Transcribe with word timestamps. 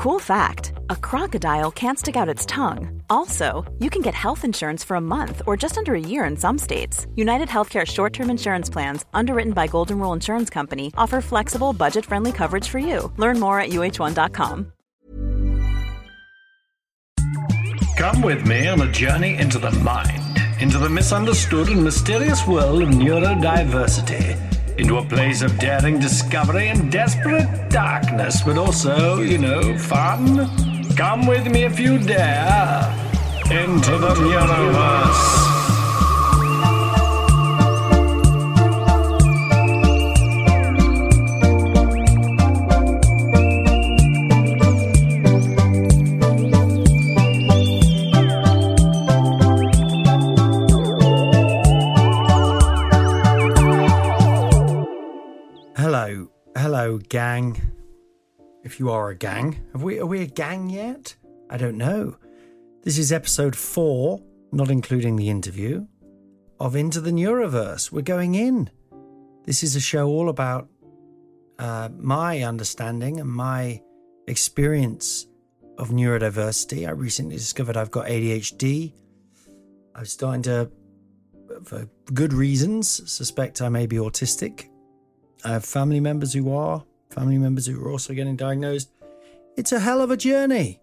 Cool 0.00 0.18
fact 0.18 0.72
a 0.88 0.96
crocodile 0.96 1.70
can't 1.70 1.98
stick 1.98 2.16
out 2.16 2.26
its 2.26 2.46
tongue. 2.46 3.02
Also, 3.10 3.70
you 3.80 3.90
can 3.90 4.00
get 4.00 4.14
health 4.14 4.46
insurance 4.46 4.82
for 4.82 4.94
a 4.94 5.00
month 5.00 5.42
or 5.46 5.58
just 5.58 5.76
under 5.76 5.94
a 5.94 6.00
year 6.00 6.24
in 6.24 6.38
some 6.38 6.56
states. 6.56 7.06
United 7.16 7.48
Healthcare 7.48 7.86
short 7.86 8.14
term 8.14 8.30
insurance 8.30 8.70
plans, 8.70 9.04
underwritten 9.12 9.52
by 9.52 9.66
Golden 9.66 9.98
Rule 9.98 10.14
Insurance 10.14 10.48
Company, 10.48 10.90
offer 10.96 11.20
flexible, 11.20 11.74
budget 11.74 12.06
friendly 12.06 12.32
coverage 12.32 12.66
for 12.66 12.78
you. 12.78 13.12
Learn 13.18 13.38
more 13.38 13.60
at 13.60 13.72
uhone.com. 13.72 14.72
Come 17.98 18.22
with 18.22 18.46
me 18.46 18.68
on 18.68 18.80
a 18.80 18.90
journey 18.90 19.36
into 19.36 19.58
the 19.58 19.72
mind, 19.82 20.38
into 20.62 20.78
the 20.78 20.88
misunderstood 20.88 21.68
and 21.68 21.84
mysterious 21.84 22.46
world 22.46 22.82
of 22.82 22.88
neurodiversity 22.88 24.59
into 24.80 24.96
a 24.96 25.04
place 25.04 25.42
of 25.42 25.58
daring 25.58 25.98
discovery 25.98 26.68
and 26.68 26.90
desperate 26.90 27.68
darkness, 27.68 28.42
but 28.42 28.56
also, 28.56 29.20
you 29.20 29.36
know, 29.36 29.76
fun. 29.76 30.48
Come 30.96 31.26
with 31.26 31.46
me 31.50 31.64
if 31.64 31.78
you 31.78 31.98
dare 31.98 32.88
into 33.50 33.98
the 33.98 34.14
Neuroverse. 34.14 35.59
Gang. 57.10 57.60
If 58.62 58.80
you 58.80 58.88
are 58.90 59.10
a 59.10 59.16
gang, 59.16 59.62
have 59.72 59.82
we 59.82 59.98
are 59.98 60.06
we 60.06 60.22
a 60.22 60.26
gang 60.26 60.70
yet? 60.70 61.14
I 61.50 61.58
don't 61.58 61.76
know. 61.76 62.16
This 62.82 62.96
is 62.96 63.12
episode 63.12 63.56
four, 63.56 64.22
not 64.52 64.70
including 64.70 65.16
the 65.16 65.28
interview, 65.28 65.86
of 66.58 66.76
Into 66.76 67.00
the 67.00 67.10
Neuroverse. 67.10 67.92
We're 67.92 68.02
going 68.02 68.36
in. 68.36 68.70
This 69.44 69.62
is 69.62 69.76
a 69.76 69.80
show 69.80 70.06
all 70.08 70.28
about 70.28 70.68
uh, 71.58 71.88
my 71.98 72.42
understanding 72.42 73.18
and 73.20 73.28
my 73.28 73.82
experience 74.28 75.26
of 75.78 75.88
neurodiversity. 75.88 76.86
I 76.86 76.92
recently 76.92 77.36
discovered 77.36 77.76
I've 77.76 77.90
got 77.90 78.06
ADHD. 78.06 78.92
I'm 79.94 80.04
starting 80.04 80.42
to, 80.42 80.70
for 81.64 81.88
good 82.14 82.32
reasons, 82.32 83.10
suspect 83.10 83.60
I 83.60 83.68
may 83.68 83.86
be 83.86 83.96
autistic. 83.96 84.68
I 85.44 85.48
have 85.52 85.64
family 85.64 86.00
members 86.00 86.34
who 86.34 86.54
are, 86.54 86.84
family 87.10 87.38
members 87.38 87.66
who 87.66 87.82
are 87.84 87.90
also 87.90 88.14
getting 88.14 88.36
diagnosed. 88.36 88.90
It's 89.56 89.72
a 89.72 89.80
hell 89.80 90.00
of 90.00 90.10
a 90.10 90.16
journey. 90.16 90.80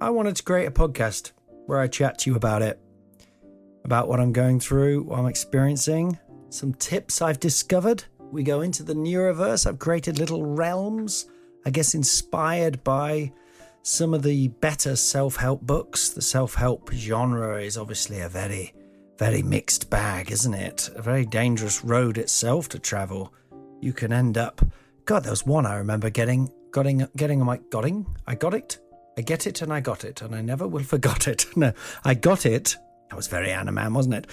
I 0.00 0.10
wanted 0.10 0.36
to 0.36 0.42
create 0.42 0.66
a 0.66 0.70
podcast 0.70 1.32
where 1.66 1.80
I 1.80 1.88
chat 1.88 2.18
to 2.18 2.30
you 2.30 2.36
about 2.36 2.62
it, 2.62 2.80
about 3.84 4.08
what 4.08 4.20
I'm 4.20 4.32
going 4.32 4.60
through, 4.60 5.02
what 5.02 5.18
I'm 5.18 5.26
experiencing, 5.26 6.18
some 6.50 6.74
tips 6.74 7.20
I've 7.20 7.40
discovered. 7.40 8.04
We 8.30 8.42
go 8.42 8.60
into 8.60 8.82
the 8.82 8.94
neuroverse. 8.94 9.66
I've 9.66 9.78
created 9.78 10.18
little 10.18 10.44
realms, 10.44 11.26
I 11.66 11.70
guess, 11.70 11.94
inspired 11.94 12.82
by 12.84 13.32
some 13.82 14.14
of 14.14 14.22
the 14.22 14.48
better 14.48 14.96
self 14.96 15.36
help 15.36 15.62
books. 15.62 16.10
The 16.10 16.22
self 16.22 16.54
help 16.54 16.90
genre 16.92 17.60
is 17.60 17.76
obviously 17.76 18.20
a 18.20 18.28
very, 18.28 18.72
very 19.18 19.42
mixed 19.42 19.90
bag, 19.90 20.30
isn't 20.30 20.54
it? 20.54 20.90
A 20.94 21.02
very 21.02 21.26
dangerous 21.26 21.84
road 21.84 22.18
itself 22.18 22.68
to 22.70 22.78
travel 22.78 23.34
you 23.80 23.92
can 23.92 24.12
end 24.12 24.38
up. 24.38 24.64
God, 25.04 25.24
there 25.24 25.32
was 25.32 25.44
one 25.44 25.66
I 25.66 25.76
remember 25.76 26.08
getting, 26.08 26.50
getting, 26.72 27.06
getting 27.16 27.40
on 27.40 27.46
my, 27.46 27.60
getting, 27.70 28.06
I 28.26 28.34
got 28.34 28.54
it, 28.54 28.78
I 29.18 29.20
get 29.20 29.46
it, 29.46 29.60
and 29.60 29.72
I 29.72 29.80
got 29.80 30.04
it, 30.04 30.22
and 30.22 30.34
I 30.34 30.40
never 30.40 30.66
will 30.66 30.82
forgot 30.94 31.28
it. 31.28 31.46
No, 31.56 31.72
I 32.04 32.14
got 32.14 32.46
it. 32.46 32.76
That 33.10 33.16
was 33.16 33.28
very 33.28 33.52
Anna 33.52 33.72
Mann, 33.72 33.94
wasn't 33.94 34.14
it? 34.14 34.26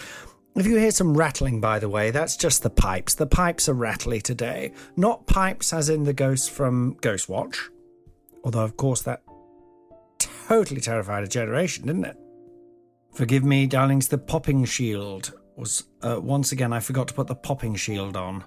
If 0.56 0.66
you 0.66 0.78
hear 0.78 0.92
some 0.92 1.16
rattling, 1.16 1.62
by 1.62 1.80
the 1.80 1.90
way, 1.90 2.12
that's 2.12 2.36
just 2.36 2.64
the 2.64 2.70
pipes. 2.70 3.16
The 3.16 3.28
pipes 3.28 3.70
are 3.70 3.74
rattly 3.74 4.20
today. 4.22 4.74
Not 4.98 5.26
pipes 5.26 5.72
as 5.72 5.88
in 5.90 6.04
the 6.04 6.14
ghost 6.14 6.52
from 6.52 6.96
Ghostwatch. 6.96 7.58
Although, 8.44 8.64
of 8.64 8.76
course, 8.76 9.02
that 9.04 9.24
totally 10.20 10.82
terrified 10.82 11.24
a 11.24 11.28
generation, 11.28 11.86
didn't 11.86 12.06
it? 12.06 12.18
Forgive 13.14 13.44
me, 13.44 13.66
darlings, 13.68 14.08
the 14.08 14.18
popping 14.18 14.66
shield 14.66 15.34
was, 15.56 15.86
uh, 16.02 16.20
once 16.22 16.52
again, 16.52 16.74
I 16.74 16.80
forgot 16.80 17.08
to 17.10 17.14
put 17.14 17.28
the 17.28 17.36
popping 17.36 17.76
shield 17.76 18.18
on. 18.18 18.44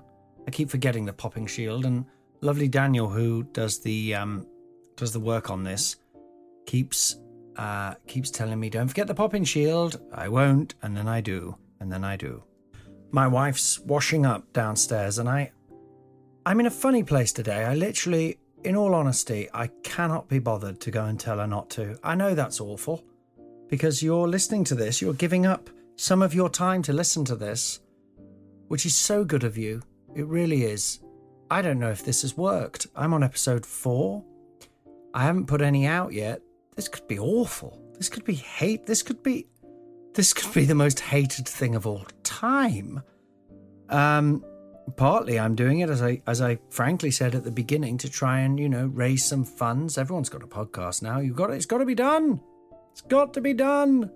I 0.47 0.50
keep 0.50 0.71
forgetting 0.71 1.05
the 1.05 1.12
popping 1.12 1.47
shield, 1.47 1.84
and 1.84 2.05
lovely 2.41 2.69
Daniel, 2.69 3.09
who 3.09 3.44
does 3.44 3.81
the 3.81 4.15
um, 4.15 4.47
does 4.97 5.12
the 5.12 5.21
work 5.21 5.50
on 5.50 5.65
this, 5.65 5.97
keeps 6.66 7.19
uh, 7.56 7.94
keeps 8.06 8.31
telling 8.31 8.60
me, 8.60 8.71
"Don't 8.71 8.88
forget 8.88 9.06
the 9.06 9.15
popping 9.15 9.44
shield." 9.44 10.00
I 10.12 10.28
won't, 10.28 10.75
and 10.82 10.97
then 10.97 11.09
I 11.09 11.21
do, 11.21 11.56
and 11.81 11.91
then 11.91 12.05
I 12.05 12.16
do. 12.16 12.43
My 13.10 13.27
wife's 13.27 13.78
washing 13.81 14.27
up 14.27 14.53
downstairs, 14.53 15.19
and 15.19 15.28
I, 15.28 15.53
I'm 16.44 16.61
in 16.61 16.66
a 16.66 16.71
funny 16.71 17.05
place 17.05 17.32
today. 17.32 17.65
I 17.65 17.75
literally, 17.75 18.38
in 18.65 18.76
all 18.76 18.94
honesty, 18.94 19.49
I 19.55 19.69
cannot 19.82 20.28
be 20.28 20.41
bothered 20.41 20.81
to 20.81 20.91
go 20.91 21.05
and 21.05 21.19
tell 21.19 21.38
her 21.38 21.47
not 21.47 21.71
to. 21.71 21.97
I 22.03 22.16
know 22.16 22.34
that's 22.34 22.61
awful, 22.61 23.05
because 23.69 24.03
you're 24.03 24.26
listening 24.26 24.65
to 24.65 24.75
this, 24.75 25.00
you're 25.00 25.15
giving 25.15 25.47
up 25.47 25.71
some 25.97 26.22
of 26.22 26.34
your 26.34 26.50
time 26.50 26.82
to 26.82 26.93
listen 26.93 27.25
to 27.26 27.37
this, 27.37 27.81
which 28.66 28.84
is 28.84 28.97
so 28.97 29.25
good 29.25 29.44
of 29.44 29.56
you. 29.56 29.81
It 30.14 30.26
really 30.26 30.64
is. 30.64 31.00
I 31.50 31.62
don't 31.62 31.78
know 31.78 31.91
if 31.91 32.04
this 32.04 32.22
has 32.22 32.36
worked. 32.36 32.86
I'm 32.97 33.12
on 33.12 33.22
episode 33.22 33.66
four. 33.66 34.25
I 35.12 35.22
haven't 35.25 35.47
put 35.47 35.60
any 35.60 35.86
out 35.86 36.12
yet. 36.12 36.41
This 36.76 36.88
could 36.88 37.06
be 37.06 37.19
awful. 37.19 37.80
This 37.97 38.08
could 38.08 38.25
be 38.25 38.34
hate. 38.34 38.86
This 38.86 39.02
could 39.02 39.22
be. 39.22 39.47
This 40.14 40.32
could 40.32 40.52
be 40.54 40.64
the 40.64 40.75
most 40.75 41.00
hated 41.00 41.48
thing 41.48 41.75
of 41.75 41.86
all 41.86 42.06
time. 42.22 43.02
Um, 43.88 44.44
partly 44.97 45.38
I'm 45.38 45.54
doing 45.54 45.80
it 45.80 45.91
as 45.91 46.02
I 46.02 46.22
as 46.26 46.41
I 46.41 46.58
frankly 46.70 47.10
said 47.10 47.34
at 47.34 47.44
the 47.44 47.50
beginning 47.50 47.98
to 47.98 48.08
try 48.08 48.41
and 48.41 48.58
you 48.58 48.69
know 48.69 48.86
raise 48.86 49.25
some 49.25 49.44
funds. 49.44 49.98
Everyone's 49.98 50.28
got 50.28 50.42
a 50.42 50.46
podcast 50.46 51.02
now. 51.02 51.19
You've 51.19 51.36
got 51.36 51.50
it. 51.50 51.54
It's 51.54 51.66
got 51.66 51.78
to 51.78 51.84
be 51.84 51.94
done. 51.94 52.41
It's 52.92 53.02
got 53.02 53.34
to 53.34 53.41
be 53.41 53.54
done. 53.54 54.10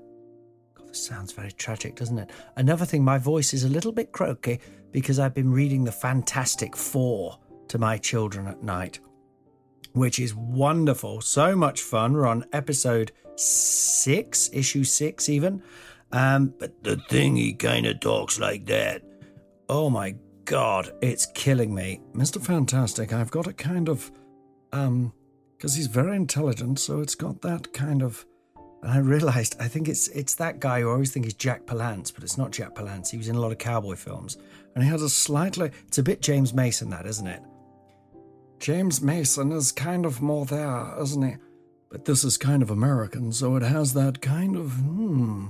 Sounds 0.92 1.32
very 1.32 1.52
tragic, 1.52 1.96
doesn't 1.96 2.18
it? 2.18 2.30
Another 2.56 2.84
thing, 2.84 3.04
my 3.04 3.18
voice 3.18 3.52
is 3.52 3.64
a 3.64 3.68
little 3.68 3.92
bit 3.92 4.12
croaky 4.12 4.60
because 4.90 5.18
I've 5.18 5.34
been 5.34 5.52
reading 5.52 5.84
the 5.84 5.92
Fantastic 5.92 6.76
Four 6.76 7.38
to 7.68 7.78
my 7.78 7.98
children 7.98 8.46
at 8.46 8.62
night, 8.62 9.00
which 9.92 10.18
is 10.18 10.34
wonderful. 10.34 11.20
So 11.20 11.54
much 11.54 11.82
fun. 11.82 12.14
We're 12.14 12.26
on 12.26 12.44
episode 12.52 13.12
six, 13.36 14.50
issue 14.52 14.84
six, 14.84 15.28
even. 15.28 15.62
Um, 16.12 16.54
but 16.58 16.82
the 16.82 16.96
thing 16.96 17.36
he 17.36 17.52
kind 17.52 17.86
of 17.86 18.00
talks 18.00 18.40
like 18.40 18.66
that. 18.66 19.02
Oh 19.68 19.90
my 19.90 20.16
god, 20.44 20.92
it's 21.02 21.26
killing 21.26 21.74
me. 21.74 22.00
Mr. 22.14 22.42
Fantastic, 22.42 23.12
I've 23.12 23.30
got 23.30 23.46
a 23.46 23.52
kind 23.52 23.88
of. 23.88 24.10
Um, 24.72 25.12
because 25.56 25.74
he's 25.74 25.88
very 25.88 26.14
intelligent, 26.14 26.78
so 26.78 27.00
it's 27.00 27.16
got 27.16 27.42
that 27.42 27.72
kind 27.72 28.02
of. 28.02 28.24
And 28.82 28.92
I 28.92 28.98
realised, 28.98 29.56
I 29.60 29.68
think 29.68 29.88
it's 29.88 30.08
it's 30.08 30.34
that 30.36 30.60
guy 30.60 30.80
who 30.80 30.88
I 30.88 30.92
always 30.92 31.10
think 31.10 31.26
is 31.26 31.34
Jack 31.34 31.66
Palance, 31.66 32.14
but 32.14 32.22
it's 32.22 32.38
not 32.38 32.52
Jack 32.52 32.74
Palance. 32.74 33.10
He 33.10 33.16
was 33.16 33.28
in 33.28 33.36
a 33.36 33.40
lot 33.40 33.52
of 33.52 33.58
cowboy 33.58 33.96
films 33.96 34.38
and 34.78 34.84
he 34.84 34.90
has 34.90 35.02
a 35.02 35.10
slightly. 35.10 35.72
It's 35.88 35.98
a 35.98 36.02
bit 36.04 36.22
James 36.22 36.54
Mason, 36.54 36.90
that 36.90 37.04
isn't 37.04 37.26
it? 37.26 37.42
James 38.60 39.02
Mason 39.02 39.50
is 39.50 39.72
kind 39.72 40.06
of 40.06 40.22
more 40.22 40.46
there, 40.46 40.94
isn't 41.00 41.22
he? 41.22 41.36
But 41.90 42.04
this 42.04 42.22
is 42.22 42.36
kind 42.36 42.62
of 42.62 42.70
American, 42.70 43.32
so 43.32 43.56
it 43.56 43.62
has 43.62 43.92
that 43.94 44.20
kind 44.20 44.56
of. 44.56 44.70
Hmm. 44.72 45.48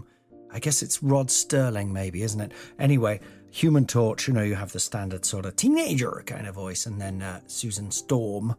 I 0.50 0.60
guess 0.60 0.83
it's 0.83 1.03
Rod 1.03 1.31
Sterling, 1.31 1.93
maybe, 1.93 2.22
isn't 2.22 2.41
it? 2.41 2.53
Anyway, 2.78 3.21
Human 3.50 3.87
Torch, 3.87 4.27
you 4.27 4.33
know, 4.33 4.43
you 4.43 4.55
have 4.55 4.72
the 4.72 4.81
standard 4.81 5.27
sort 5.27 5.45
of 5.45 5.56
teenager 5.56 6.22
kind 6.25 6.47
of 6.47 6.55
voice, 6.55 6.87
and 6.87 6.99
then 6.99 7.21
uh, 7.21 7.41
Susan 7.47 7.91
Storm. 7.91 8.56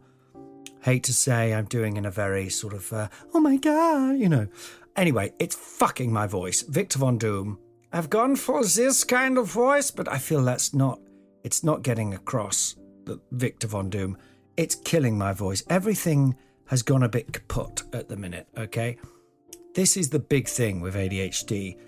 Hate 0.82 1.04
to 1.04 1.14
say 1.14 1.52
I'm 1.52 1.66
doing 1.66 1.96
in 1.96 2.06
a 2.06 2.10
very 2.10 2.48
sort 2.48 2.72
of, 2.72 2.92
uh, 2.92 3.08
oh 3.34 3.40
my 3.40 3.56
god, 3.56 4.18
you 4.18 4.28
know. 4.28 4.48
Anyway, 4.96 5.32
it's 5.38 5.54
fucking 5.54 6.12
my 6.12 6.26
voice. 6.26 6.62
Victor 6.62 6.98
Von 6.98 7.18
Doom, 7.18 7.58
I've 7.92 8.10
gone 8.10 8.36
for 8.36 8.64
this 8.64 9.04
kind 9.04 9.38
of 9.38 9.46
voice, 9.46 9.90
but 9.90 10.08
I 10.08 10.18
feel 10.18 10.42
that's 10.42 10.74
not, 10.74 11.00
it's 11.44 11.62
not 11.64 11.82
getting 11.82 12.14
across 12.14 12.76
the 13.04 13.20
Victor 13.32 13.66
Von 13.66 13.90
Doom. 13.90 14.16
It's 14.56 14.74
killing 14.74 15.16
my 15.16 15.32
voice. 15.32 15.62
Everything 15.68 16.36
has 16.66 16.82
gone 16.82 17.02
a 17.02 17.08
bit 17.08 17.32
kaput 17.32 17.82
at 17.92 18.08
the 18.08 18.16
minute, 18.16 18.46
okay? 18.56 18.98
This 19.74 19.96
is 19.96 20.10
the 20.10 20.18
big 20.18 20.48
thing 20.48 20.80
with 20.80 20.94
ADHD. 20.94 21.78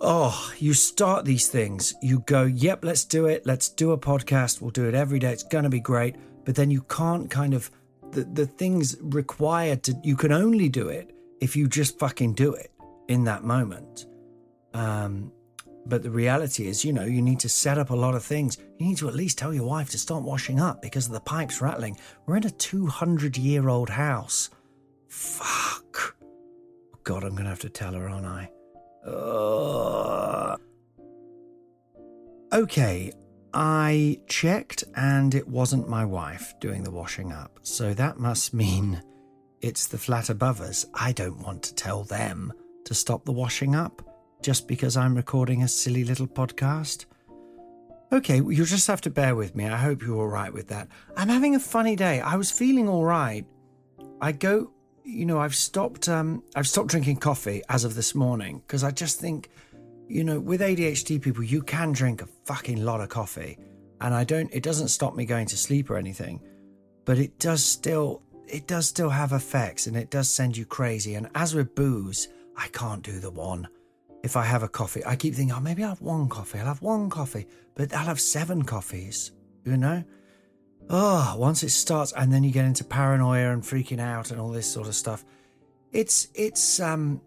Oh, 0.00 0.52
you 0.58 0.74
start 0.74 1.24
these 1.24 1.48
things, 1.48 1.94
you 2.02 2.20
go, 2.20 2.44
yep, 2.44 2.84
let's 2.84 3.04
do 3.04 3.26
it. 3.26 3.46
Let's 3.46 3.68
do 3.68 3.92
a 3.92 3.98
podcast. 3.98 4.60
We'll 4.60 4.70
do 4.70 4.88
it 4.88 4.94
every 4.94 5.18
day. 5.18 5.32
It's 5.32 5.42
going 5.42 5.64
to 5.64 5.70
be 5.70 5.80
great. 5.80 6.16
But 6.44 6.56
then 6.56 6.70
you 6.70 6.82
can't 6.82 7.30
kind 7.30 7.54
of, 7.54 7.70
the, 8.14 8.24
the 8.24 8.46
things 8.46 8.96
required 9.00 9.82
to, 9.84 9.94
you 10.02 10.16
can 10.16 10.32
only 10.32 10.68
do 10.68 10.88
it 10.88 11.14
if 11.40 11.56
you 11.56 11.68
just 11.68 11.98
fucking 11.98 12.34
do 12.34 12.54
it 12.54 12.72
in 13.08 13.24
that 13.24 13.44
moment. 13.44 14.06
Um, 14.72 15.32
But 15.86 16.02
the 16.02 16.10
reality 16.10 16.66
is, 16.66 16.84
you 16.84 16.92
know, 16.92 17.04
you 17.04 17.20
need 17.20 17.40
to 17.40 17.48
set 17.48 17.76
up 17.78 17.90
a 17.90 17.94
lot 17.94 18.14
of 18.14 18.24
things. 18.24 18.56
You 18.78 18.86
need 18.86 18.96
to 18.98 19.08
at 19.08 19.14
least 19.14 19.36
tell 19.36 19.52
your 19.52 19.66
wife 19.66 19.90
to 19.90 19.98
stop 19.98 20.22
washing 20.22 20.58
up 20.58 20.80
because 20.80 21.06
of 21.06 21.12
the 21.12 21.20
pipes 21.20 21.60
rattling. 21.60 21.98
We're 22.24 22.36
in 22.38 22.46
a 22.46 22.50
200 22.50 23.36
year 23.36 23.68
old 23.68 23.90
house. 23.90 24.50
Fuck. 25.08 26.16
God, 27.02 27.22
I'm 27.22 27.36
to 27.36 27.44
have 27.44 27.60
to 27.60 27.68
tell 27.68 27.92
her, 27.92 28.08
aren't 28.08 28.26
I? 28.26 28.50
Ugh. 29.06 30.58
Okay, 32.52 33.12
I 33.54 34.20
checked 34.26 34.82
and 34.96 35.32
it 35.32 35.46
wasn't 35.46 35.88
my 35.88 36.04
wife 36.04 36.54
doing 36.58 36.82
the 36.82 36.90
washing 36.90 37.32
up. 37.32 37.60
So 37.62 37.94
that 37.94 38.18
must 38.18 38.52
mean 38.52 39.00
it's 39.60 39.86
the 39.86 39.96
flat 39.98 40.28
above 40.28 40.60
us. 40.60 40.84
I 40.92 41.12
don't 41.12 41.40
want 41.40 41.62
to 41.62 41.74
tell 41.74 42.02
them 42.02 42.52
to 42.84 42.94
stop 42.94 43.24
the 43.24 43.32
washing 43.32 43.76
up 43.76 44.02
just 44.42 44.66
because 44.66 44.96
I'm 44.96 45.14
recording 45.14 45.62
a 45.62 45.68
silly 45.68 46.04
little 46.04 46.26
podcast. 46.26 47.06
Okay, 48.12 48.36
you'll 48.36 48.66
just 48.66 48.88
have 48.88 49.00
to 49.02 49.10
bear 49.10 49.36
with 49.36 49.54
me. 49.54 49.66
I 49.66 49.76
hope 49.76 50.02
you're 50.02 50.18
all 50.18 50.26
right 50.26 50.52
with 50.52 50.68
that. 50.68 50.88
I'm 51.16 51.28
having 51.28 51.54
a 51.54 51.60
funny 51.60 51.94
day. 51.94 52.20
I 52.20 52.34
was 52.34 52.50
feeling 52.50 52.88
all 52.88 53.04
right. 53.04 53.46
I 54.20 54.32
go, 54.32 54.72
you 55.04 55.26
know, 55.26 55.38
I've 55.38 55.54
stopped. 55.54 56.08
Um, 56.08 56.42
I've 56.56 56.68
stopped 56.68 56.88
drinking 56.88 57.16
coffee 57.16 57.62
as 57.68 57.84
of 57.84 57.94
this 57.94 58.14
morning 58.14 58.62
because 58.66 58.82
I 58.82 58.90
just 58.90 59.20
think, 59.20 59.48
you 60.08 60.24
know, 60.24 60.40
with 60.40 60.60
ADHD 60.60 61.20
people, 61.20 61.42
you 61.42 61.62
can 61.62 61.92
drink 61.92 62.22
a 62.22 62.26
fucking 62.44 62.84
lot 62.84 63.00
of 63.00 63.08
coffee, 63.08 63.58
and 64.00 64.14
I 64.14 64.24
don't. 64.24 64.52
It 64.52 64.62
doesn't 64.62 64.88
stop 64.88 65.14
me 65.14 65.24
going 65.24 65.46
to 65.46 65.56
sleep 65.56 65.90
or 65.90 65.96
anything, 65.96 66.40
but 67.04 67.18
it 67.18 67.38
does 67.38 67.64
still. 67.64 68.22
It 68.46 68.66
does 68.66 68.86
still 68.86 69.08
have 69.08 69.32
effects, 69.32 69.86
and 69.86 69.96
it 69.96 70.10
does 70.10 70.28
send 70.28 70.56
you 70.56 70.66
crazy. 70.66 71.14
And 71.14 71.28
as 71.34 71.54
with 71.54 71.74
booze, 71.74 72.28
I 72.56 72.68
can't 72.68 73.02
do 73.02 73.18
the 73.18 73.30
one 73.30 73.68
if 74.24 74.38
I 74.38 74.42
have 74.44 74.62
a 74.62 74.68
coffee, 74.68 75.04
I 75.04 75.16
keep 75.16 75.34
thinking, 75.34 75.54
oh, 75.54 75.60
maybe 75.60 75.82
I'll 75.84 75.90
have 75.90 76.00
one 76.00 76.30
coffee. 76.30 76.58
I'll 76.58 76.64
have 76.64 76.80
one 76.80 77.10
coffee, 77.10 77.46
but 77.74 77.92
I'll 77.92 78.06
have 78.06 78.18
seven 78.18 78.62
coffees, 78.62 79.32
you 79.66 79.76
know? 79.76 80.02
Oh, 80.88 81.34
once 81.36 81.62
it 81.62 81.68
starts, 81.68 82.12
and 82.12 82.32
then 82.32 82.42
you 82.42 82.50
get 82.50 82.64
into 82.64 82.84
paranoia 82.84 83.52
and 83.52 83.62
freaking 83.62 84.00
out 84.00 84.30
and 84.30 84.40
all 84.40 84.48
this 84.48 84.66
sort 84.66 84.88
of 84.88 84.94
stuff. 84.94 85.26
It's, 85.92 86.28
it's, 86.34 86.80
um, 86.80 87.20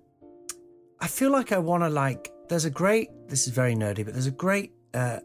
I 1.00 1.08
feel 1.08 1.30
like 1.30 1.52
I 1.52 1.60
want 1.60 1.84
to, 1.84 1.90
like, 1.90 2.34
there's 2.50 2.66
a 2.66 2.70
great, 2.70 3.10
this 3.28 3.48
is 3.48 3.54
very 3.54 3.76
nerdy, 3.76 4.06
but 4.06 4.14
there's 4.14 4.28
a 4.28 4.32
great 4.32 4.72
uh, 4.94 5.20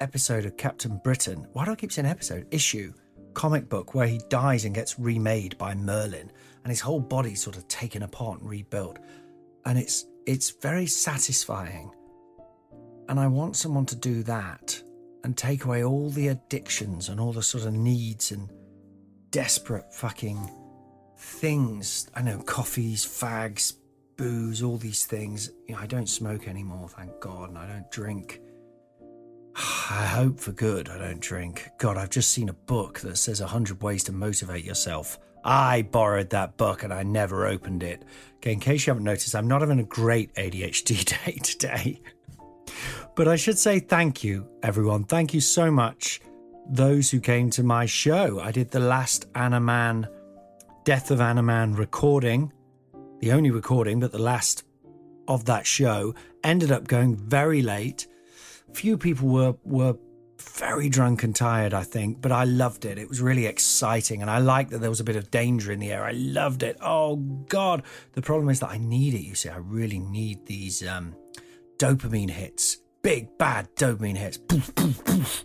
episode 0.00 0.44
of 0.44 0.56
Captain 0.56 1.00
Britain. 1.02 1.46
Why 1.52 1.64
do 1.64 1.72
I 1.72 1.74
keep 1.74 1.92
saying 1.92 2.06
episode? 2.06 2.46
Issue, 2.50 2.92
comic 3.34 3.68
book, 3.68 3.94
where 3.94 4.06
he 4.06 4.20
dies 4.28 4.64
and 4.64 4.74
gets 4.74 4.98
remade 4.98 5.58
by 5.58 5.74
Merlin, 5.74 6.30
and 6.62 6.70
his 6.70 6.80
whole 6.80 7.00
body's 7.00 7.42
sort 7.42 7.56
of 7.56 7.66
taken 7.68 8.02
apart 8.02 8.40
and 8.40 8.48
rebuilt. 8.48 8.98
And 9.64 9.78
it's, 9.78 10.06
it's 10.26 10.50
very 10.50 10.86
satisfying. 10.86 11.90
And 13.08 13.18
I 13.18 13.26
want 13.26 13.56
someone 13.56 13.86
to 13.86 13.96
do 13.96 14.22
that 14.24 14.80
and 15.24 15.36
take 15.36 15.64
away 15.64 15.82
all 15.82 16.10
the 16.10 16.28
addictions 16.28 17.08
and 17.08 17.18
all 17.18 17.32
the 17.32 17.42
sort 17.42 17.64
of 17.64 17.72
needs 17.72 18.30
and 18.30 18.48
desperate 19.30 19.92
fucking 19.92 20.50
things. 21.16 22.08
I 22.14 22.22
know 22.22 22.38
coffees, 22.38 23.04
fags, 23.04 23.74
booze, 24.18 24.62
all 24.62 24.76
these 24.76 25.06
things. 25.06 25.50
You 25.66 25.74
know, 25.74 25.80
I 25.80 25.86
don't 25.86 26.08
smoke 26.08 26.46
anymore, 26.46 26.90
thank 26.90 27.18
God, 27.20 27.48
and 27.48 27.56
I 27.56 27.66
don't 27.66 27.90
drink. 27.90 28.42
I 29.56 30.04
hope 30.04 30.38
for 30.38 30.52
good 30.52 30.90
I 30.90 30.98
don't 30.98 31.20
drink. 31.20 31.70
God, 31.78 31.96
I've 31.96 32.10
just 32.10 32.30
seen 32.30 32.50
a 32.50 32.54
book 32.54 33.00
that 33.00 33.16
says 33.16 33.40
100 33.40 33.82
ways 33.82 34.04
to 34.04 34.12
motivate 34.12 34.64
yourself. 34.64 35.18
I 35.44 35.82
borrowed 35.82 36.30
that 36.30 36.58
book 36.58 36.82
and 36.82 36.92
I 36.92 37.04
never 37.04 37.46
opened 37.46 37.82
it. 37.82 38.04
Okay, 38.36 38.52
in 38.52 38.60
case 38.60 38.86
you 38.86 38.90
haven't 38.90 39.04
noticed, 39.04 39.34
I'm 39.34 39.48
not 39.48 39.62
having 39.62 39.80
a 39.80 39.84
great 39.84 40.34
ADHD 40.34 41.04
day 41.24 41.38
today. 41.42 42.02
But 43.14 43.28
I 43.28 43.36
should 43.36 43.58
say 43.58 43.80
thank 43.80 44.22
you, 44.22 44.46
everyone. 44.62 45.04
Thank 45.04 45.32
you 45.32 45.40
so 45.40 45.70
much, 45.70 46.20
those 46.68 47.10
who 47.10 47.20
came 47.20 47.50
to 47.50 47.62
my 47.62 47.86
show. 47.86 48.40
I 48.40 48.52
did 48.52 48.70
the 48.70 48.80
last 48.80 49.26
Anna 49.34 49.58
Mann, 49.58 50.06
Death 50.84 51.10
of 51.10 51.20
Anna 51.20 51.42
Mann 51.42 51.74
recording, 51.74 52.52
the 53.20 53.32
only 53.32 53.50
recording, 53.50 54.00
but 54.00 54.12
the 54.12 54.18
last 54.18 54.64
of 55.28 55.44
that 55.44 55.66
show. 55.66 56.14
Ended 56.42 56.72
up 56.72 56.88
going 56.88 57.16
very 57.16 57.62
late. 57.62 58.06
Few 58.72 58.96
people 58.96 59.28
were 59.28 59.54
were 59.64 59.96
very 60.40 60.88
drunk 60.88 61.24
and 61.24 61.34
tired, 61.34 61.74
I 61.74 61.82
think, 61.82 62.20
but 62.20 62.32
I 62.32 62.44
loved 62.44 62.84
it. 62.84 62.96
It 62.96 63.08
was 63.08 63.20
really 63.20 63.46
exciting, 63.46 64.22
and 64.22 64.30
I 64.30 64.38
liked 64.38 64.70
that 64.70 64.78
there 64.78 64.90
was 64.90 65.00
a 65.00 65.04
bit 65.04 65.16
of 65.16 65.30
danger 65.30 65.72
in 65.72 65.80
the 65.80 65.92
air. 65.92 66.04
I 66.04 66.12
loved 66.12 66.62
it. 66.62 66.78
Oh 66.80 67.16
God! 67.16 67.82
The 68.12 68.22
problem 68.22 68.48
is 68.48 68.60
that 68.60 68.70
I 68.70 68.78
need 68.78 69.14
it. 69.14 69.22
You 69.22 69.34
see, 69.34 69.48
I 69.48 69.56
really 69.56 69.98
need 69.98 70.46
these 70.46 70.86
um, 70.86 71.14
dopamine 71.78 72.30
hits, 72.30 72.78
big 73.02 73.36
bad 73.36 73.68
dopamine 73.76 74.16
hits. 74.16 74.38
Poof, 74.38 74.74
poof, 74.74 75.04
poof. 75.04 75.44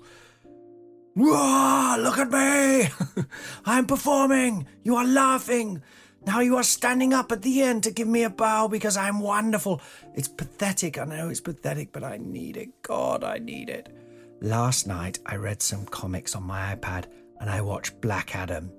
Whoa, 1.15 1.95
look 1.99 2.17
at 2.17 2.31
me! 2.31 3.23
I'm 3.65 3.85
performing. 3.85 4.67
You 4.83 4.95
are 4.95 5.05
laughing. 5.05 5.81
Now 6.25 6.39
you 6.39 6.55
are 6.55 6.63
standing 6.63 7.13
up 7.13 7.31
at 7.31 7.41
the 7.41 7.61
end 7.61 7.83
to 7.83 7.91
give 7.91 8.07
me 8.07 8.23
a 8.23 8.29
bow 8.29 8.67
because 8.67 8.95
I'm 8.95 9.19
wonderful. 9.19 9.81
It's 10.15 10.27
pathetic. 10.27 10.97
I 10.97 11.05
know 11.05 11.29
it's 11.29 11.41
pathetic, 11.41 11.91
but 11.91 12.03
I 12.03 12.17
need 12.17 12.55
it. 12.55 12.81
God, 12.81 13.23
I 13.23 13.39
need 13.39 13.69
it. 13.69 13.89
Last 14.41 14.87
night, 14.87 15.19
I 15.25 15.35
read 15.35 15.61
some 15.61 15.85
comics 15.85 16.35
on 16.35 16.43
my 16.43 16.75
iPad 16.75 17.05
and 17.39 17.49
I 17.49 17.61
watched 17.61 17.99
Black 17.99 18.35
Adam, 18.35 18.71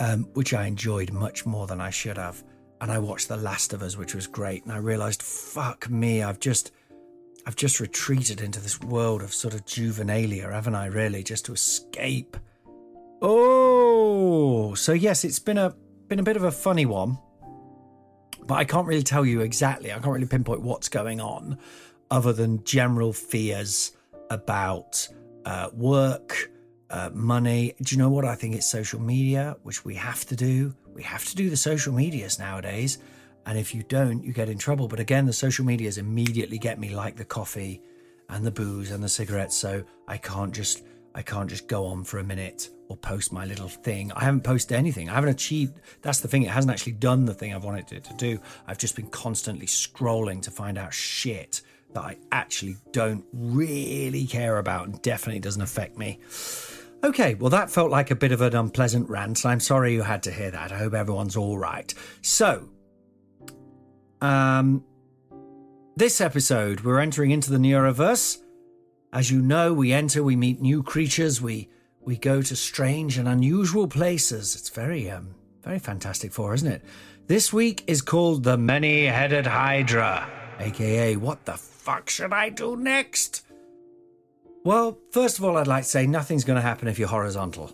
um, 0.00 0.24
which 0.34 0.54
I 0.54 0.66
enjoyed 0.66 1.12
much 1.12 1.46
more 1.46 1.66
than 1.66 1.80
I 1.80 1.90
should 1.90 2.18
have. 2.18 2.42
And 2.80 2.90
I 2.90 2.98
watched 2.98 3.28
The 3.28 3.36
Last 3.36 3.72
of 3.72 3.82
Us, 3.82 3.96
which 3.96 4.14
was 4.14 4.26
great. 4.26 4.64
And 4.64 4.72
I 4.72 4.78
realized, 4.78 5.22
fuck 5.22 5.88
me, 5.88 6.22
I've 6.22 6.40
just. 6.40 6.72
I've 7.44 7.56
just 7.56 7.80
retreated 7.80 8.40
into 8.40 8.60
this 8.60 8.80
world 8.80 9.20
of 9.20 9.34
sort 9.34 9.54
of 9.54 9.64
juvenilia, 9.64 10.52
haven't 10.52 10.76
I, 10.76 10.86
really, 10.86 11.24
just 11.24 11.46
to 11.46 11.52
escape. 11.52 12.36
Oh, 13.20 14.74
so 14.74 14.92
yes, 14.92 15.24
it's 15.24 15.40
been 15.40 15.58
a 15.58 15.74
been 16.12 16.18
a 16.18 16.22
bit 16.22 16.36
of 16.36 16.44
a 16.44 16.52
funny 16.52 16.84
one, 16.84 17.16
but 18.44 18.56
I 18.56 18.64
can't 18.64 18.86
really 18.86 19.02
tell 19.02 19.24
you 19.24 19.40
exactly. 19.40 19.90
I 19.90 19.94
can't 19.94 20.12
really 20.12 20.26
pinpoint 20.26 20.60
what's 20.60 20.90
going 20.90 21.22
on, 21.22 21.56
other 22.10 22.34
than 22.34 22.62
general 22.64 23.14
fears 23.14 23.92
about 24.28 25.08
uh, 25.46 25.70
work, 25.72 26.50
uh, 26.90 27.08
money. 27.14 27.72
Do 27.80 27.94
you 27.94 27.98
know 27.98 28.10
what? 28.10 28.26
I 28.26 28.34
think 28.34 28.54
it's 28.54 28.66
social 28.70 29.00
media, 29.00 29.56
which 29.62 29.86
we 29.86 29.94
have 29.94 30.26
to 30.26 30.36
do. 30.36 30.74
We 30.92 31.02
have 31.02 31.24
to 31.24 31.34
do 31.34 31.48
the 31.48 31.56
social 31.56 31.94
medias 31.94 32.38
nowadays. 32.38 32.98
And 33.46 33.58
if 33.58 33.74
you 33.74 33.82
don't, 33.82 34.22
you 34.22 34.34
get 34.34 34.50
in 34.50 34.58
trouble. 34.58 34.88
But 34.88 35.00
again, 35.00 35.24
the 35.24 35.32
social 35.32 35.64
medias 35.64 35.96
immediately 35.96 36.58
get 36.58 36.78
me 36.78 36.94
like 36.94 37.16
the 37.16 37.24
coffee 37.24 37.80
and 38.28 38.44
the 38.44 38.50
booze 38.50 38.90
and 38.90 39.02
the 39.02 39.08
cigarettes. 39.08 39.56
So 39.56 39.82
I 40.06 40.18
can't 40.18 40.52
just 40.52 40.82
I 41.14 41.22
can't 41.22 41.48
just 41.48 41.68
go 41.68 41.86
on 41.86 42.04
for 42.04 42.18
a 42.18 42.24
minute 42.24 42.70
or 42.88 42.96
post 42.96 43.32
my 43.32 43.44
little 43.44 43.68
thing. 43.68 44.12
I 44.12 44.24
haven't 44.24 44.44
posted 44.44 44.76
anything. 44.76 45.08
I 45.08 45.14
haven't 45.14 45.30
achieved 45.30 45.80
that's 46.00 46.20
the 46.20 46.28
thing. 46.28 46.42
It 46.42 46.50
hasn't 46.50 46.72
actually 46.72 46.92
done 46.92 47.24
the 47.24 47.34
thing 47.34 47.54
I've 47.54 47.64
wanted 47.64 47.92
it 47.92 48.04
to 48.04 48.14
do. 48.14 48.38
I've 48.66 48.78
just 48.78 48.96
been 48.96 49.10
constantly 49.10 49.66
scrolling 49.66 50.42
to 50.42 50.50
find 50.50 50.78
out 50.78 50.92
shit 50.92 51.62
that 51.94 52.02
I 52.02 52.16
actually 52.30 52.76
don't 52.92 53.24
really 53.32 54.26
care 54.26 54.58
about 54.58 54.88
and 54.88 55.02
definitely 55.02 55.40
doesn't 55.40 55.62
affect 55.62 55.98
me. 55.98 56.20
Okay, 57.04 57.34
well, 57.34 57.50
that 57.50 57.70
felt 57.70 57.90
like 57.90 58.10
a 58.10 58.14
bit 58.14 58.32
of 58.32 58.40
an 58.40 58.54
unpleasant 58.54 59.10
rant, 59.10 59.44
I'm 59.44 59.60
sorry 59.60 59.92
you 59.92 60.02
had 60.02 60.22
to 60.24 60.30
hear 60.30 60.50
that. 60.50 60.70
I 60.70 60.78
hope 60.78 60.94
everyone's 60.94 61.36
all 61.36 61.58
right. 61.58 61.92
So, 62.22 62.68
um, 64.20 64.84
this 65.96 66.20
episode, 66.20 66.82
we're 66.82 67.00
entering 67.00 67.32
into 67.32 67.50
the 67.50 67.58
Neuroverse. 67.58 68.41
As 69.12 69.30
you 69.30 69.42
know, 69.42 69.74
we 69.74 69.92
enter, 69.92 70.24
we 70.24 70.36
meet 70.36 70.62
new 70.62 70.82
creatures, 70.82 71.42
we 71.42 71.68
we 72.00 72.16
go 72.16 72.40
to 72.40 72.56
strange 72.56 73.18
and 73.18 73.28
unusual 73.28 73.86
places. 73.86 74.56
It's 74.56 74.70
very 74.70 75.10
um 75.10 75.34
very 75.62 75.78
Fantastic 75.78 76.32
Four, 76.32 76.54
isn't 76.54 76.72
it? 76.72 76.82
This 77.26 77.52
week 77.52 77.84
is 77.86 78.00
called 78.00 78.42
the 78.42 78.56
Many-Headed 78.56 79.46
Hydra, 79.46 80.28
aka 80.58 81.16
what 81.16 81.44
the 81.44 81.52
fuck 81.52 82.08
should 82.08 82.32
I 82.32 82.48
do 82.48 82.74
next? 82.74 83.42
Well, 84.64 84.98
first 85.10 85.38
of 85.38 85.44
all, 85.44 85.58
I'd 85.58 85.66
like 85.66 85.84
to 85.84 85.90
say 85.90 86.06
nothing's 86.06 86.44
going 86.44 86.56
to 86.56 86.62
happen 86.62 86.88
if 86.88 86.98
you're 86.98 87.08
horizontal. 87.08 87.70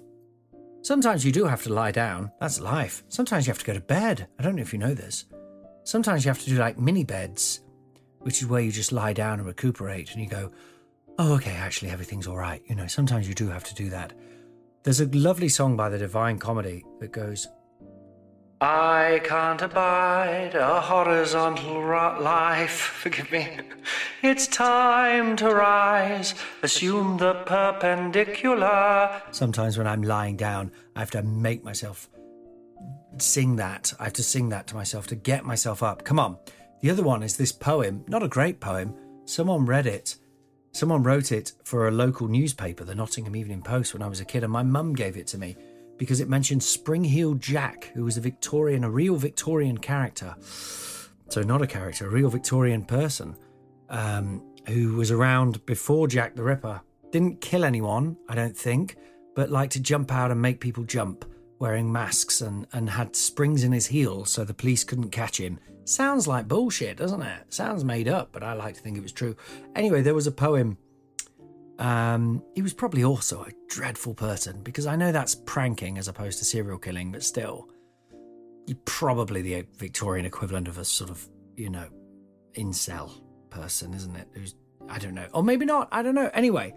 Sometimes 0.83 1.25
you 1.25 1.30
do 1.30 1.45
have 1.45 1.62
to 1.64 1.73
lie 1.73 1.92
down. 1.92 2.33
That's 2.40 2.61
life. 2.61 3.04
Sometimes 3.09 3.47
you 3.47 3.52
have 3.52 3.59
to 3.61 3.64
go 3.64 3.75
to 3.75 3.80
bed. 3.80 4.26
I 4.38 4.42
don't 4.42 4.57
know 4.57 4.62
if 4.62 4.73
you 4.73 4.78
know 4.78 4.95
this. 4.95 5.26
Sometimes 5.85 6.25
you 6.25 6.30
have 6.30 6.40
to 6.40 6.50
do 6.50 6.57
like 6.57 6.78
mini 6.78 7.04
beds, 7.04 7.61
which 8.21 8.42
is 8.42 8.49
where 8.49 8.61
you 8.61 8.73
just 8.73 8.90
lie 8.90 9.12
down 9.12 9.38
and 9.38 9.47
recuperate 9.47 10.12
and 10.12 10.23
you 10.23 10.28
go, 10.28 10.50
oh, 11.18 11.34
okay, 11.34 11.52
actually, 11.52 11.90
everything's 11.90 12.26
all 12.26 12.37
right. 12.37 12.62
You 12.66 12.75
know, 12.75 12.87
sometimes 12.87 13.28
you 13.28 13.34
do 13.34 13.48
have 13.48 13.64
to 13.64 13.75
do 13.75 13.90
that. 13.90 14.12
There's 14.84 15.00
a 15.00 15.06
lovely 15.06 15.48
song 15.48 15.76
by 15.76 15.88
the 15.88 15.98
Divine 15.98 16.38
Comedy 16.38 16.84
that 17.00 17.12
goes, 17.12 17.48
I 18.60 19.20
can't 19.22 19.62
abide 19.62 20.56
a 20.56 20.80
horizontal 20.80 21.80
life. 22.20 22.70
Forgive 23.02 23.30
me. 23.30 23.58
It's 24.22 24.48
time 24.48 25.37
to 25.37 25.54
rise. 25.54 26.34
Assume 26.62 27.18
the 27.18 27.34
perpendicular. 27.46 29.22
Sometimes 29.30 29.78
when 29.78 29.87
I'm 29.87 30.02
lying 30.02 30.37
down, 30.37 30.72
I 30.96 31.00
have 31.00 31.10
to 31.12 31.22
make 31.22 31.62
myself 31.62 32.08
sing 33.18 33.56
that. 33.56 33.92
I 34.00 34.04
have 34.04 34.14
to 34.14 34.25
sing 34.25 34.48
that 34.48 34.66
to 34.68 34.75
myself 34.75 35.06
to 35.08 35.14
get 35.14 35.44
myself 35.44 35.82
up. 35.82 36.04
Come 36.04 36.18
on. 36.18 36.38
The 36.80 36.90
other 36.90 37.02
one 37.04 37.22
is 37.22 37.37
this 37.37 37.52
poem, 37.52 38.04
not 38.08 38.22
a 38.22 38.28
great 38.28 38.60
poem. 38.60 38.94
someone 39.25 39.66
read 39.66 39.87
it. 39.87 40.16
Someone 40.72 41.02
wrote 41.02 41.32
it 41.32 41.52
for 41.64 41.88
a 41.88 41.90
local 41.90 42.28
newspaper, 42.28 42.84
the 42.84 42.94
Nottingham 42.94 43.34
Evening 43.34 43.62
Post, 43.62 43.94
when 43.94 44.02
I 44.02 44.08
was 44.08 44.20
a 44.20 44.25
kid, 44.25 44.44
and 44.44 44.52
my 44.52 44.62
mum 44.62 44.94
gave 44.94 45.16
it 45.16 45.26
to 45.28 45.38
me 45.38 45.56
because 45.96 46.20
it 46.20 46.28
mentioned 46.28 46.62
Spring-heeled 46.62 47.40
Jack, 47.40 47.90
who 47.94 48.04
was 48.04 48.16
a 48.16 48.20
Victorian, 48.20 48.84
a 48.84 48.90
real 48.90 49.16
Victorian 49.16 49.78
character. 49.78 50.37
So, 51.28 51.42
not 51.42 51.62
a 51.62 51.66
character, 51.66 52.06
a 52.06 52.10
real 52.10 52.30
Victorian 52.30 52.84
person 52.84 53.37
um, 53.90 54.42
who 54.68 54.94
was 54.94 55.10
around 55.10 55.64
before 55.66 56.06
Jack 56.08 56.37
the 56.37 56.42
Ripper. 56.42 56.80
Didn't 57.10 57.40
kill 57.40 57.64
anyone, 57.64 58.16
I 58.28 58.34
don't 58.34 58.56
think, 58.56 58.96
but 59.34 59.50
liked 59.50 59.72
to 59.72 59.80
jump 59.80 60.12
out 60.12 60.30
and 60.30 60.40
make 60.40 60.60
people 60.60 60.84
jump, 60.84 61.25
wearing 61.59 61.91
masks 61.91 62.41
and, 62.41 62.67
and 62.73 62.91
had 62.91 63.17
springs 63.17 63.65
in 63.65 63.73
his 63.73 63.87
heels 63.87 64.31
so 64.31 64.45
the 64.45 64.55
police 64.55 64.85
couldn't 64.85 65.11
catch 65.11 65.38
him. 65.41 65.59
Sounds 65.85 66.29
like 66.29 66.49
bullshit, 66.49 66.99
doesn't 66.99 67.23
it? 67.23 67.53
Sounds 67.53 67.85
made 67.85 68.09
up, 68.09 68.31
but 68.33 68.43
I 68.43 68.53
like 68.53 68.75
to 68.75 68.81
think 68.81 68.97
it 68.97 69.03
was 69.03 69.12
true. 69.12 69.35
Anyway, 69.75 70.03
there 70.03 70.15
was 70.15 70.27
a 70.27 70.33
poem. 70.33 70.77
Um, 71.79 72.43
he 72.55 72.62
was 72.62 72.75
probably 72.75 73.05
also 73.05 73.43
a 73.43 73.53
dreadful 73.69 74.15
person 74.15 74.62
because 74.62 74.87
I 74.87 74.97
know 74.97 75.12
that's 75.12 75.35
pranking 75.35 75.97
as 75.97 76.09
opposed 76.09 76.38
to 76.38 76.45
serial 76.45 76.79
killing, 76.79 77.12
but 77.12 77.23
still, 77.23 77.69
you're 78.67 78.79
probably 78.85 79.43
the 79.43 79.65
Victorian 79.77 80.27
equivalent 80.27 80.69
of 80.69 80.77
a 80.77 80.85
sort 80.85 81.11
of, 81.11 81.27
you 81.57 81.71
know, 81.71 81.88
incel 82.55 83.23
person, 83.50 83.95
isn't 83.95 84.17
it? 84.17 84.29
Who's 84.33 84.55
I 84.88 84.99
don't 84.99 85.15
know, 85.15 85.27
or 85.35 85.43
maybe 85.43 85.67
not. 85.67 85.88
I 85.93 86.03
don't 86.03 86.15
know. 86.15 86.31
Anyway, 86.33 86.75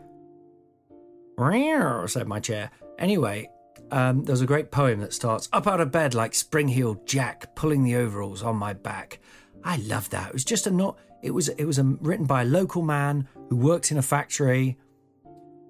said 2.07 2.27
my 2.27 2.39
chair. 2.39 2.69
Anyway, 2.99 3.49
um, 3.91 4.23
there's 4.23 4.41
a 4.41 4.45
great 4.45 4.71
poem 4.71 4.99
that 5.01 5.13
starts 5.13 5.49
up 5.51 5.67
out 5.67 5.81
of 5.81 5.91
bed 5.91 6.13
like 6.13 6.33
spring-heeled 6.33 7.05
Jack, 7.05 7.55
pulling 7.55 7.83
the 7.83 7.95
overalls 7.95 8.41
on 8.41 8.55
my 8.55 8.73
back. 8.73 9.19
I 9.63 9.77
love 9.77 10.09
that. 10.11 10.29
It 10.29 10.33
was 10.33 10.45
just 10.45 10.67
a 10.67 10.71
not. 10.71 10.97
It 11.21 11.31
was 11.31 11.49
it 11.49 11.65
was 11.65 11.77
a, 11.77 11.83
written 11.83 12.25
by 12.25 12.41
a 12.41 12.45
local 12.45 12.81
man 12.81 13.27
who 13.49 13.57
works 13.57 13.91
in 13.91 13.97
a 13.97 14.01
factory. 14.01 14.77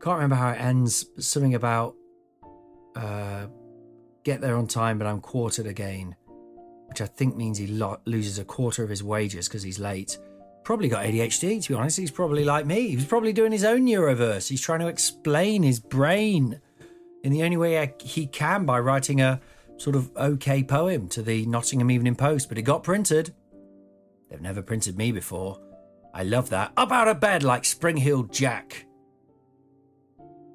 Can't 0.01 0.15
remember 0.15 0.35
how 0.35 0.51
it 0.51 0.61
ends. 0.61 1.05
Something 1.19 1.55
about 1.55 1.95
uh, 2.95 3.47
get 4.23 4.39
there 4.39 4.55
on 4.55 4.67
time, 4.67 4.97
but 4.97 5.07
I'm 5.07 5.19
quartered 5.19 5.65
again, 5.65 6.15
which 6.87 7.01
I 7.01 7.07
think 7.07 7.35
means 7.35 7.57
he 7.57 7.67
lo- 7.67 7.99
loses 8.05 8.39
a 8.39 8.45
quarter 8.45 8.83
of 8.83 8.89
his 8.89 9.03
wages 9.03 9.47
because 9.47 9.63
he's 9.63 9.79
late 9.79 10.17
probably 10.63 10.87
got 10.87 11.03
ADHD, 11.03 11.61
to 11.63 11.69
be 11.69 11.75
honest. 11.75 11.97
He's 11.97 12.11
probably 12.11 12.43
like 12.43 12.65
me. 12.65 12.89
He's 12.89 13.05
probably 13.05 13.33
doing 13.33 13.51
his 13.51 13.63
own 13.63 13.81
neuroverse. 13.81 14.47
He's 14.47 14.61
trying 14.61 14.79
to 14.81 14.87
explain 14.87 15.63
his 15.63 15.79
brain 15.79 16.61
in 17.23 17.31
the 17.31 17.43
only 17.43 17.57
way 17.57 17.93
he 18.01 18.25
can 18.27 18.65
by 18.65 18.79
writing 18.79 19.21
a 19.21 19.39
sort 19.77 19.95
of 19.95 20.15
okay 20.15 20.63
poem 20.63 21.07
to 21.09 21.21
the 21.21 21.45
Nottingham 21.45 21.91
Evening 21.91 22.15
Post, 22.15 22.49
but 22.49 22.57
it 22.57 22.63
got 22.63 22.83
printed. 22.83 23.33
They've 24.29 24.41
never 24.41 24.61
printed 24.61 24.97
me 24.97 25.11
before. 25.11 25.59
I 26.13 26.23
love 26.23 26.49
that. 26.49 26.71
Up 26.77 26.91
out 26.91 27.07
of 27.07 27.19
bed 27.19 27.43
like 27.43 27.65
Spring-heeled 27.65 28.31
Jack. 28.31 28.85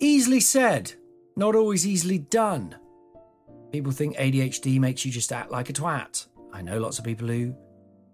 Easily 0.00 0.40
said, 0.40 0.92
not 1.36 1.54
always 1.54 1.86
easily 1.86 2.18
done. 2.18 2.76
People 3.72 3.92
think 3.92 4.16
ADHD 4.16 4.78
makes 4.78 5.04
you 5.04 5.12
just 5.12 5.32
act 5.32 5.50
like 5.50 5.70
a 5.70 5.72
twat. 5.72 6.26
I 6.52 6.62
know 6.62 6.78
lots 6.78 6.98
of 6.98 7.04
people 7.04 7.28
who 7.28 7.54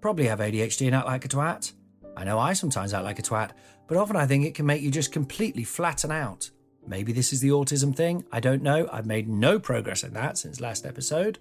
probably 0.01 0.27
have 0.27 0.41
ADHD 0.41 0.87
and 0.87 0.95
act 0.95 1.07
like 1.07 1.25
a 1.25 1.29
twat. 1.29 1.73
I 2.17 2.25
know 2.25 2.39
I 2.39 2.53
sometimes 2.53 2.95
act 2.95 3.05
like 3.05 3.19
a 3.19 3.23
twat, 3.23 3.51
but 3.87 3.97
often 3.97 4.17
I 4.17 4.27
think 4.27 4.45
it 4.45 4.55
can 4.55 4.67
make 4.67 4.83
you 4.83 4.91
just 4.91 5.13
completely 5.13 5.65
flatten 5.65 6.11
out. 6.11 6.51
Maybe 6.87 7.13
this 7.13 7.33
is 7.33 7.41
the 7.41 7.51
autism 7.51 7.95
thing. 7.95 8.25
I 8.33 8.41
don't 8.41 8.63
know. 8.63 8.89
I've 8.93 9.07
made 9.07 9.29
no 9.29 9.59
progress 9.59 10.03
in 10.03 10.13
that 10.15 10.37
since 10.39 10.61
last 10.61 10.85
episode, 10.85 11.39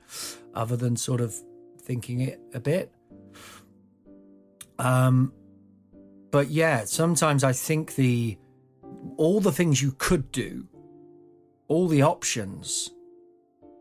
other 0.53 0.75
than 0.75 0.95
sort 0.95 1.21
of 1.21 1.36
thinking 1.81 2.21
it 2.21 2.39
a 2.53 2.60
bit. 2.60 2.91
Um, 4.77 5.33
but 6.31 6.50
yeah, 6.50 6.86
sometimes 6.86 7.43
I 7.43 7.53
think 7.53 7.95
the 7.95 8.38
all 9.17 9.39
the 9.39 9.51
things 9.51 9.81
you 9.81 9.95
could 9.98 10.31
do, 10.31 10.67
all 11.67 11.88
the 11.88 12.03
options, 12.03 12.91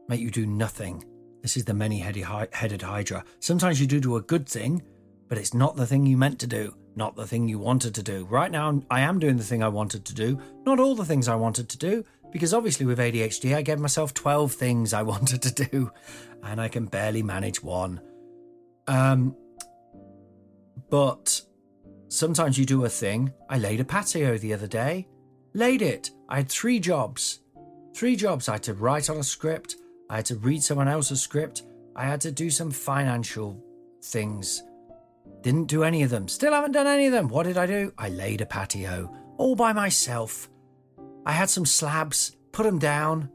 make 0.09 0.21
you 0.21 0.31
do 0.31 0.47
nothing. 0.47 1.05
This 1.43 1.57
is 1.57 1.65
the 1.65 1.75
many-headed 1.75 2.83
hydra. 2.83 3.25
Sometimes 3.39 3.81
you 3.81 3.87
do 3.87 4.01
do 4.01 4.17
a 4.17 4.23
good 4.23 4.49
thing, 4.49 4.83
but 5.29 5.39
it's 5.39 5.55
not 5.55 5.77
the 5.77 5.87
thing 5.87 6.05
you 6.07 6.17
meant 6.17 6.39
to 6.41 6.47
do 6.47 6.75
not 7.01 7.17
the 7.17 7.27
thing 7.27 7.49
you 7.49 7.59
wanted 7.59 7.95
to 7.95 8.03
do. 8.03 8.27
Right 8.27 8.51
now, 8.51 8.83
I 8.91 9.01
am 9.01 9.19
doing 9.19 9.39
the 9.39 9.43
thing 9.43 9.63
I 9.63 9.69
wanted 9.69 10.05
to 10.05 10.15
do, 10.15 10.39
not 10.67 10.79
all 10.79 10.95
the 10.95 11.07
things 11.07 11.29
I 11.29 11.35
wanted 11.35 11.71
to 11.71 11.79
do, 11.79 12.05
because 12.31 12.53
obviously 12.53 12.85
with 12.85 12.99
ADHD, 12.99 13.57
I 13.57 13.63
gave 13.63 13.81
myself 13.81 14.13
12 14.13 14.53
things 14.53 14.93
I 14.93 15.03
wanted 15.13 15.41
to 15.43 15.65
do, 15.65 15.91
and 16.45 16.61
I 16.61 16.69
can 16.69 16.85
barely 16.85 17.23
manage 17.23 17.63
one. 17.63 18.03
Um, 18.87 19.35
but 20.91 21.41
sometimes 22.09 22.59
you 22.59 22.67
do 22.67 22.85
a 22.85 22.91
thing. 22.91 23.33
I 23.49 23.57
laid 23.57 23.81
a 23.81 23.85
patio 23.85 24.37
the 24.37 24.53
other 24.53 24.67
day, 24.67 25.09
laid 25.55 25.81
it. 25.81 26.11
I 26.29 26.37
had 26.37 26.51
three 26.51 26.81
jobs. 26.81 27.41
Three 27.95 28.15
jobs. 28.15 28.47
I 28.47 28.53
had 28.53 28.63
to 28.65 28.75
write 28.75 29.09
on 29.09 29.17
a 29.17 29.25
script, 29.25 29.77
I 30.11 30.17
had 30.17 30.27
to 30.27 30.37
read 30.37 30.63
someone 30.63 30.87
else's 30.87 31.23
script, 31.23 31.63
I 31.97 32.05
had 32.05 32.21
to 32.21 32.31
do 32.31 32.51
some 32.51 32.71
financial 32.71 33.59
things. 34.03 34.63
Didn't 35.43 35.67
do 35.67 35.85
any 35.85 36.03
of 36.03 36.11
them. 36.11 36.29
Still 36.29 36.53
haven't 36.53 36.73
done 36.73 36.87
any 36.87 37.07
of 37.07 37.13
them. 37.13 37.29
What 37.29 37.45
did 37.45 37.57
I 37.57 37.67
do? 37.67 37.93
I 37.97 38.09
laid 38.09 38.41
a 38.41 38.47
patio 38.47 39.15
all 39.41 39.57
by 39.57 39.73
myself. 39.73 40.51
I 41.25 41.33
had 41.33 41.49
some 41.49 41.65
slabs, 41.65 42.37
put 42.53 42.65
them 42.65 42.79
down. 42.79 43.31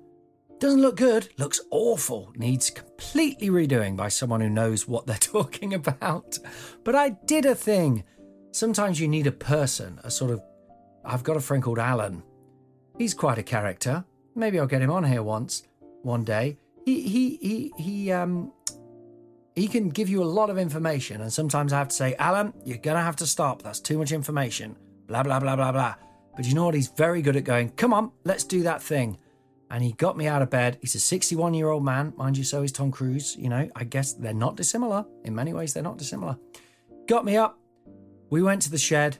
Doesn't 0.59 0.81
look 0.81 0.97
good, 0.97 1.29
looks 1.39 1.59
awful. 1.71 2.31
Needs 2.35 2.69
completely 2.69 3.49
redoing 3.49 3.95
by 3.97 4.09
someone 4.09 4.39
who 4.39 4.49
knows 4.49 4.87
what 4.87 5.07
they're 5.07 5.17
talking 5.19 5.73
about. 5.73 6.37
But 6.83 6.95
I 6.95 7.09
did 7.09 7.45
a 7.45 7.55
thing. 7.55 8.03
Sometimes 8.51 8.99
you 8.99 9.07
need 9.07 9.25
a 9.25 9.31
person, 9.31 9.99
a 10.03 10.11
sort 10.11 10.29
of. 10.29 10.43
I've 11.03 11.23
got 11.23 11.37
a 11.37 11.41
friend 11.41 11.63
called 11.63 11.79
Alan. 11.79 12.21
He's 12.99 13.15
quite 13.15 13.39
a 13.39 13.43
character. 13.43 14.05
Maybe 14.35 14.59
I'll 14.59 14.67
get 14.67 14.81
him 14.81 14.91
on 14.91 15.03
here 15.03 15.23
once, 15.23 15.63
one 16.03 16.23
day. 16.23 16.57
He 16.85 17.01
he 17.01 17.37
he 17.41 17.73
he 17.77 18.11
um 18.11 18.53
he 19.55 19.67
can 19.67 19.89
give 19.89 20.09
you 20.09 20.21
a 20.21 20.25
lot 20.25 20.49
of 20.49 20.57
information, 20.57 21.21
and 21.21 21.31
sometimes 21.31 21.71
I 21.71 21.77
have 21.77 21.87
to 21.87 21.95
say, 21.95 22.15
Alan, 22.19 22.53
you're 22.65 22.77
going 22.77 22.97
to 22.97 23.03
have 23.03 23.15
to 23.17 23.27
stop. 23.27 23.61
That's 23.61 23.79
too 23.79 23.97
much 23.97 24.11
information. 24.11 24.75
Blah, 25.07 25.23
blah, 25.23 25.39
blah, 25.39 25.55
blah, 25.55 25.71
blah. 25.71 25.95
But 26.35 26.45
you 26.45 26.53
know 26.53 26.65
what? 26.65 26.75
He's 26.75 26.89
very 26.89 27.21
good 27.21 27.37
at 27.37 27.45
going, 27.45 27.69
come 27.69 27.93
on, 27.93 28.11
let's 28.25 28.43
do 28.43 28.63
that 28.63 28.83
thing. 28.83 29.17
And 29.71 29.83
he 29.83 29.93
got 29.93 30.17
me 30.17 30.27
out 30.27 30.41
of 30.41 30.49
bed. 30.49 30.77
He's 30.81 30.95
a 30.95 30.99
61 30.99 31.53
year 31.53 31.69
old 31.69 31.83
man. 31.83 32.13
Mind 32.17 32.37
you, 32.37 32.43
so 32.43 32.61
is 32.63 32.71
Tom 32.71 32.91
Cruise. 32.91 33.35
You 33.37 33.49
know, 33.49 33.69
I 33.75 33.83
guess 33.83 34.13
they're 34.13 34.33
not 34.33 34.57
dissimilar. 34.57 35.05
In 35.23 35.33
many 35.33 35.53
ways, 35.53 35.73
they're 35.73 35.81
not 35.81 35.97
dissimilar. 35.97 36.37
Got 37.07 37.25
me 37.25 37.37
up. 37.37 37.57
We 38.29 38.43
went 38.43 38.61
to 38.63 38.71
the 38.71 38.77
shed. 38.77 39.17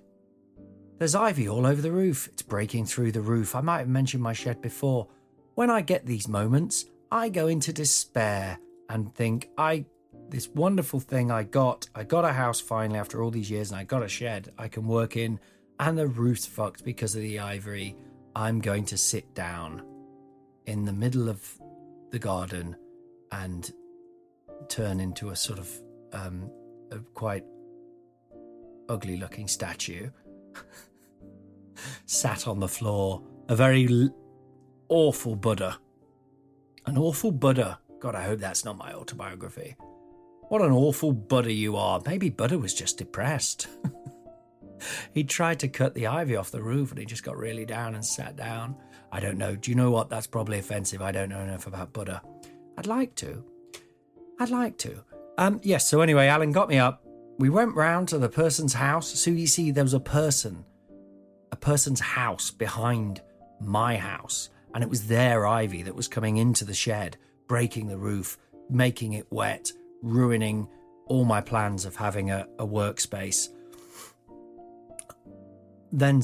There's 1.00 1.16
ivy 1.16 1.48
all 1.48 1.66
over 1.66 1.82
the 1.82 1.92
roof. 1.92 2.28
It's 2.28 2.42
breaking 2.42 2.86
through 2.86 3.12
the 3.14 3.22
roof. 3.22 3.56
I 3.56 3.62
might 3.62 3.80
have 3.80 3.90
mentioned 3.90 4.22
my 4.22 4.34
shed 4.34 4.62
before. 4.62 5.08
When 5.56 5.70
I 5.70 5.82
get 5.82 6.06
these 6.06 6.28
moments, 6.28 6.86
I 7.12 7.30
go 7.30 7.48
into 7.48 7.74
despair 7.74 8.60
and 8.90 9.14
think, 9.16 9.50
I 9.58 9.86
this 10.30 10.50
wonderful 10.50 11.00
thing 11.00 11.32
I 11.32 11.44
got. 11.44 11.88
I 11.96 12.04
got 12.04 12.26
a 12.26 12.34
house 12.34 12.60
finally 12.60 13.00
after 13.00 13.24
all 13.24 13.32
these 13.32 13.52
years, 13.52 13.72
and 13.72 13.80
I 13.80 13.84
got 13.84 14.04
a 14.04 14.08
shed 14.08 14.52
I 14.58 14.68
can 14.68 14.88
work 14.88 15.18
in, 15.18 15.40
and 15.80 15.98
the 15.98 16.08
roof's 16.08 16.46
fucked 16.46 16.84
because 16.84 17.16
of 17.16 17.22
the 17.22 17.40
ivory. 17.40 17.96
I'm 18.36 18.60
going 18.60 18.86
to 18.86 18.98
sit 18.98 19.34
down 19.34 19.84
in 20.66 20.84
the 20.86 20.94
middle 20.94 21.30
of 21.30 21.42
the 22.12 22.20
garden 22.20 22.76
and 23.32 23.72
turn 24.68 25.00
into 25.00 25.30
a 25.30 25.36
sort 25.36 25.60
of 25.60 25.72
um, 26.12 26.50
a 26.92 27.00
quite 27.14 27.44
ugly 28.90 29.18
looking 29.18 29.48
statue 29.48 30.10
sat 32.06 32.48
on 32.48 32.60
the 32.60 32.68
floor, 32.68 33.22
a 33.50 33.56
very 33.56 33.88
l- 33.88 34.16
awful 34.90 35.36
Buddha. 35.36 35.78
An 36.86 36.98
awful 36.98 37.32
Buddha. 37.32 37.80
God, 38.00 38.16
I 38.16 38.24
hope 38.24 38.40
that's 38.40 38.66
not 38.66 38.78
my 38.78 38.94
autobiography. 38.94 39.76
What 40.50 40.62
an 40.62 40.72
awful 40.72 41.12
Buddha 41.12 41.52
you 41.52 41.76
are. 41.76 42.02
Maybe 42.06 42.30
Buddha 42.30 42.60
was 42.60 42.74
just 42.74 42.98
depressed. 42.98 43.68
he 45.14 45.24
tried 45.24 45.60
to 45.60 45.68
cut 45.68 45.94
the 45.94 46.08
ivy 46.08 46.36
off 46.36 46.52
the 46.52 46.62
roof 46.62 46.92
and 46.92 47.00
he 47.00 47.06
just 47.06 47.24
got 47.24 47.38
really 47.38 47.66
down 47.66 47.96
and 47.96 48.06
sat 48.06 48.36
down. 48.36 48.76
I 49.12 49.20
don't 49.20 49.38
know. 49.38 49.56
Do 49.56 49.72
you 49.72 49.76
know 49.76 49.92
what? 49.92 50.10
That's 50.10 50.28
probably 50.28 50.60
offensive. 50.60 51.02
I 51.02 51.12
don't 51.12 51.30
know 51.30 51.40
enough 51.40 51.68
about 51.68 51.94
Buddha. 51.94 52.22
I'd 52.78 52.86
like 52.86 53.16
to. 53.16 53.44
I'd 54.40 54.50
like 54.50 54.78
to. 54.80 55.04
Um, 55.38 55.60
yes, 55.64 55.88
so 55.88 56.02
anyway, 56.02 56.28
Alan 56.28 56.52
got 56.52 56.70
me 56.70 56.78
up. 56.78 57.04
We 57.40 57.50
went 57.50 57.76
round 57.76 58.08
to 58.10 58.18
the 58.18 58.30
person's 58.30 58.74
house. 58.74 59.08
So 59.20 59.32
you 59.32 59.48
see, 59.48 59.72
there 59.72 59.84
was 59.84 59.94
a 59.94 60.00
person, 60.00 60.64
a 61.52 61.56
person's 61.56 62.00
house 62.00 62.52
behind 62.52 63.22
my 63.60 63.98
house. 63.98 64.50
And 64.74 64.84
it 64.84 64.90
was 64.90 65.08
their 65.08 65.48
ivy 65.48 65.84
that 65.84 65.96
was 65.96 66.08
coming 66.08 66.38
into 66.38 66.66
the 66.66 66.74
shed, 66.74 67.18
breaking 67.48 67.88
the 67.88 67.98
roof, 67.98 68.38
making 68.70 69.14
it 69.14 69.28
wet, 69.32 69.72
ruining 70.02 70.68
all 71.08 71.26
my 71.26 71.42
plans 71.42 71.86
of 71.86 71.96
having 71.96 72.32
a, 72.32 72.48
a 72.60 72.66
workspace. 72.66 73.50
Then 75.92 76.22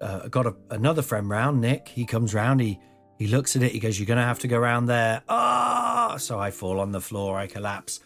uh, 0.00 0.28
got 0.28 0.46
a, 0.46 0.54
another 0.70 1.02
friend 1.02 1.28
round, 1.28 1.60
Nick. 1.60 1.88
He 1.88 2.04
comes 2.04 2.34
round, 2.34 2.60
he 2.60 2.78
he 3.18 3.28
looks 3.28 3.54
at 3.54 3.62
it, 3.62 3.72
he 3.72 3.78
goes, 3.78 3.98
You're 3.98 4.06
going 4.06 4.18
to 4.18 4.24
have 4.24 4.40
to 4.40 4.48
go 4.48 4.58
round 4.58 4.88
there. 4.88 5.22
Ah! 5.28 6.16
So 6.18 6.38
I 6.38 6.50
fall 6.50 6.80
on 6.80 6.92
the 6.92 7.00
floor, 7.00 7.38
I 7.38 7.46
collapse. 7.46 8.00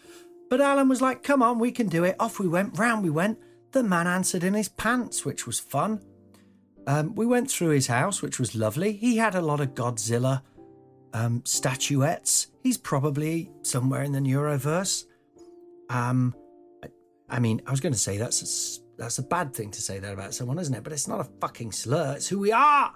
But 0.49 0.61
Alan 0.61 0.87
was 0.87 1.01
like, 1.01 1.23
Come 1.23 1.41
on, 1.41 1.59
we 1.59 1.71
can 1.71 1.87
do 1.87 2.03
it. 2.03 2.15
Off 2.19 2.39
we 2.39 2.47
went, 2.47 2.77
round 2.77 3.03
we 3.03 3.09
went. 3.09 3.39
the 3.71 3.83
man 3.83 4.07
answered 4.07 4.43
in 4.43 4.53
his 4.53 4.69
pants, 4.69 5.25
which 5.25 5.45
was 5.45 5.59
fun. 5.59 6.01
Um, 6.87 7.13
we 7.15 7.25
went 7.25 7.51
through 7.51 7.69
his 7.69 7.87
house, 7.87 8.21
which 8.21 8.39
was 8.39 8.55
lovely. 8.55 8.93
He 8.93 9.17
had 9.17 9.35
a 9.35 9.41
lot 9.41 9.59
of 9.59 9.75
Godzilla 9.75 10.41
um, 11.13 11.43
statuettes. 11.45 12.47
He's 12.63 12.77
probably 12.77 13.51
somewhere 13.61 14.03
in 14.03 14.11
the 14.11 14.19
Neuroverse. 14.19 15.05
Um, 15.89 16.35
I, 17.29 17.39
mean, 17.39 17.61
I 17.65 17.71
was 17.71 17.79
going 17.79 17.93
to 17.93 17.99
say 17.99 18.17
that's 18.17 18.79
a, 18.79 19.01
that's 19.01 19.19
a 19.19 19.23
bad 19.23 19.53
thing 19.53 19.71
to 19.71 19.81
say 19.81 19.99
that 19.99 20.13
about 20.13 20.33
someone, 20.33 20.59
isn't 20.59 20.73
it? 20.73 20.83
But 20.83 20.93
it's 20.93 21.07
not 21.07 21.19
a 21.19 21.29
fucking 21.41 21.71
slur. 21.71 22.15
It's 22.15 22.27
who 22.27 22.39
we 22.39 22.51
are. 22.51 22.93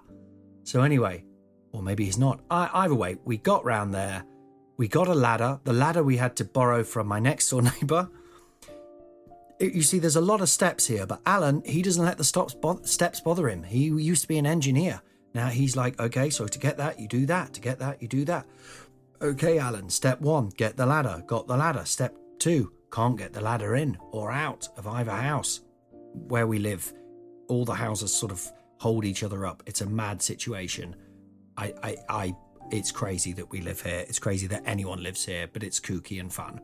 So 0.63 0.81
anyway, 0.81 1.25
or 1.71 1.81
maybe 1.81 2.05
he's 2.05 2.17
not. 2.17 2.41
I, 2.49 2.69
either 2.73 2.95
way, 2.95 3.17
we 3.25 3.37
got 3.37 3.65
round 3.65 3.93
there. 3.93 4.23
We 4.77 4.87
got 4.87 5.07
a 5.07 5.13
ladder. 5.13 5.59
The 5.63 5.73
ladder 5.73 6.03
we 6.03 6.17
had 6.17 6.35
to 6.37 6.45
borrow 6.45 6.83
from 6.83 7.07
my 7.07 7.19
next 7.19 7.49
door 7.49 7.61
neighbour. 7.81 8.09
You 9.59 9.81
see, 9.81 9.99
there's 9.99 10.15
a 10.15 10.21
lot 10.21 10.41
of 10.41 10.49
steps 10.49 10.87
here, 10.87 11.05
but 11.05 11.21
Alan, 11.25 11.61
he 11.63 11.81
doesn't 11.81 12.03
let 12.03 12.17
the 12.17 12.23
stops 12.23 12.53
bo- 12.53 12.81
steps 12.83 13.21
bother 13.21 13.47
him. 13.47 13.63
He 13.63 13.85
used 13.85 14.23
to 14.23 14.27
be 14.27 14.37
an 14.37 14.45
engineer. 14.45 15.01
Now 15.33 15.47
he's 15.47 15.75
like, 15.75 15.99
okay, 15.99 16.29
so 16.29 16.47
to 16.47 16.59
get 16.59 16.77
that, 16.77 16.99
you 16.99 17.07
do 17.07 17.25
that. 17.27 17.53
To 17.53 17.61
get 17.61 17.79
that, 17.79 18.01
you 18.01 18.07
do 18.07 18.25
that. 18.25 18.45
Okay, 19.21 19.57
Alan, 19.57 19.89
step 19.89 20.21
one, 20.21 20.49
get 20.49 20.75
the 20.75 20.85
ladder. 20.85 21.23
Got 21.25 21.47
the 21.47 21.55
ladder. 21.55 21.85
Step 21.85 22.15
two, 22.39 22.73
can't 22.93 23.17
get 23.17 23.33
the 23.33 23.41
ladder 23.41 23.75
in 23.75 23.97
or 24.11 24.31
out 24.31 24.69
of 24.77 24.85
either 24.85 25.11
house. 25.11 25.61
Where 26.13 26.45
we 26.45 26.59
live, 26.59 26.93
all 27.47 27.65
the 27.65 27.73
houses 27.73 28.13
sort 28.13 28.31
of 28.31 28.51
hold 28.79 29.03
each 29.03 29.23
other 29.23 29.47
up. 29.47 29.63
It's 29.65 29.81
a 29.81 29.85
mad 29.87 30.21
situation. 30.21 30.95
I, 31.57 31.73
I, 31.81 31.97
I, 32.07 32.35
it's 32.69 32.91
crazy 32.91 33.33
that 33.33 33.49
we 33.49 33.61
live 33.61 33.81
here. 33.81 34.05
It's 34.07 34.19
crazy 34.19 34.45
that 34.47 34.61
anyone 34.67 35.01
lives 35.01 35.25
here, 35.25 35.49
but 35.51 35.63
it's 35.63 35.79
kooky 35.79 36.19
and 36.19 36.31
fun. 36.31 36.61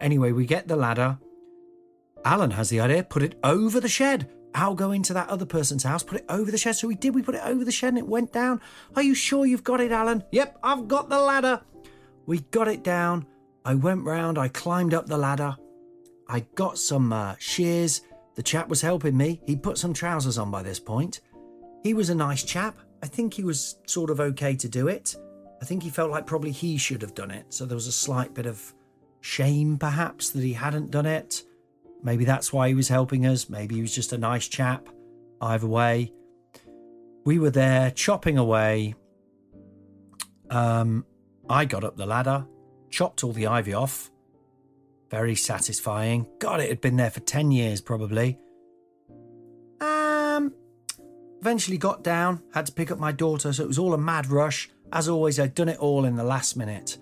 Anyway, 0.00 0.32
we 0.32 0.46
get 0.46 0.66
the 0.66 0.74
ladder. 0.74 1.16
Alan 2.24 2.50
has 2.50 2.70
the 2.70 2.80
idea, 2.80 3.04
put 3.04 3.22
it 3.22 3.38
over 3.44 3.78
the 3.78 3.88
shed. 3.88 4.28
I'll 4.56 4.74
go 4.74 4.90
into 4.90 5.12
that 5.12 5.28
other 5.28 5.46
person's 5.46 5.84
house, 5.84 6.02
put 6.02 6.18
it 6.18 6.26
over 6.28 6.50
the 6.50 6.58
shed. 6.58 6.74
So 6.74 6.88
we 6.88 6.96
did, 6.96 7.14
we 7.14 7.22
put 7.22 7.36
it 7.36 7.42
over 7.44 7.64
the 7.64 7.70
shed 7.70 7.90
and 7.90 7.98
it 7.98 8.08
went 8.08 8.32
down. 8.32 8.60
Are 8.96 9.02
you 9.02 9.14
sure 9.14 9.46
you've 9.46 9.62
got 9.62 9.80
it, 9.80 9.92
Alan? 9.92 10.24
Yep, 10.32 10.58
I've 10.60 10.88
got 10.88 11.08
the 11.08 11.20
ladder. 11.20 11.60
We 12.26 12.40
got 12.40 12.66
it 12.66 12.82
down. 12.82 13.26
I 13.64 13.74
went 13.74 14.04
round, 14.04 14.38
I 14.38 14.48
climbed 14.48 14.92
up 14.92 15.06
the 15.06 15.18
ladder. 15.18 15.56
I 16.28 16.40
got 16.54 16.78
some 16.78 17.12
uh, 17.12 17.36
shears. 17.38 18.02
The 18.34 18.42
chap 18.42 18.68
was 18.68 18.80
helping 18.80 19.16
me. 19.16 19.40
He 19.46 19.56
put 19.56 19.78
some 19.78 19.94
trousers 19.94 20.38
on 20.38 20.50
by 20.50 20.62
this 20.62 20.78
point. 20.78 21.20
He 21.82 21.94
was 21.94 22.10
a 22.10 22.14
nice 22.14 22.42
chap. 22.42 22.78
I 23.02 23.06
think 23.06 23.34
he 23.34 23.44
was 23.44 23.76
sort 23.86 24.10
of 24.10 24.20
okay 24.20 24.56
to 24.56 24.68
do 24.68 24.88
it. 24.88 25.16
I 25.60 25.64
think 25.64 25.82
he 25.82 25.90
felt 25.90 26.10
like 26.10 26.26
probably 26.26 26.50
he 26.50 26.76
should 26.76 27.02
have 27.02 27.14
done 27.14 27.30
it. 27.30 27.52
So 27.52 27.64
there 27.64 27.74
was 27.74 27.86
a 27.86 27.92
slight 27.92 28.34
bit 28.34 28.46
of 28.46 28.74
shame, 29.20 29.76
perhaps, 29.78 30.30
that 30.30 30.42
he 30.42 30.52
hadn't 30.52 30.90
done 30.90 31.06
it. 31.06 31.42
Maybe 32.02 32.24
that's 32.24 32.52
why 32.52 32.68
he 32.68 32.74
was 32.74 32.88
helping 32.88 33.26
us. 33.26 33.48
Maybe 33.48 33.76
he 33.76 33.80
was 33.80 33.94
just 33.94 34.12
a 34.12 34.18
nice 34.18 34.46
chap. 34.46 34.88
Either 35.40 35.66
way, 35.66 36.12
we 37.24 37.38
were 37.38 37.50
there 37.50 37.90
chopping 37.90 38.38
away. 38.38 38.94
Um, 40.50 41.04
I 41.48 41.64
got 41.64 41.84
up 41.84 41.96
the 41.96 42.06
ladder, 42.06 42.46
chopped 42.90 43.24
all 43.24 43.32
the 43.32 43.46
ivy 43.46 43.74
off. 43.74 44.10
Very 45.10 45.34
satisfying. 45.34 46.26
God, 46.38 46.60
it 46.60 46.68
had 46.68 46.80
been 46.80 46.96
there 46.96 47.10
for 47.10 47.20
10 47.20 47.50
years 47.50 47.80
probably. 47.80 48.38
Um, 49.80 50.52
eventually 51.40 51.78
got 51.78 52.02
down, 52.02 52.42
had 52.52 52.66
to 52.66 52.72
pick 52.72 52.90
up 52.90 52.98
my 52.98 53.12
daughter, 53.12 53.52
so 53.52 53.62
it 53.62 53.68
was 53.68 53.78
all 53.78 53.94
a 53.94 53.98
mad 53.98 54.26
rush. 54.28 54.68
As 54.92 55.08
always, 55.08 55.38
I'd 55.38 55.54
done 55.54 55.68
it 55.68 55.78
all 55.78 56.04
in 56.04 56.16
the 56.16 56.24
last 56.24 56.56
minute, 56.56 56.98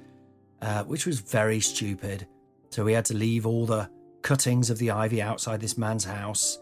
uh, 0.63 0.85
which 0.85 1.07
was 1.07 1.21
very 1.21 1.61
stupid. 1.61 2.27
So 2.71 2.85
we 2.85 2.93
had 2.93 3.05
to 3.07 3.15
leave 3.15 3.47
all 3.47 3.67
the 3.67 3.89
cuttings 4.23 4.71
of 4.71 4.79
the 4.79 4.91
ivy 4.91 5.23
outside 5.23 5.61
this 5.61 5.79
man's 5.79 6.05
house 6.05 6.59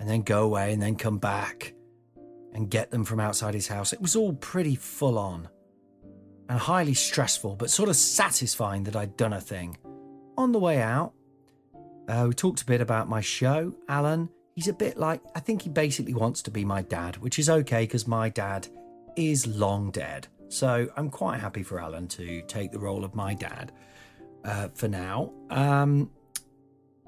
and 0.00 0.08
then 0.08 0.22
go 0.22 0.44
away 0.44 0.72
and 0.72 0.82
then 0.82 0.96
come 0.96 1.18
back 1.18 1.74
and 2.52 2.70
get 2.70 2.90
them 2.90 3.04
from 3.04 3.20
outside 3.20 3.54
his 3.54 3.68
house. 3.68 3.92
It 3.92 4.00
was 4.00 4.16
all 4.16 4.32
pretty 4.32 4.74
full 4.74 5.18
on 5.18 5.48
and 6.48 6.58
highly 6.58 6.94
stressful, 6.94 7.56
but 7.56 7.70
sort 7.70 7.88
of 7.88 7.96
satisfying 7.96 8.84
that 8.84 8.96
I'd 8.96 9.16
done 9.16 9.32
a 9.32 9.40
thing. 9.40 9.76
On 10.36 10.52
the 10.52 10.58
way 10.58 10.80
out, 10.80 11.12
uh, 12.08 12.26
we 12.28 12.34
talked 12.34 12.62
a 12.62 12.66
bit 12.66 12.80
about 12.80 13.08
my 13.08 13.20
show. 13.20 13.74
Alan, 13.88 14.28
he's 14.54 14.68
a 14.68 14.72
bit 14.72 14.96
like, 14.96 15.20
I 15.34 15.40
think 15.40 15.62
he 15.62 15.70
basically 15.70 16.14
wants 16.14 16.42
to 16.42 16.50
be 16.50 16.64
my 16.64 16.82
dad, 16.82 17.16
which 17.18 17.38
is 17.38 17.48
okay 17.48 17.82
because 17.82 18.06
my 18.06 18.28
dad 18.28 18.68
is 19.16 19.46
long 19.46 19.90
dead. 19.90 20.28
So 20.48 20.88
I'm 20.96 21.10
quite 21.10 21.40
happy 21.40 21.62
for 21.62 21.80
Alan 21.80 22.08
to 22.08 22.42
take 22.42 22.72
the 22.72 22.78
role 22.78 23.04
of 23.04 23.14
my 23.14 23.34
dad 23.34 23.72
uh, 24.44 24.68
for 24.74 24.88
now. 24.88 25.32
Um, 25.50 26.10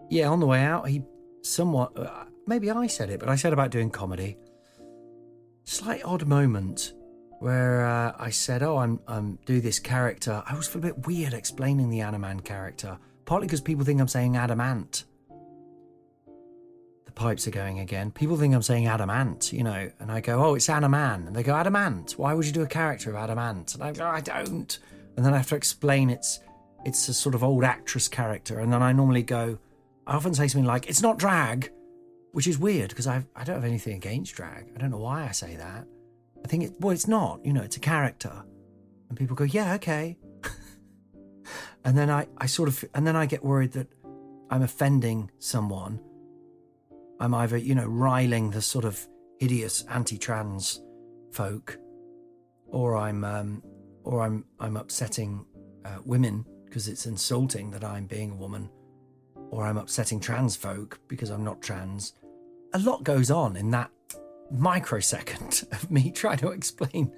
yeah, 0.08 0.28
on 0.28 0.40
the 0.40 0.46
way 0.46 0.62
out, 0.62 0.88
he 0.88 1.02
somewhat, 1.42 1.98
uh, 1.98 2.24
maybe 2.46 2.70
I 2.70 2.86
said 2.86 3.10
it, 3.10 3.20
but 3.20 3.28
I 3.28 3.36
said 3.36 3.52
about 3.52 3.70
doing 3.70 3.90
comedy. 3.90 4.36
Slight 5.64 6.04
odd 6.04 6.26
moment 6.26 6.94
where 7.40 7.84
uh, 7.84 8.12
I 8.18 8.30
said, 8.30 8.62
"Oh, 8.62 8.78
I'm 8.78 9.00
I'm 9.06 9.38
do 9.44 9.60
this 9.60 9.78
character." 9.78 10.42
I 10.46 10.54
was 10.54 10.74
a 10.74 10.78
bit 10.78 11.06
weird 11.06 11.34
explaining 11.34 11.90
the 11.90 12.00
Anna 12.00 12.18
Mann 12.18 12.40
character, 12.40 12.98
partly 13.26 13.46
because 13.46 13.60
people 13.60 13.84
think 13.84 14.00
I'm 14.00 14.08
saying 14.08 14.36
adamant. 14.36 15.04
The 17.04 17.12
pipes 17.12 17.46
are 17.46 17.50
going 17.50 17.80
again. 17.80 18.10
People 18.10 18.36
think 18.36 18.54
I'm 18.54 18.62
saying 18.62 18.86
adamant, 18.86 19.52
you 19.52 19.62
know, 19.62 19.90
and 20.00 20.10
I 20.10 20.20
go, 20.20 20.42
"Oh, 20.42 20.54
it's 20.54 20.68
Anna 20.68 20.88
Mann," 20.88 21.26
and 21.26 21.36
they 21.36 21.42
go, 21.42 21.54
"Adamant? 21.54 22.12
Why 22.12 22.32
would 22.32 22.46
you 22.46 22.52
do 22.52 22.62
a 22.62 22.66
character 22.66 23.10
of 23.10 23.16
adamant?" 23.16 23.74
And 23.74 23.82
I 23.82 23.92
go, 23.92 24.06
"I 24.06 24.20
don't," 24.20 24.78
and 25.16 25.26
then 25.26 25.34
I 25.34 25.38
have 25.38 25.48
to 25.48 25.56
explain 25.56 26.08
it's 26.08 26.40
it's 26.84 27.08
a 27.08 27.14
sort 27.14 27.34
of 27.34 27.42
old 27.42 27.64
actress 27.64 28.08
character, 28.08 28.60
and 28.60 28.72
then 28.72 28.82
I 28.82 28.92
normally 28.92 29.24
go, 29.24 29.58
I 30.06 30.14
often 30.14 30.34
say 30.34 30.46
something 30.46 30.66
like, 30.66 30.88
it's 30.88 31.02
not 31.02 31.18
drag, 31.18 31.72
which 32.30 32.46
is 32.46 32.58
weird 32.58 32.90
because 32.90 33.08
I 33.08 33.24
I 33.34 33.42
don't 33.44 33.56
have 33.56 33.64
anything 33.64 33.96
against 33.96 34.34
drag. 34.36 34.70
I 34.74 34.78
don't 34.78 34.90
know 34.90 34.98
why 34.98 35.26
I 35.26 35.32
say 35.32 35.56
that. 35.56 35.84
I 36.44 36.48
think 36.48 36.62
it, 36.62 36.72
well, 36.78 36.92
it's 36.92 37.08
not, 37.08 37.44
you 37.44 37.52
know, 37.52 37.62
it's 37.62 37.76
a 37.76 37.80
character. 37.80 38.44
And 39.08 39.18
people 39.18 39.34
go, 39.34 39.44
yeah, 39.44 39.74
okay. 39.74 40.16
And 41.84 41.96
then 41.96 42.10
I, 42.10 42.26
I 42.38 42.46
sort 42.46 42.68
of, 42.68 42.84
and 42.94 43.06
then 43.06 43.16
I 43.16 43.26
get 43.26 43.44
worried 43.44 43.72
that 43.72 43.88
I'm 44.50 44.62
offending 44.62 45.30
someone. 45.38 46.00
I'm 47.20 47.34
either, 47.34 47.56
you 47.56 47.74
know, 47.74 47.86
riling 47.86 48.50
the 48.50 48.62
sort 48.62 48.84
of 48.84 49.06
hideous 49.38 49.84
anti-trans 49.90 50.82
folk, 51.32 51.78
or 52.68 52.96
I'm, 52.96 53.24
um, 53.24 53.62
or 54.04 54.22
I'm, 54.22 54.44
I'm 54.60 54.76
upsetting 54.76 55.44
uh, 55.84 55.98
women 56.04 56.44
because 56.64 56.88
it's 56.88 57.06
insulting 57.06 57.70
that 57.70 57.84
I'm 57.84 58.06
being 58.06 58.32
a 58.32 58.36
woman 58.36 58.70
or 59.50 59.64
I'm 59.64 59.76
upsetting 59.76 60.20
trans 60.20 60.56
folk 60.56 61.00
because 61.08 61.30
I'm 61.30 61.44
not 61.44 61.62
trans. 61.62 62.12
A 62.74 62.78
lot 62.78 63.04
goes 63.04 63.30
on 63.30 63.56
in 63.56 63.70
that 63.70 63.90
microsecond 64.50 65.66
of 65.72 65.90
me 65.90 66.10
trying 66.10 66.38
to 66.38 66.48
explain. 66.48 67.12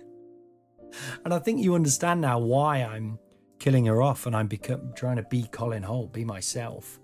And 1.24 1.34
I 1.34 1.38
think 1.38 1.60
you 1.60 1.74
understand 1.74 2.20
now 2.20 2.38
why 2.38 2.82
I'm 2.82 3.18
killing 3.58 3.86
her 3.86 4.02
off 4.02 4.26
and 4.26 4.36
I'm 4.36 4.46
become, 4.46 4.92
trying 4.94 5.16
to 5.16 5.22
be 5.24 5.44
Colin 5.50 5.82
Hoult, 5.82 6.12
be 6.12 6.24
myself. 6.24 7.00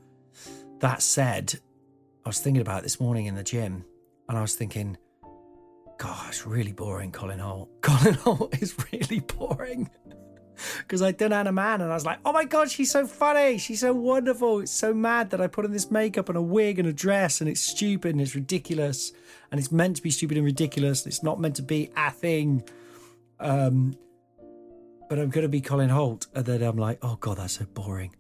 That 0.81 1.03
said, 1.03 1.55
I 2.25 2.29
was 2.29 2.41
thinking 2.41 2.61
about 2.61 2.83
this 2.83 3.01
morning 3.01 3.27
in 3.27 3.35
the 3.35 3.43
gym 3.43 3.85
and 4.29 4.39
I 4.39 4.41
was 4.41 4.55
thinking, 4.55 4.97
gosh, 5.99 6.45
really 6.45 6.73
boring, 6.73 7.13
Colin 7.13 7.39
Hoult. 7.39 7.69
Colin 7.83 8.15
Hoult 8.15 8.63
is 8.63 8.75
really 8.93 9.21
boring 9.21 9.91
because 10.79 11.03
I'd 11.03 11.17
done 11.17 11.33
Anna 11.33 11.53
Mann 11.53 11.81
and 11.81 11.91
I 11.91 11.95
was 11.95 12.07
like, 12.07 12.19
oh 12.25 12.33
my 12.33 12.45
god, 12.45 12.71
she's 12.71 12.91
so 12.91 13.07
funny. 13.07 13.59
She's 13.59 13.81
so 13.81 13.93
wonderful. 13.93 14.61
It's 14.61 14.73
so 14.73 14.95
mad 14.95 15.31
that 15.31 15.41
I 15.41 15.47
put 15.47 15.65
on 15.65 15.73
this 15.73 15.91
makeup 15.91 16.29
and 16.29 16.39
a 16.39 16.43
wig 16.43 16.79
and 16.79 16.89
a 16.89 16.93
dress 16.93 17.41
and 17.41 17.51
it's 17.51 17.63
stupid 17.63 18.13
and 18.13 18.21
it's 18.21 18.35
ridiculous 18.35 19.13
and 19.51 19.59
it's 19.59 19.73
meant 19.73 19.97
to 19.97 20.03
be 20.03 20.11
stupid 20.11 20.37
and 20.37 20.47
ridiculous. 20.47 21.07
It's 21.07 21.23
not 21.23 21.41
meant 21.41 21.57
to 21.57 21.63
be 21.63 21.91
a 21.97 22.11
thing. 22.11 22.63
Um, 23.41 23.97
but 25.15 25.23
I'm 25.23 25.31
going 25.31 25.45
to 25.45 25.49
be 25.49 25.61
Colin 25.61 25.91
Hoult. 25.91 26.27
And 26.35 26.45
then 26.45 26.61
I'm 26.61 26.77
like, 26.77 26.99
oh 27.03 27.15
god, 27.21 27.37
that's 27.37 27.53
so 27.53 27.67
boring. 27.67 28.17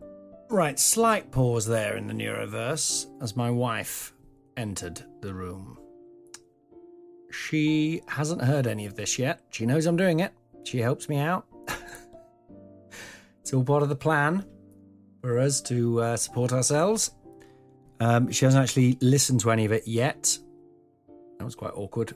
Right, 0.48 0.78
slight 0.78 1.32
pause 1.32 1.66
there 1.66 1.96
in 1.96 2.06
the 2.06 2.14
Neuroverse 2.14 3.08
as 3.20 3.34
my 3.34 3.50
wife 3.50 4.12
entered 4.56 5.02
the 5.20 5.34
room. 5.34 5.76
She 7.32 8.02
hasn't 8.06 8.42
heard 8.42 8.68
any 8.68 8.86
of 8.86 8.94
this 8.94 9.18
yet. 9.18 9.40
She 9.50 9.66
knows 9.66 9.86
I'm 9.86 9.96
doing 9.96 10.20
it. 10.20 10.34
She 10.62 10.78
helps 10.78 11.08
me 11.08 11.18
out. 11.18 11.46
It's 13.40 13.52
all 13.52 13.64
part 13.64 13.82
of 13.82 13.88
the 13.88 13.96
plan 13.96 14.46
for 15.20 15.40
us 15.40 15.60
to 15.62 16.00
uh, 16.00 16.16
support 16.16 16.52
ourselves. 16.52 17.10
Um, 17.98 18.30
she 18.30 18.44
hasn't 18.44 18.62
actually 18.62 18.98
listened 19.02 19.40
to 19.40 19.50
any 19.50 19.64
of 19.64 19.72
it 19.72 19.86
yet. 19.86 20.38
That 21.38 21.44
was 21.44 21.56
quite 21.56 21.72
awkward. 21.74 22.14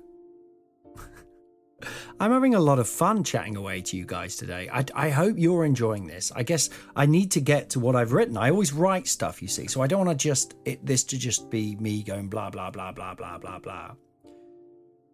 I'm 2.21 2.33
having 2.33 2.55
a 2.55 2.61
lot 2.61 2.79
of 2.79 2.88
fun 2.88 3.23
chatting 3.23 3.57
away 3.57 3.81
to 3.83 3.97
you 3.97 4.05
guys 4.05 4.37
today. 4.37 4.69
I, 4.73 4.85
I, 4.95 5.11
hope 5.11 5.37
you're 5.38 5.64
enjoying 5.64 6.07
this. 6.07 6.33
I 6.35 6.43
guess 6.43 6.71
I 6.97 7.07
need 7.07 7.31
to 7.33 7.41
get 7.41 7.71
to 7.71 7.81
what 7.81 7.95
I've 7.95 8.12
written. 8.12 8.37
I 8.37 8.51
always 8.51 8.73
write 8.73 9.07
stuff, 9.07 9.41
you 9.41 9.47
see, 9.47 9.69
so 9.69 9.81
I 9.81 9.87
don't 9.87 10.05
want 10.05 10.19
to 10.19 10.23
just 10.23 10.55
it, 10.64 10.85
this 10.85 11.05
to 11.05 11.19
just 11.19 11.51
be 11.51 11.77
me 11.77 12.03
going 12.03 12.29
blah 12.29 12.51
blah 12.51 12.71
blah 12.71 12.91
blah 12.91 13.14
blah 13.14 13.38
blah 13.38 13.59
blah. 13.61 13.93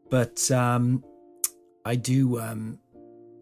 But 0.08 0.50
um, 0.50 1.04
I 1.84 1.96
do 1.96 2.40
um, 2.40 2.78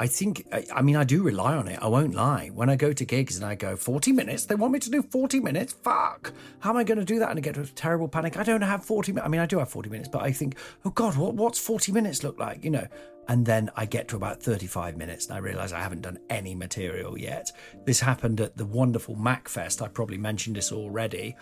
I 0.02 0.08
think, 0.08 0.48
I, 0.50 0.66
I 0.74 0.82
mean, 0.82 0.96
I 0.96 1.04
do 1.04 1.22
rely 1.22 1.54
on 1.54 1.68
it. 1.68 1.78
I 1.80 1.86
won't 1.86 2.12
lie. 2.12 2.50
When 2.52 2.68
I 2.68 2.74
go 2.74 2.92
to 2.92 3.04
gigs 3.04 3.36
and 3.36 3.44
I 3.44 3.54
go, 3.54 3.76
40 3.76 4.10
minutes, 4.10 4.46
they 4.46 4.56
want 4.56 4.72
me 4.72 4.80
to 4.80 4.90
do 4.90 5.00
40 5.00 5.38
minutes? 5.38 5.74
Fuck. 5.74 6.32
How 6.58 6.70
am 6.70 6.76
I 6.76 6.82
going 6.82 6.98
to 6.98 7.04
do 7.04 7.20
that? 7.20 7.30
And 7.30 7.38
I 7.38 7.40
get 7.40 7.56
a 7.56 7.72
terrible 7.72 8.08
panic. 8.08 8.36
I 8.36 8.42
don't 8.42 8.62
have 8.62 8.84
40 8.84 9.12
minutes. 9.12 9.24
I 9.24 9.28
mean, 9.28 9.40
I 9.40 9.46
do 9.46 9.60
have 9.60 9.68
40 9.68 9.90
minutes, 9.90 10.08
but 10.08 10.22
I 10.22 10.32
think, 10.32 10.56
oh 10.84 10.90
God, 10.90 11.16
what, 11.16 11.34
what's 11.34 11.60
40 11.60 11.92
minutes 11.92 12.24
look 12.24 12.36
like? 12.40 12.64
You 12.64 12.70
know, 12.70 12.88
and 13.28 13.46
then 13.46 13.70
I 13.76 13.86
get 13.86 14.08
to 14.08 14.16
about 14.16 14.42
35 14.42 14.96
minutes 14.96 15.26
and 15.26 15.34
I 15.34 15.38
realize 15.38 15.72
I 15.72 15.80
haven't 15.80 16.02
done 16.02 16.18
any 16.28 16.54
material 16.54 17.16
yet. 17.18 17.52
This 17.84 18.00
happened 18.00 18.40
at 18.40 18.56
the 18.56 18.64
wonderful 18.64 19.14
MacFest. 19.14 19.80
I 19.80 19.88
probably 19.88 20.18
mentioned 20.18 20.56
this 20.56 20.72
already, 20.72 21.36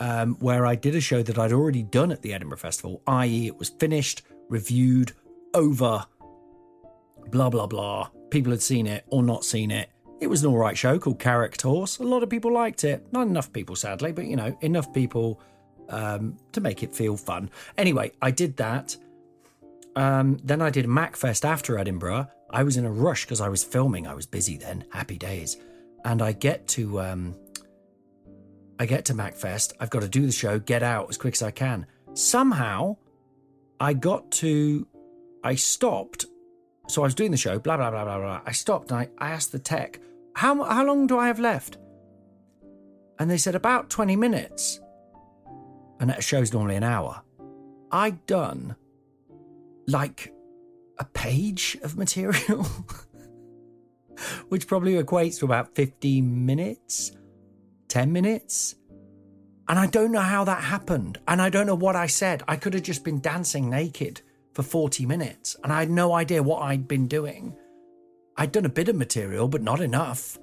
um, 0.00 0.36
where 0.36 0.66
I 0.66 0.74
did 0.74 0.94
a 0.94 1.00
show 1.00 1.22
that 1.22 1.38
I'd 1.38 1.52
already 1.52 1.82
done 1.82 2.10
at 2.10 2.22
the 2.22 2.32
Edinburgh 2.32 2.58
Festival, 2.58 3.02
i.e., 3.06 3.46
it 3.46 3.58
was 3.58 3.68
finished, 3.68 4.22
reviewed, 4.48 5.12
over 5.52 6.06
blah, 7.30 7.50
blah, 7.50 7.66
blah. 7.66 8.08
People 8.30 8.52
had 8.52 8.62
seen 8.62 8.86
it 8.86 9.04
or 9.08 9.22
not 9.22 9.44
seen 9.44 9.70
it. 9.70 9.90
It 10.20 10.28
was 10.28 10.44
an 10.44 10.50
all 10.50 10.58
right 10.58 10.76
show 10.76 10.98
called 10.98 11.18
Carrick 11.18 11.60
Horse. 11.60 11.98
A 11.98 12.02
lot 12.02 12.22
of 12.22 12.28
people 12.28 12.52
liked 12.52 12.84
it. 12.84 13.06
Not 13.12 13.26
enough 13.26 13.52
people, 13.52 13.76
sadly, 13.76 14.12
but 14.12 14.26
you 14.26 14.36
know, 14.36 14.56
enough 14.60 14.92
people 14.92 15.40
um, 15.88 16.36
to 16.52 16.60
make 16.60 16.82
it 16.82 16.94
feel 16.94 17.16
fun. 17.16 17.50
Anyway, 17.78 18.12
I 18.20 18.30
did 18.30 18.56
that. 18.58 18.96
Um, 19.96 20.38
then 20.42 20.62
I 20.62 20.70
did 20.70 20.86
MacFest 20.86 21.44
after 21.44 21.78
Edinburgh. 21.78 22.28
I 22.50 22.62
was 22.62 22.76
in 22.76 22.84
a 22.84 22.90
rush 22.90 23.24
because 23.24 23.40
I 23.40 23.48
was 23.48 23.64
filming. 23.64 24.06
I 24.06 24.14
was 24.14 24.26
busy 24.26 24.56
then. 24.56 24.84
Happy 24.90 25.18
days. 25.18 25.56
And 26.04 26.22
I 26.22 26.32
get 26.32 26.66
to 26.68 27.00
um, 27.00 27.36
I 28.78 28.86
get 28.86 29.04
to 29.06 29.14
MacFest. 29.14 29.74
I've 29.78 29.90
got 29.90 30.02
to 30.02 30.08
do 30.08 30.26
the 30.26 30.32
show, 30.32 30.58
get 30.58 30.82
out 30.82 31.08
as 31.10 31.16
quick 31.16 31.34
as 31.34 31.42
I 31.42 31.50
can. 31.50 31.86
Somehow, 32.14 32.96
I 33.78 33.92
got 33.92 34.30
to. 34.32 34.86
I 35.42 35.54
stopped 35.54 36.26
so 36.90 37.02
I 37.02 37.06
was 37.06 37.14
doing 37.14 37.30
the 37.30 37.36
show, 37.36 37.58
blah, 37.58 37.76
blah, 37.76 37.90
blah, 37.90 38.04
blah, 38.04 38.18
blah. 38.18 38.40
I 38.44 38.52
stopped 38.52 38.90
and 38.90 39.00
I, 39.00 39.08
I 39.18 39.30
asked 39.30 39.52
the 39.52 39.58
tech, 39.58 40.00
how, 40.34 40.62
how 40.64 40.84
long 40.84 41.06
do 41.06 41.18
I 41.18 41.28
have 41.28 41.38
left? 41.38 41.78
And 43.18 43.30
they 43.30 43.38
said, 43.38 43.54
about 43.54 43.90
20 43.90 44.16
minutes. 44.16 44.80
And 46.00 46.10
a 46.10 46.20
show's 46.20 46.52
normally 46.52 46.76
an 46.76 46.82
hour. 46.82 47.22
I'd 47.92 48.24
done 48.26 48.74
like 49.90 50.32
a 50.98 51.04
page 51.04 51.76
of 51.82 51.96
material, 51.96 52.64
which 54.48 54.66
probably 54.66 54.94
equates 54.94 55.38
to 55.38 55.44
about 55.44 55.74
15 55.74 56.46
minutes, 56.46 57.12
10 57.88 58.12
minutes. 58.12 58.76
And 59.68 59.78
I 59.78 59.86
don't 59.86 60.12
know 60.12 60.20
how 60.20 60.44
that 60.44 60.64
happened. 60.64 61.18
And 61.28 61.40
I 61.40 61.48
don't 61.48 61.66
know 61.66 61.74
what 61.74 61.96
I 61.96 62.06
said. 62.06 62.42
I 62.48 62.56
could 62.56 62.74
have 62.74 62.82
just 62.82 63.04
been 63.04 63.20
dancing 63.20 63.70
naked 63.70 64.20
for 64.52 64.62
40 64.62 65.06
minutes 65.06 65.56
and 65.62 65.72
I 65.72 65.80
had 65.80 65.90
no 65.90 66.12
idea 66.12 66.42
what 66.42 66.62
I'd 66.62 66.88
been 66.88 67.06
doing. 67.06 67.56
I'd 68.36 68.52
done 68.52 68.64
a 68.66 68.70
bit 68.70 68.88
of 68.88 68.96
material, 68.96 69.48
but 69.48 69.62
not 69.62 69.80
enough. 69.80 70.38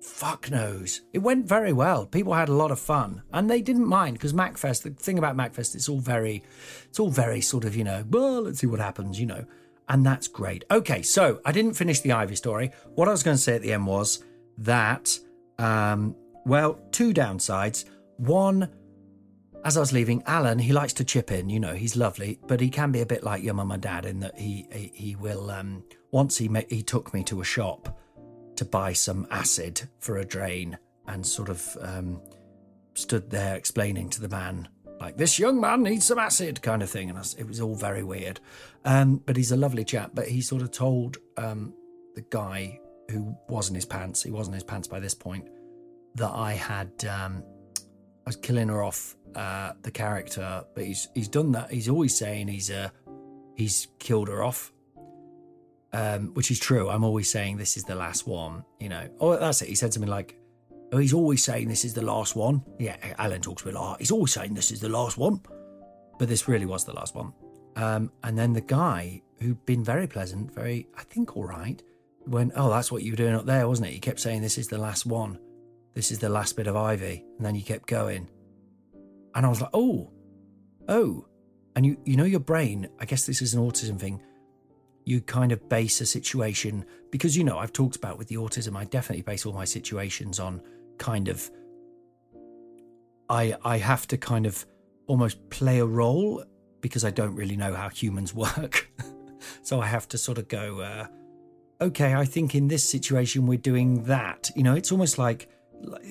Fuck 0.00 0.50
knows. 0.50 1.02
It 1.12 1.18
went 1.18 1.46
very 1.46 1.72
well. 1.72 2.06
People 2.06 2.34
had 2.34 2.48
a 2.48 2.54
lot 2.54 2.70
of 2.70 2.78
fun 2.78 3.22
and 3.32 3.50
they 3.50 3.60
didn't 3.60 3.86
mind 3.86 4.14
because 4.14 4.32
MacFest, 4.32 4.82
the 4.82 4.90
thing 4.90 5.18
about 5.18 5.36
MacFest, 5.36 5.74
it's 5.74 5.88
all 5.88 5.98
very, 5.98 6.42
it's 6.88 7.00
all 7.00 7.10
very 7.10 7.40
sort 7.40 7.64
of, 7.64 7.74
you 7.74 7.84
know, 7.84 8.04
well, 8.10 8.42
let's 8.42 8.60
see 8.60 8.66
what 8.66 8.80
happens, 8.80 9.20
you 9.20 9.26
know, 9.26 9.44
and 9.88 10.04
that's 10.04 10.28
great. 10.28 10.64
Okay, 10.70 11.02
so 11.02 11.40
I 11.44 11.52
didn't 11.52 11.74
finish 11.74 12.00
the 12.00 12.12
Ivy 12.12 12.36
story. 12.36 12.70
What 12.94 13.08
I 13.08 13.10
was 13.10 13.22
going 13.22 13.36
to 13.36 13.42
say 13.42 13.56
at 13.56 13.62
the 13.62 13.72
end 13.72 13.86
was 13.86 14.22
that, 14.58 15.18
um, 15.58 16.14
well, 16.44 16.80
two 16.92 17.12
downsides. 17.12 17.84
One, 18.18 18.70
as 19.64 19.76
I 19.76 19.80
was 19.80 19.92
leaving, 19.92 20.22
Alan, 20.26 20.58
he 20.58 20.72
likes 20.72 20.92
to 20.94 21.04
chip 21.04 21.32
in. 21.32 21.48
You 21.50 21.60
know, 21.60 21.74
he's 21.74 21.96
lovely, 21.96 22.38
but 22.46 22.60
he 22.60 22.70
can 22.70 22.92
be 22.92 23.00
a 23.00 23.06
bit 23.06 23.24
like 23.24 23.42
your 23.42 23.54
mum 23.54 23.72
and 23.72 23.82
dad 23.82 24.06
in 24.06 24.20
that 24.20 24.38
he 24.38 24.66
he, 24.72 24.92
he 24.94 25.16
will. 25.16 25.50
Um, 25.50 25.84
once 26.10 26.38
he 26.38 26.48
he 26.70 26.82
took 26.82 27.12
me 27.12 27.22
to 27.24 27.40
a 27.40 27.44
shop 27.44 27.98
to 28.58 28.64
buy 28.64 28.92
some 28.92 29.26
acid 29.30 29.88
for 29.98 30.18
a 30.18 30.24
drain, 30.24 30.78
and 31.06 31.26
sort 31.26 31.48
of 31.48 31.76
um, 31.80 32.20
stood 32.94 33.30
there 33.30 33.56
explaining 33.56 34.10
to 34.10 34.20
the 34.20 34.28
man 34.28 34.68
like 35.00 35.16
this 35.16 35.38
young 35.38 35.60
man 35.60 35.82
needs 35.82 36.06
some 36.06 36.18
acid 36.18 36.60
kind 36.62 36.82
of 36.82 36.90
thing, 36.90 37.08
and 37.08 37.18
was, 37.18 37.34
it 37.34 37.46
was 37.46 37.60
all 37.60 37.74
very 37.74 38.02
weird. 38.02 38.40
Um, 38.84 39.22
but 39.24 39.36
he's 39.36 39.52
a 39.52 39.56
lovely 39.56 39.84
chap. 39.84 40.10
But 40.14 40.28
he 40.28 40.40
sort 40.40 40.62
of 40.62 40.70
told 40.70 41.18
um, 41.36 41.74
the 42.14 42.22
guy 42.22 42.80
who 43.10 43.36
was 43.48 43.68
in 43.68 43.74
his 43.74 43.84
pants, 43.84 44.22
he 44.22 44.30
wasn't 44.30 44.54
his 44.54 44.64
pants 44.64 44.88
by 44.88 45.00
this 45.00 45.14
point, 45.14 45.48
that 46.16 46.30
I 46.30 46.52
had 46.52 46.90
um, 47.04 47.44
I 48.26 48.30
was 48.30 48.36
killing 48.36 48.68
her 48.68 48.82
off 48.82 49.16
uh, 49.34 49.72
the 49.82 49.90
character, 49.90 50.64
but 50.74 50.84
he's 50.84 51.08
he's 51.14 51.28
done 51.28 51.52
that. 51.52 51.70
He's 51.70 51.88
always 51.88 52.16
saying 52.16 52.48
he's 52.48 52.70
uh, 52.70 52.90
he's 53.54 53.88
killed 53.98 54.28
her 54.28 54.42
off, 54.42 54.72
um, 55.92 56.34
which 56.34 56.50
is 56.50 56.58
true. 56.58 56.88
I'm 56.88 57.04
always 57.04 57.30
saying 57.30 57.56
this 57.56 57.76
is 57.76 57.84
the 57.84 57.94
last 57.94 58.26
one. 58.26 58.64
You 58.80 58.88
know, 58.88 59.08
oh 59.20 59.36
that's 59.36 59.62
it. 59.62 59.68
He 59.68 59.74
said 59.74 59.92
something 59.92 60.10
like, 60.10 60.36
"Oh, 60.92 60.98
he's 60.98 61.12
always 61.12 61.44
saying 61.44 61.68
this 61.68 61.84
is 61.84 61.94
the 61.94 62.02
last 62.02 62.36
one." 62.36 62.62
Yeah, 62.78 62.96
Alan 63.18 63.40
talks 63.40 63.62
a 63.62 63.66
bit 63.66 63.74
like, 63.74 63.98
"He's 63.98 64.10
always 64.10 64.32
saying 64.32 64.54
this 64.54 64.70
is 64.70 64.80
the 64.80 64.88
last 64.88 65.18
one," 65.18 65.40
but 66.18 66.28
this 66.28 66.48
really 66.48 66.66
was 66.66 66.84
the 66.84 66.94
last 66.94 67.14
one. 67.14 67.32
Um, 67.76 68.10
and 68.24 68.36
then 68.36 68.52
the 68.52 68.60
guy 68.60 69.22
who'd 69.40 69.64
been 69.66 69.84
very 69.84 70.06
pleasant, 70.06 70.52
very 70.52 70.88
I 70.96 71.02
think 71.04 71.36
all 71.36 71.44
right, 71.44 71.82
went, 72.26 72.52
"Oh, 72.56 72.70
that's 72.70 72.90
what 72.92 73.02
you 73.02 73.12
were 73.12 73.16
doing 73.16 73.34
up 73.34 73.46
there, 73.46 73.68
wasn't 73.68 73.88
it?" 73.88 73.92
He 73.94 74.00
kept 74.00 74.20
saying, 74.20 74.42
"This 74.42 74.58
is 74.58 74.68
the 74.68 74.78
last 74.78 75.06
one." 75.06 75.38
This 75.94 76.12
is 76.12 76.20
the 76.20 76.28
last 76.28 76.54
bit 76.54 76.68
of 76.68 76.76
ivy, 76.76 77.24
and 77.38 77.44
then 77.44 77.56
you 77.56 77.62
kept 77.62 77.88
going 77.88 78.28
and 79.38 79.46
I 79.46 79.48
was 79.48 79.60
like, 79.60 79.70
oh, 79.72 80.10
oh. 80.88 81.24
And 81.76 81.86
you, 81.86 81.96
you 82.04 82.16
know, 82.16 82.24
your 82.24 82.40
brain, 82.40 82.88
I 82.98 83.04
guess 83.04 83.24
this 83.24 83.40
is 83.40 83.54
an 83.54 83.62
autism 83.62 83.98
thing. 83.98 84.20
You 85.08 85.22
kind 85.22 85.52
of 85.52 85.68
base 85.70 86.02
a 86.02 86.06
situation 86.06 86.84
because, 87.10 87.34
you 87.34 87.42
know, 87.42 87.56
I've 87.56 87.72
talked 87.72 87.96
about 87.96 88.18
with 88.18 88.28
the 88.28 88.34
autism, 88.34 88.76
I 88.76 88.84
definitely 88.84 89.22
base 89.22 89.46
all 89.46 89.54
my 89.54 89.64
situations 89.64 90.38
on 90.38 90.60
kind 90.98 91.28
of, 91.28 91.50
I, 93.30 93.56
I 93.64 93.78
have 93.78 94.06
to 94.08 94.18
kind 94.18 94.44
of 94.44 94.66
almost 95.06 95.48
play 95.48 95.78
a 95.78 95.86
role 95.86 96.44
because 96.82 97.06
I 97.06 97.10
don't 97.10 97.34
really 97.34 97.56
know 97.56 97.72
how 97.72 97.88
humans 97.88 98.34
work. 98.44 98.90
so 99.62 99.80
I 99.80 99.86
have 99.86 100.06
to 100.08 100.18
sort 100.18 100.36
of 100.36 100.48
go, 100.48 100.80
uh, 100.80 101.06
okay, 101.80 102.14
I 102.14 102.26
think 102.26 102.54
in 102.54 102.68
this 102.68 102.86
situation 102.86 103.46
we're 103.46 103.56
doing 103.56 104.04
that. 104.04 104.50
You 104.54 104.62
know, 104.62 104.74
it's 104.74 104.92
almost 104.92 105.16
like 105.16 105.48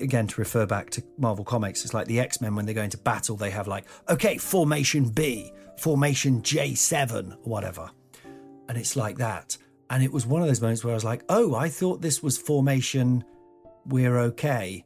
again 0.00 0.26
to 0.26 0.40
refer 0.40 0.66
back 0.66 0.90
to 0.90 1.04
Marvel 1.18 1.44
Comics, 1.44 1.84
it's 1.84 1.94
like 1.94 2.08
the 2.08 2.18
X 2.18 2.40
Men 2.40 2.56
when 2.56 2.66
they 2.66 2.74
go 2.74 2.82
into 2.82 2.98
battle, 2.98 3.36
they 3.36 3.50
have 3.50 3.68
like, 3.68 3.84
okay, 4.08 4.38
formation 4.38 5.08
B, 5.08 5.52
formation 5.76 6.42
J7, 6.42 7.32
or 7.32 7.36
whatever. 7.36 7.90
And 8.68 8.76
it's 8.76 8.96
like 8.96 9.18
that. 9.18 9.56
And 9.90 10.02
it 10.02 10.12
was 10.12 10.26
one 10.26 10.42
of 10.42 10.48
those 10.48 10.60
moments 10.60 10.84
where 10.84 10.92
I 10.92 10.94
was 10.94 11.04
like, 11.04 11.24
oh, 11.28 11.54
I 11.54 11.68
thought 11.68 12.02
this 12.02 12.22
was 12.22 12.36
formation, 12.36 13.24
we're 13.86 14.18
okay. 14.18 14.84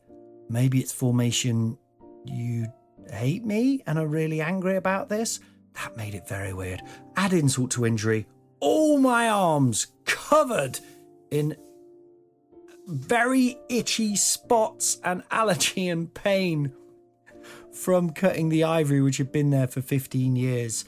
Maybe 0.49 0.79
it's 0.79 0.93
formation, 0.93 1.77
you 2.25 2.67
hate 3.11 3.45
me 3.45 3.83
and 3.87 3.99
are 3.99 4.07
really 4.07 4.41
angry 4.41 4.77
about 4.77 5.09
this. 5.09 5.41
That 5.75 5.97
made 5.97 6.15
it 6.15 6.29
very 6.29 6.53
weird. 6.53 6.83
Add 7.17 7.33
insult 7.33 7.73
to 7.73 7.87
injury, 7.87 8.27
all 8.61 8.99
my 8.99 9.29
arms 9.29 9.89
covered 10.05 10.79
in 11.31 11.57
very 12.87 13.59
itchy 13.69 14.15
spots 14.17 15.01
and 15.03 15.23
allergy 15.31 15.89
and 15.89 16.13
pain 16.13 16.73
from 17.73 18.11
cutting 18.11 18.51
the 18.51 18.65
ivory, 18.65 19.01
which 19.01 19.17
had 19.17 19.33
been 19.33 19.51
there 19.51 19.67
for 19.67 19.81
15 19.81 20.37
years. 20.37 20.85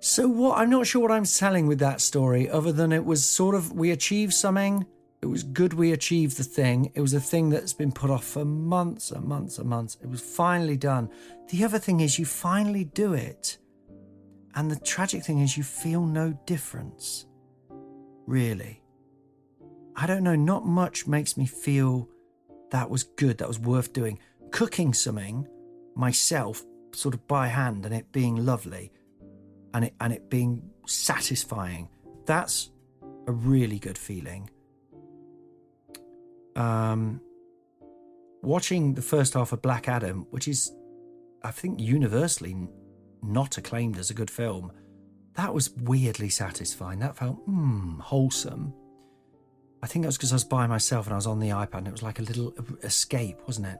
So, 0.00 0.28
what 0.28 0.58
I'm 0.58 0.70
not 0.70 0.86
sure 0.86 1.02
what 1.02 1.10
I'm 1.10 1.24
selling 1.24 1.66
with 1.66 1.80
that 1.80 2.00
story, 2.00 2.48
other 2.48 2.72
than 2.72 2.92
it 2.92 3.04
was 3.04 3.24
sort 3.24 3.54
of 3.54 3.72
we 3.72 3.90
achieved 3.90 4.32
something. 4.32 4.86
It 5.20 5.26
was 5.26 5.42
good 5.42 5.74
we 5.74 5.90
achieved 5.90 6.36
the 6.36 6.44
thing. 6.44 6.92
It 6.94 7.00
was 7.00 7.12
a 7.12 7.20
thing 7.20 7.50
that's 7.50 7.72
been 7.72 7.90
put 7.90 8.08
off 8.08 8.22
for 8.22 8.44
months 8.44 9.10
and 9.10 9.24
months 9.24 9.58
and 9.58 9.68
months. 9.68 9.96
It 10.00 10.08
was 10.08 10.20
finally 10.20 10.76
done. 10.76 11.10
The 11.48 11.64
other 11.64 11.80
thing 11.80 11.98
is, 11.98 12.20
you 12.20 12.24
finally 12.24 12.84
do 12.84 13.14
it. 13.14 13.58
And 14.54 14.70
the 14.70 14.78
tragic 14.78 15.24
thing 15.24 15.40
is, 15.40 15.56
you 15.56 15.64
feel 15.64 16.06
no 16.06 16.38
difference. 16.46 17.26
Really. 18.26 18.80
I 19.96 20.06
don't 20.06 20.22
know, 20.22 20.36
not 20.36 20.64
much 20.64 21.08
makes 21.08 21.36
me 21.36 21.46
feel 21.46 22.08
that 22.70 22.88
was 22.88 23.02
good, 23.02 23.38
that 23.38 23.48
was 23.48 23.58
worth 23.58 23.92
doing. 23.92 24.20
Cooking 24.52 24.94
something 24.94 25.48
myself, 25.96 26.64
sort 26.94 27.14
of 27.14 27.26
by 27.26 27.48
hand, 27.48 27.84
and 27.84 27.92
it 27.92 28.12
being 28.12 28.46
lovely 28.46 28.92
and 29.74 29.84
it 29.86 29.94
and 30.00 30.12
it 30.12 30.30
being 30.30 30.62
satisfying, 30.86 31.88
that's 32.26 32.70
a 33.26 33.32
really 33.32 33.78
good 33.78 33.98
feeling. 33.98 34.50
Um 36.56 37.20
watching 38.42 38.94
the 38.94 39.02
first 39.02 39.34
half 39.34 39.52
of 39.52 39.62
Black 39.62 39.88
Adam, 39.88 40.26
which 40.30 40.48
is 40.48 40.72
I 41.42 41.50
think 41.50 41.80
universally 41.80 42.68
not 43.22 43.58
acclaimed 43.58 43.98
as 43.98 44.10
a 44.10 44.14
good 44.14 44.30
film, 44.30 44.72
that 45.34 45.54
was 45.54 45.70
weirdly 45.70 46.28
satisfying. 46.28 46.98
That 46.98 47.16
felt 47.16 47.36
hmm, 47.44 47.98
wholesome. 48.00 48.74
I 49.82 49.86
think 49.86 50.02
that 50.02 50.08
was 50.08 50.16
because 50.16 50.32
I 50.32 50.36
was 50.36 50.44
by 50.44 50.66
myself 50.66 51.06
and 51.06 51.12
I 51.12 51.16
was 51.16 51.26
on 51.26 51.38
the 51.38 51.50
iPad 51.50 51.78
and 51.78 51.88
it 51.88 51.92
was 51.92 52.02
like 52.02 52.18
a 52.18 52.22
little 52.22 52.52
escape, 52.82 53.40
wasn't 53.46 53.68
it? 53.68 53.78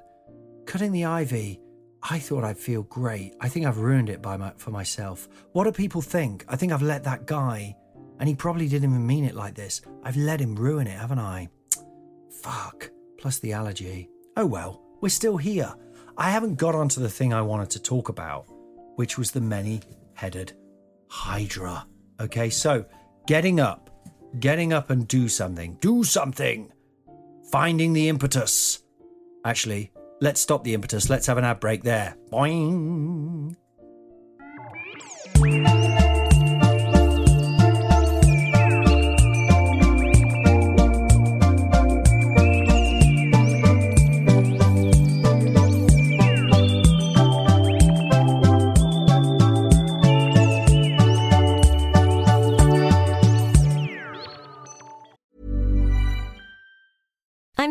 Cutting 0.66 0.92
the 0.92 1.04
ivy, 1.06 1.60
I 2.02 2.18
thought 2.18 2.44
I'd 2.44 2.58
feel 2.58 2.84
great. 2.84 3.34
I 3.40 3.48
think 3.48 3.66
I've 3.66 3.78
ruined 3.78 4.08
it 4.08 4.22
by 4.22 4.36
my, 4.36 4.52
for 4.56 4.70
myself. 4.70 5.28
What 5.52 5.64
do 5.64 5.72
people 5.72 6.00
think? 6.00 6.44
I 6.48 6.56
think 6.56 6.72
I've 6.72 6.82
let 6.82 7.04
that 7.04 7.26
guy 7.26 7.76
And 8.18 8.28
he 8.28 8.34
probably 8.34 8.68
didn't 8.68 8.90
even 8.90 9.06
mean 9.06 9.24
it 9.24 9.34
like 9.34 9.54
this. 9.54 9.80
I've 10.02 10.16
let 10.16 10.40
him 10.40 10.56
ruin 10.56 10.86
it, 10.86 10.98
haven't 10.98 11.20
I? 11.20 11.48
Fuck. 12.42 12.90
Plus 13.18 13.38
the 13.38 13.52
allergy. 13.52 14.08
Oh 14.36 14.46
well, 14.46 14.82
we're 15.00 15.08
still 15.08 15.36
here. 15.36 15.72
I 16.16 16.30
haven't 16.30 16.56
got 16.56 16.74
onto 16.74 17.00
the 17.00 17.08
thing 17.08 17.32
I 17.32 17.42
wanted 17.42 17.70
to 17.70 17.82
talk 17.82 18.08
about, 18.08 18.46
which 18.96 19.18
was 19.18 19.30
the 19.30 19.40
many 19.40 19.80
headed 20.14 20.52
Hydra. 21.08 21.86
Okay, 22.20 22.50
so 22.50 22.84
getting 23.26 23.60
up, 23.60 23.90
getting 24.40 24.72
up 24.72 24.90
and 24.90 25.06
do 25.06 25.28
something. 25.28 25.76
Do 25.80 26.02
something. 26.02 26.72
Finding 27.52 27.92
the 27.92 28.08
impetus. 28.08 28.82
Actually, 29.44 29.92
let's 30.20 30.40
stop 30.40 30.64
the 30.64 30.74
impetus. 30.74 31.08
Let's 31.10 31.26
have 31.26 31.38
an 31.38 31.44
ad 31.44 31.60
break 31.60 31.82
there. 31.82 32.16
Boing. 32.30 33.56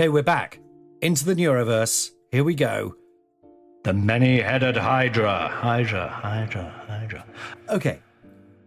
Okay, 0.00 0.08
we're 0.08 0.22
back. 0.22 0.58
Into 1.02 1.26
the 1.26 1.34
Neuroverse. 1.34 2.12
Here 2.32 2.42
we 2.42 2.54
go. 2.54 2.94
The 3.84 3.92
many 3.92 4.40
headed 4.40 4.74
Hydra. 4.74 5.48
Hydra, 5.48 6.08
Hydra, 6.08 6.84
Hydra. 6.88 7.26
Okay, 7.68 7.98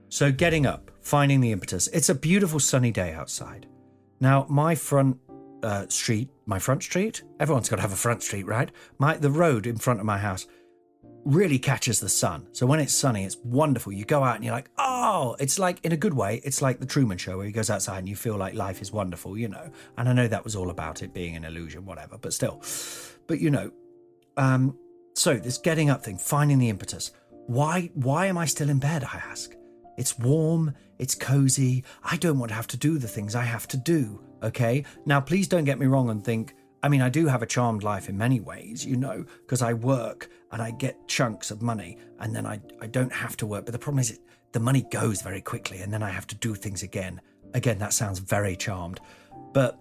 so 0.09 0.31
getting 0.31 0.67
up, 0.67 0.91
finding 1.01 1.41
the 1.41 1.51
impetus. 1.51 1.87
It's 1.87 2.09
a 2.09 2.13
beautiful 2.13 2.59
sunny 2.59 2.91
day 2.91 3.13
outside. 3.13 3.65
Now, 4.19 4.45
my 4.47 4.75
front 4.75 5.17
uh, 5.63 5.87
street, 5.89 6.29
my 6.45 6.59
front 6.59 6.83
street, 6.83 7.23
everyone's 7.39 7.67
got 7.67 7.77
to 7.77 7.81
have 7.81 7.93
a 7.93 7.95
front 7.95 8.21
street, 8.21 8.45
right? 8.45 8.69
My 8.99 9.17
The 9.17 9.31
road 9.31 9.65
in 9.65 9.77
front 9.77 9.99
of 10.01 10.05
my 10.05 10.19
house 10.19 10.45
really 11.25 11.59
catches 11.59 11.99
the 11.99 12.09
sun. 12.09 12.47
So 12.51 12.65
when 12.65 12.79
it's 12.79 12.93
sunny, 12.93 13.23
it's 13.23 13.37
wonderful. 13.37 13.93
You 13.93 14.05
go 14.05 14.23
out 14.23 14.35
and 14.35 14.43
you're 14.43 14.53
like, 14.53 14.69
oh, 14.77 15.35
it's 15.39 15.57
like 15.59 15.83
in 15.83 15.91
a 15.91 15.97
good 15.97 16.13
way. 16.13 16.41
It's 16.43 16.61
like 16.61 16.79
the 16.79 16.85
Truman 16.85 17.17
Show 17.17 17.37
where 17.37 17.45
he 17.45 17.51
goes 17.51 17.69
outside 17.69 17.99
and 17.99 18.09
you 18.09 18.15
feel 18.15 18.37
like 18.37 18.53
life 18.53 18.81
is 18.81 18.91
wonderful, 18.91 19.37
you 19.37 19.47
know. 19.47 19.71
And 19.97 20.09
I 20.09 20.13
know 20.13 20.27
that 20.27 20.43
was 20.43 20.55
all 20.55 20.69
about 20.69 21.01
it 21.01 21.13
being 21.13 21.35
an 21.35 21.45
illusion, 21.45 21.85
whatever, 21.85 22.17
but 22.17 22.33
still. 22.33 22.61
But 23.27 23.39
you 23.39 23.49
know, 23.49 23.71
um, 24.37 24.77
so 25.15 25.35
this 25.35 25.57
getting 25.57 25.89
up 25.89 26.03
thing, 26.03 26.17
finding 26.17 26.59
the 26.59 26.69
impetus. 26.69 27.11
Why? 27.47 27.91
Why 27.93 28.27
am 28.27 28.37
I 28.37 28.45
still 28.45 28.69
in 28.69 28.79
bed? 28.79 29.03
I 29.03 29.17
ask. 29.17 29.53
It's 29.97 30.17
warm. 30.17 30.73
It's 30.97 31.15
cozy. 31.15 31.83
I 32.03 32.17
don't 32.17 32.39
want 32.39 32.49
to 32.49 32.55
have 32.55 32.67
to 32.67 32.77
do 32.77 32.97
the 32.97 33.07
things 33.07 33.35
I 33.35 33.43
have 33.43 33.67
to 33.69 33.77
do. 33.77 34.23
Okay. 34.41 34.85
Now, 35.05 35.21
please 35.21 35.47
don't 35.47 35.63
get 35.63 35.79
me 35.79 35.85
wrong 35.85 36.09
and 36.09 36.23
think. 36.23 36.55
I 36.83 36.89
mean, 36.89 37.01
I 37.01 37.07
do 37.07 37.27
have 37.27 37.41
a 37.41 37.45
charmed 37.45 37.81
life 37.81 38.09
in 38.09 38.17
many 38.17 38.41
ways, 38.41 38.85
you 38.85 38.97
know, 38.97 39.25
because 39.41 39.61
I 39.61 39.71
work 39.71 40.29
and 40.51 40.61
I 40.61 40.71
get 40.71 41.07
chunks 41.07 41.49
of 41.49 41.61
money 41.61 41.97
and 42.19 42.35
then 42.35 42.45
I, 42.45 42.59
I 42.81 42.87
don't 42.87 43.11
have 43.13 43.37
to 43.37 43.45
work. 43.45 43.65
But 43.65 43.71
the 43.71 43.79
problem 43.79 43.99
is, 43.99 44.11
it, 44.11 44.19
the 44.51 44.59
money 44.59 44.85
goes 44.91 45.21
very 45.21 45.41
quickly 45.41 45.79
and 45.79 45.93
then 45.93 46.03
I 46.03 46.09
have 46.09 46.27
to 46.27 46.35
do 46.35 46.55
things 46.55 46.83
again. 46.83 47.21
Again, 47.53 47.79
that 47.79 47.93
sounds 47.93 48.19
very 48.19 48.57
charmed. 48.57 48.99
But 49.53 49.79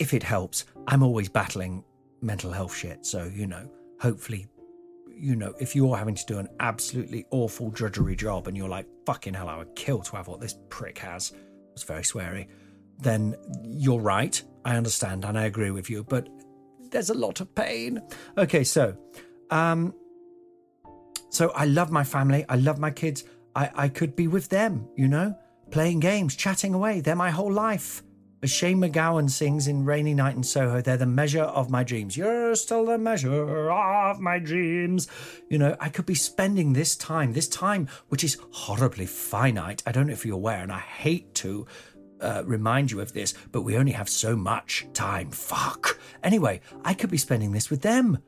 if 0.00 0.12
it 0.12 0.24
helps, 0.24 0.64
I'm 0.88 1.04
always 1.04 1.28
battling 1.28 1.84
mental 2.20 2.50
health 2.50 2.74
shit. 2.74 3.06
So, 3.06 3.30
you 3.32 3.46
know, 3.46 3.70
hopefully, 4.00 4.48
you 5.08 5.36
know, 5.36 5.54
if 5.60 5.76
you're 5.76 5.96
having 5.96 6.16
to 6.16 6.26
do 6.26 6.38
an 6.38 6.48
absolutely 6.58 7.26
awful 7.30 7.70
drudgery 7.70 8.16
job 8.16 8.48
and 8.48 8.56
you're 8.56 8.68
like, 8.68 8.88
fucking 9.06 9.34
hell, 9.34 9.48
I 9.48 9.56
would 9.56 9.76
kill 9.76 10.00
to 10.00 10.16
have 10.16 10.26
what 10.26 10.40
this 10.40 10.56
prick 10.68 10.98
has, 10.98 11.32
it's 11.74 11.84
very 11.84 12.02
sweary, 12.02 12.48
then 12.98 13.36
you're 13.62 14.00
right. 14.00 14.42
I 14.64 14.76
understand 14.76 15.24
and 15.24 15.38
I 15.38 15.44
agree 15.44 15.70
with 15.70 15.90
you, 15.90 16.04
but 16.04 16.28
there's 16.90 17.10
a 17.10 17.14
lot 17.14 17.40
of 17.40 17.54
pain. 17.54 18.00
Okay, 18.38 18.64
so, 18.64 18.96
um, 19.50 19.94
so 21.30 21.50
I 21.50 21.66
love 21.66 21.90
my 21.90 22.04
family. 22.04 22.44
I 22.48 22.56
love 22.56 22.78
my 22.78 22.90
kids. 22.90 23.24
I, 23.54 23.70
I 23.74 23.88
could 23.88 24.16
be 24.16 24.28
with 24.28 24.48
them, 24.48 24.88
you 24.96 25.08
know, 25.08 25.36
playing 25.70 26.00
games, 26.00 26.36
chatting 26.36 26.74
away. 26.74 27.00
They're 27.00 27.16
my 27.16 27.30
whole 27.30 27.52
life. 27.52 28.02
As 28.42 28.50
Shane 28.50 28.78
MacGowan 28.78 29.30
sings 29.30 29.68
in 29.68 29.86
Rainy 29.86 30.12
Night 30.12 30.36
in 30.36 30.42
Soho, 30.42 30.82
they're 30.82 30.98
the 30.98 31.06
measure 31.06 31.44
of 31.44 31.70
my 31.70 31.82
dreams. 31.82 32.14
You're 32.14 32.54
still 32.56 32.84
the 32.84 32.98
measure 32.98 33.70
of 33.70 34.20
my 34.20 34.38
dreams. 34.38 35.08
You 35.48 35.56
know, 35.56 35.74
I 35.80 35.88
could 35.88 36.04
be 36.04 36.14
spending 36.14 36.74
this 36.74 36.94
time, 36.94 37.32
this 37.32 37.48
time, 37.48 37.88
which 38.08 38.22
is 38.22 38.36
horribly 38.50 39.06
finite. 39.06 39.82
I 39.86 39.92
don't 39.92 40.08
know 40.08 40.12
if 40.12 40.26
you're 40.26 40.34
aware, 40.36 40.62
and 40.62 40.70
I 40.70 40.80
hate 40.80 41.34
to 41.36 41.66
uh, 42.24 42.42
remind 42.44 42.90
you 42.90 43.00
of 43.00 43.12
this, 43.12 43.34
but 43.52 43.62
we 43.62 43.76
only 43.76 43.92
have 43.92 44.08
so 44.08 44.34
much 44.34 44.86
time. 44.92 45.30
Fuck. 45.30 45.98
Anyway, 46.22 46.60
I 46.84 46.94
could 46.94 47.10
be 47.10 47.18
spending 47.18 47.52
this 47.52 47.70
with 47.70 47.82
them. 47.82 48.18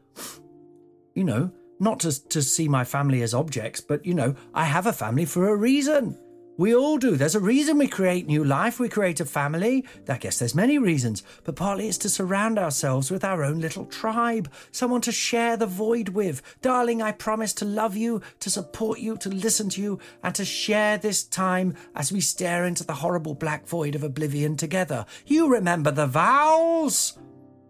You 1.15 1.25
know, 1.25 1.51
not 1.81 2.01
to, 2.01 2.29
to 2.29 2.43
see 2.43 2.69
my 2.69 2.85
family 2.85 3.23
as 3.23 3.35
objects, 3.35 3.81
but, 3.81 4.05
you 4.05 4.15
know, 4.15 4.35
I 4.55 4.65
have 4.65 4.87
a 4.87 4.93
family 4.93 5.25
for 5.25 5.49
a 5.49 5.57
reason. 5.57 6.19
We 6.59 6.75
all 6.75 6.97
do. 6.97 7.17
There's 7.17 7.35
a 7.35 7.41
reason 7.41 7.77
we 7.77 7.87
create 7.87 8.27
new 8.27 8.43
life. 8.43 8.81
We 8.81 8.89
create 8.89 9.21
a 9.21 9.27
family. 9.27 9.85
I 10.09 10.17
guess 10.17 10.39
there's 10.39 10.55
many 10.55 10.79
reasons, 10.79 11.23
but 11.45 11.55
partly 11.55 11.87
it's 11.87 11.99
to 11.99 12.09
surround 12.09 12.59
ourselves 12.59 13.11
with 13.11 13.25
our 13.25 13.45
own 13.45 13.61
little 13.61 13.85
tribe, 13.85 14.51
someone 14.73 15.03
to 15.03 15.13
share 15.13 15.59
the 15.59 15.67
void 15.67 16.11
with. 16.11 16.41
Darling, 16.63 17.03
I 17.03 17.13
promise 17.13 17.53
to 17.55 17.67
love 17.67 17.95
you, 17.95 18.23
to 18.41 18.49
support 18.49 19.01
you, 19.01 19.19
to 19.19 19.29
listen 19.29 19.69
to 19.71 19.83
you, 19.83 19.99
and 20.23 20.35
to 20.35 20.47
share 20.47 20.97
this 20.97 21.25
time 21.25 21.75
as 21.95 22.11
we 22.11 22.23
stare 22.23 22.65
into 22.65 22.85
the 22.85 22.95
horrible 22.95 23.35
black 23.35 23.67
void 23.67 23.95
of 23.95 24.03
oblivion 24.03 24.57
together. 24.57 25.05
You 25.27 25.49
remember 25.53 25.91
the 25.91 26.07
vows? 26.07 27.19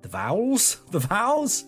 The 0.03 0.09
vows? 0.09 0.77
The 0.93 1.01
vows? 1.01 1.65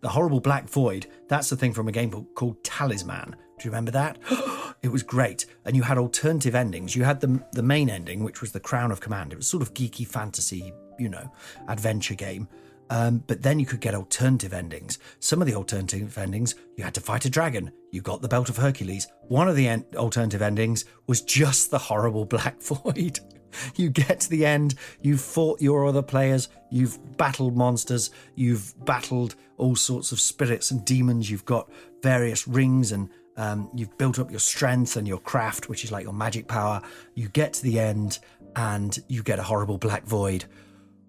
The 0.00 0.08
horrible 0.10 0.40
black 0.40 0.68
void. 0.68 1.08
That's 1.28 1.50
the 1.50 1.56
thing 1.56 1.72
from 1.72 1.88
a 1.88 1.92
game 1.92 2.10
book 2.10 2.34
called 2.36 2.62
Talisman. 2.62 3.34
Do 3.58 3.64
you 3.64 3.70
remember 3.70 3.90
that? 3.92 4.18
it 4.82 4.88
was 4.88 5.02
great. 5.02 5.46
And 5.64 5.74
you 5.74 5.82
had 5.82 5.98
alternative 5.98 6.54
endings. 6.54 6.94
You 6.94 7.04
had 7.04 7.20
the 7.20 7.42
the 7.52 7.62
main 7.62 7.88
ending, 7.88 8.22
which 8.22 8.40
was 8.40 8.52
the 8.52 8.60
Crown 8.60 8.90
of 8.90 9.00
Command. 9.00 9.32
It 9.32 9.36
was 9.36 9.46
sort 9.46 9.62
of 9.62 9.74
geeky 9.74 10.06
fantasy, 10.06 10.72
you 10.98 11.08
know, 11.08 11.32
adventure 11.68 12.14
game. 12.14 12.48
Um, 12.88 13.24
but 13.26 13.42
then 13.42 13.58
you 13.58 13.66
could 13.66 13.80
get 13.80 13.96
alternative 13.96 14.52
endings. 14.52 15.00
Some 15.18 15.42
of 15.42 15.48
the 15.48 15.56
alternative 15.56 16.16
endings, 16.18 16.54
you 16.76 16.84
had 16.84 16.94
to 16.94 17.00
fight 17.00 17.24
a 17.24 17.30
dragon. 17.30 17.72
You 17.90 18.00
got 18.00 18.22
the 18.22 18.28
Belt 18.28 18.48
of 18.48 18.56
Hercules. 18.56 19.08
One 19.26 19.48
of 19.48 19.56
the 19.56 19.66
en- 19.66 19.84
alternative 19.96 20.40
endings 20.40 20.84
was 21.08 21.22
just 21.22 21.72
the 21.72 21.78
horrible 21.78 22.24
Black 22.36 22.62
Void. 22.62 23.18
you 23.76 23.90
get 23.90 24.20
to 24.20 24.30
the 24.30 24.46
end, 24.46 24.74
you've 25.02 25.20
fought 25.20 25.60
your 25.60 25.86
other 25.86 26.02
players, 26.02 26.48
you've 26.70 26.98
battled 27.16 27.56
monsters, 27.56 28.10
you've 28.34 28.74
battled 28.84 29.34
all 29.56 29.76
sorts 29.76 30.12
of 30.12 30.20
spirits 30.20 30.70
and 30.70 30.84
demons, 30.84 31.30
you've 31.30 31.44
got 31.44 31.70
various 32.02 32.46
rings 32.46 32.92
and 32.92 33.08
um, 33.36 33.70
you've 33.74 33.96
built 33.98 34.18
up 34.18 34.30
your 34.30 34.40
strength 34.40 34.96
and 34.96 35.06
your 35.06 35.18
craft, 35.18 35.68
which 35.68 35.84
is 35.84 35.92
like 35.92 36.04
your 36.04 36.12
magic 36.12 36.48
power. 36.48 36.80
You 37.14 37.28
get 37.28 37.52
to 37.54 37.62
the 37.62 37.78
end 37.78 38.18
and 38.56 38.98
you 39.08 39.22
get 39.22 39.38
a 39.38 39.42
horrible 39.42 39.78
black 39.78 40.04
void. 40.04 40.44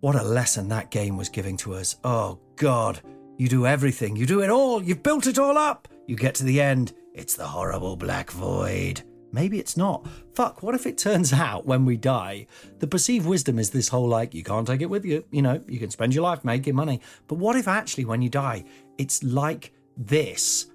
What 0.02 0.16
a 0.16 0.24
lesson 0.24 0.70
that 0.70 0.92
game 0.92 1.18
was 1.18 1.30
giving 1.30 1.58
to 1.58 1.74
us. 1.74 1.96
Oh, 2.04 2.40
God. 2.56 3.02
You 3.38 3.48
do 3.48 3.66
everything. 3.66 4.16
You 4.16 4.26
do 4.26 4.42
it 4.42 4.50
all. 4.50 4.84
You've 4.84 5.04
built 5.04 5.28
it 5.28 5.40
all 5.40 5.58
up. 5.58 5.88
You 6.08 6.16
get 6.16 6.36
to 6.36 6.44
the 6.44 6.62
end. 6.62 6.94
It's 7.14 7.36
the 7.36 7.48
horrible 7.48 7.96
black 7.96 8.32
void. 8.32 9.04
Maybe 9.32 9.60
it's 9.60 9.78
not. 9.78 10.08
Fuck, 10.34 10.64
what 10.64 10.76
if 10.76 10.86
it 10.86 10.98
turns 10.98 11.34
out 11.48 11.66
when 11.66 11.86
we 11.86 11.98
die, 11.98 12.48
the 12.80 12.88
perceived 12.88 13.26
wisdom 13.26 13.60
is 13.60 13.70
this 13.70 13.90
whole 13.90 14.08
like, 14.08 14.34
you 14.34 14.44
can't 14.44 14.68
take 14.68 14.82
it 14.82 14.90
with 14.90 15.06
you. 15.06 15.24
You 15.32 15.42
know, 15.42 15.62
you 15.68 15.80
can 15.80 15.92
spend 15.92 16.14
your 16.14 16.24
life 16.24 16.44
making 16.44 16.76
money. 16.76 17.02
But 17.28 17.36
what 17.36 17.56
if 17.56 17.68
actually 17.68 18.06
when 18.06 18.22
you 18.22 18.30
die, 18.30 18.64
it's 18.98 19.24
like 19.24 19.74
this, 19.96 20.68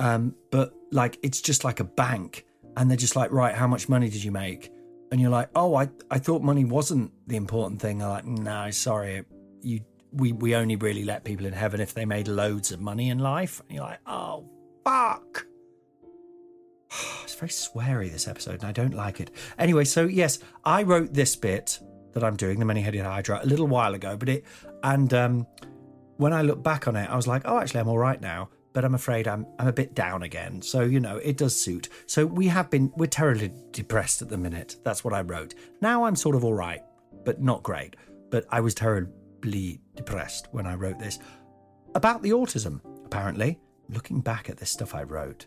um, 0.00 0.34
but 0.50 0.72
like 0.90 1.18
it's 1.22 1.40
just 1.40 1.62
like 1.62 1.78
a 1.78 1.84
bank 1.84 2.46
and 2.76 2.90
they're 2.90 2.96
just 2.96 3.16
like, 3.16 3.30
right, 3.30 3.54
how 3.54 3.66
much 3.66 3.88
money 3.88 4.08
did 4.08 4.24
you 4.24 4.32
make? 4.32 4.72
And 5.12 5.20
you're 5.20 5.30
like, 5.30 5.50
oh, 5.54 5.74
I, 5.74 5.90
I 6.10 6.18
thought 6.18 6.42
money 6.42 6.64
wasn't 6.64 7.12
the 7.26 7.36
important 7.36 7.82
thing. 7.82 8.02
I'm 8.02 8.08
like, 8.08 8.24
no, 8.24 8.70
sorry, 8.70 9.24
you 9.60 9.80
we, 10.12 10.32
we 10.32 10.56
only 10.56 10.76
really 10.76 11.04
let 11.04 11.22
people 11.22 11.46
in 11.46 11.52
heaven 11.52 11.80
if 11.80 11.94
they 11.94 12.04
made 12.04 12.26
loads 12.26 12.72
of 12.72 12.80
money 12.80 13.10
in 13.10 13.18
life. 13.18 13.60
And 13.68 13.76
you're 13.76 13.84
like, 13.84 14.00
oh, 14.06 14.48
fuck. 14.84 15.46
It's 17.22 17.34
very 17.34 17.50
sweary, 17.50 18.10
this 18.10 18.26
episode, 18.26 18.54
and 18.54 18.64
I 18.64 18.72
don't 18.72 18.94
like 18.94 19.20
it. 19.20 19.30
Anyway, 19.56 19.84
so 19.84 20.06
yes, 20.06 20.40
I 20.64 20.82
wrote 20.82 21.14
this 21.14 21.36
bit 21.36 21.78
that 22.12 22.24
I'm 22.24 22.34
doing, 22.34 22.58
the 22.58 22.64
many 22.64 22.80
headed 22.80 23.02
Hydra, 23.02 23.40
a 23.42 23.46
little 23.46 23.68
while 23.68 23.94
ago, 23.94 24.16
but 24.16 24.28
it, 24.28 24.44
and 24.82 25.14
um, 25.14 25.46
when 26.16 26.32
I 26.32 26.42
look 26.42 26.62
back 26.62 26.88
on 26.88 26.96
it, 26.96 27.08
I 27.08 27.14
was 27.14 27.28
like, 27.28 27.42
oh, 27.44 27.58
actually, 27.58 27.80
I'm 27.80 27.88
all 27.88 27.98
right 27.98 28.20
now. 28.20 28.48
But 28.72 28.84
I'm 28.84 28.94
afraid 28.94 29.26
I'm 29.26 29.46
I'm 29.58 29.68
a 29.68 29.72
bit 29.72 29.94
down 29.94 30.22
again. 30.22 30.62
So 30.62 30.82
you 30.82 31.00
know 31.00 31.16
it 31.16 31.36
does 31.36 31.60
suit. 31.60 31.88
So 32.06 32.24
we 32.26 32.46
have 32.48 32.70
been 32.70 32.92
we're 32.96 33.06
terribly 33.06 33.52
depressed 33.72 34.22
at 34.22 34.28
the 34.28 34.38
minute. 34.38 34.76
That's 34.84 35.04
what 35.04 35.14
I 35.14 35.22
wrote. 35.22 35.54
Now 35.80 36.04
I'm 36.04 36.16
sort 36.16 36.36
of 36.36 36.44
all 36.44 36.54
right, 36.54 36.82
but 37.24 37.40
not 37.40 37.62
great. 37.62 37.96
But 38.30 38.46
I 38.50 38.60
was 38.60 38.74
terribly 38.74 39.80
depressed 39.96 40.48
when 40.52 40.66
I 40.66 40.74
wrote 40.74 40.98
this 40.98 41.18
about 41.94 42.22
the 42.22 42.30
autism. 42.30 42.80
Apparently, 43.04 43.58
looking 43.88 44.20
back 44.20 44.48
at 44.48 44.56
this 44.56 44.70
stuff 44.70 44.94
I 44.94 45.02
wrote, 45.02 45.46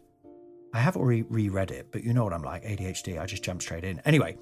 I 0.74 0.80
have 0.80 0.98
already 0.98 1.22
reread 1.22 1.72
it, 1.72 1.92
but 1.92 2.04
you 2.04 2.14
know 2.14 2.24
what 2.24 2.34
I'm 2.34 2.42
like 2.42 2.64
ADHD. 2.64 3.22
I 3.22 3.26
just 3.26 3.44
jump 3.44 3.62
straight 3.62 3.84
in. 3.84 4.00
Anyway, 4.02 4.38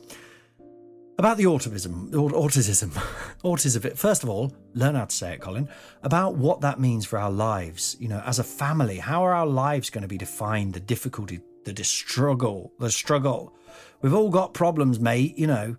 about 1.21 1.37
the 1.37 1.43
autism, 1.43 2.09
autism, 2.09 2.89
autism. 3.43 3.95
First 3.95 4.23
of 4.23 4.29
all, 4.29 4.51
learn 4.73 4.95
how 4.95 5.05
to 5.05 5.15
say 5.15 5.33
it, 5.33 5.39
Colin. 5.39 5.69
About 6.01 6.35
what 6.35 6.61
that 6.61 6.79
means 6.79 7.05
for 7.05 7.19
our 7.19 7.29
lives. 7.29 7.95
You 7.99 8.07
know, 8.07 8.23
as 8.25 8.39
a 8.39 8.43
family, 8.43 8.97
how 8.97 9.23
are 9.23 9.33
our 9.33 9.45
lives 9.45 9.91
going 9.91 10.01
to 10.01 10.07
be 10.07 10.17
defined? 10.17 10.73
The 10.73 10.79
difficulty, 10.79 11.39
the 11.63 11.83
struggle, 11.83 12.73
the 12.79 12.89
struggle. 12.89 13.53
We've 14.01 14.15
all 14.15 14.31
got 14.31 14.55
problems, 14.55 14.99
mate. 14.99 15.37
You 15.37 15.45
know. 15.45 15.77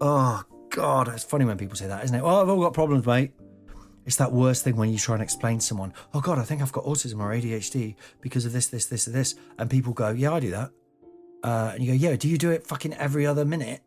Oh 0.00 0.42
God, 0.70 1.06
it's 1.06 1.22
funny 1.22 1.44
when 1.44 1.58
people 1.58 1.76
say 1.76 1.86
that, 1.86 2.02
isn't 2.02 2.16
it? 2.16 2.24
Well, 2.24 2.40
I've 2.40 2.48
all 2.48 2.60
got 2.60 2.74
problems, 2.74 3.06
mate. 3.06 3.34
It's 4.04 4.16
that 4.16 4.32
worst 4.32 4.64
thing 4.64 4.74
when 4.74 4.90
you 4.90 4.98
try 4.98 5.14
and 5.14 5.22
explain 5.22 5.58
to 5.58 5.64
someone, 5.64 5.94
oh 6.12 6.20
God, 6.20 6.40
I 6.40 6.42
think 6.42 6.60
I've 6.60 6.72
got 6.72 6.84
autism 6.86 7.20
or 7.20 7.30
ADHD 7.30 7.94
because 8.20 8.44
of 8.44 8.52
this, 8.52 8.66
this, 8.66 8.86
this, 8.86 9.06
or 9.06 9.12
this. 9.12 9.36
And 9.58 9.70
people 9.70 9.92
go, 9.92 10.10
yeah, 10.10 10.32
I 10.32 10.40
do 10.40 10.50
that. 10.50 10.70
Uh, 11.44 11.70
and 11.74 11.84
you 11.84 11.92
go, 11.92 11.96
yeah, 11.96 12.16
do 12.16 12.28
you 12.28 12.36
do 12.36 12.50
it 12.50 12.66
fucking 12.66 12.94
every 12.94 13.26
other 13.26 13.44
minute? 13.44 13.82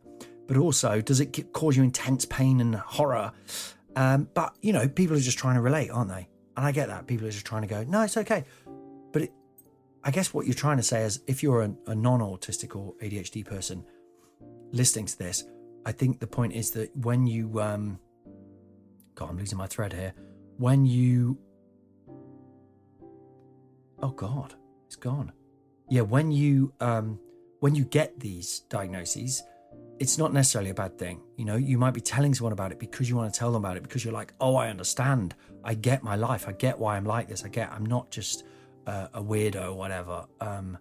But 0.46 0.56
also, 0.56 1.00
does 1.00 1.20
it 1.20 1.52
cause 1.52 1.76
you 1.76 1.82
intense 1.82 2.24
pain 2.24 2.60
and 2.60 2.74
horror? 2.74 3.32
Um, 3.96 4.28
but, 4.34 4.56
you 4.60 4.72
know, 4.72 4.88
people 4.88 5.16
are 5.16 5.20
just 5.20 5.38
trying 5.38 5.56
to 5.56 5.60
relate, 5.60 5.90
aren't 5.90 6.10
they? 6.10 6.28
And 6.56 6.64
I 6.64 6.72
get 6.72 6.88
that. 6.88 7.06
People 7.06 7.26
are 7.26 7.30
just 7.30 7.46
trying 7.46 7.62
to 7.62 7.68
go, 7.68 7.82
no, 7.84 8.02
it's 8.02 8.16
okay. 8.16 8.44
But 9.12 9.22
it, 9.22 9.32
I 10.04 10.10
guess 10.10 10.32
what 10.32 10.46
you're 10.46 10.54
trying 10.54 10.76
to 10.76 10.82
say 10.82 11.02
is 11.02 11.20
if 11.26 11.42
you're 11.42 11.62
a, 11.62 11.74
a 11.88 11.94
non 11.94 12.20
autistic 12.20 12.76
or 12.76 12.94
ADHD 13.02 13.44
person 13.44 13.84
listening 14.72 15.06
to 15.06 15.18
this, 15.18 15.44
I 15.84 15.92
think 15.92 16.20
the 16.20 16.26
point 16.26 16.52
is 16.52 16.70
that 16.72 16.94
when 16.96 17.26
you, 17.26 17.60
um, 17.60 17.98
God, 19.14 19.30
I'm 19.30 19.38
losing 19.38 19.58
my 19.58 19.66
thread 19.66 19.92
here. 19.92 20.14
When 20.58 20.86
you. 20.86 21.38
Oh, 24.02 24.10
God, 24.10 24.54
it's 24.86 24.96
gone. 24.96 25.32
Yeah, 25.88 26.02
when 26.02 26.30
you 26.30 26.72
um, 26.80 27.18
when 27.60 27.74
you 27.74 27.84
get 27.84 28.18
these 28.20 28.60
diagnoses, 28.68 29.42
it's 29.98 30.18
not 30.18 30.32
necessarily 30.32 30.70
a 30.70 30.74
bad 30.74 30.98
thing. 30.98 31.20
You 31.36 31.44
know, 31.44 31.56
you 31.56 31.78
might 31.78 31.94
be 31.94 32.00
telling 32.00 32.34
someone 32.34 32.52
about 32.52 32.72
it 32.72 32.78
because 32.78 33.08
you 33.08 33.16
want 33.16 33.32
to 33.32 33.38
tell 33.38 33.52
them 33.52 33.64
about 33.64 33.76
it 33.76 33.82
because 33.82 34.04
you're 34.04 34.14
like, 34.14 34.32
oh, 34.40 34.56
I 34.56 34.68
understand. 34.68 35.34
I 35.64 35.74
get 35.74 36.02
my 36.02 36.16
life. 36.16 36.48
I 36.48 36.52
get 36.52 36.78
why 36.78 36.96
I'm 36.96 37.04
like 37.04 37.28
this. 37.28 37.44
I 37.44 37.48
get 37.48 37.72
I'm 37.72 37.86
not 37.86 38.10
just 38.10 38.44
uh, 38.86 39.08
a 39.14 39.22
weirdo 39.22 39.70
or 39.70 39.74
whatever. 39.74 40.26
Um, 40.40 40.78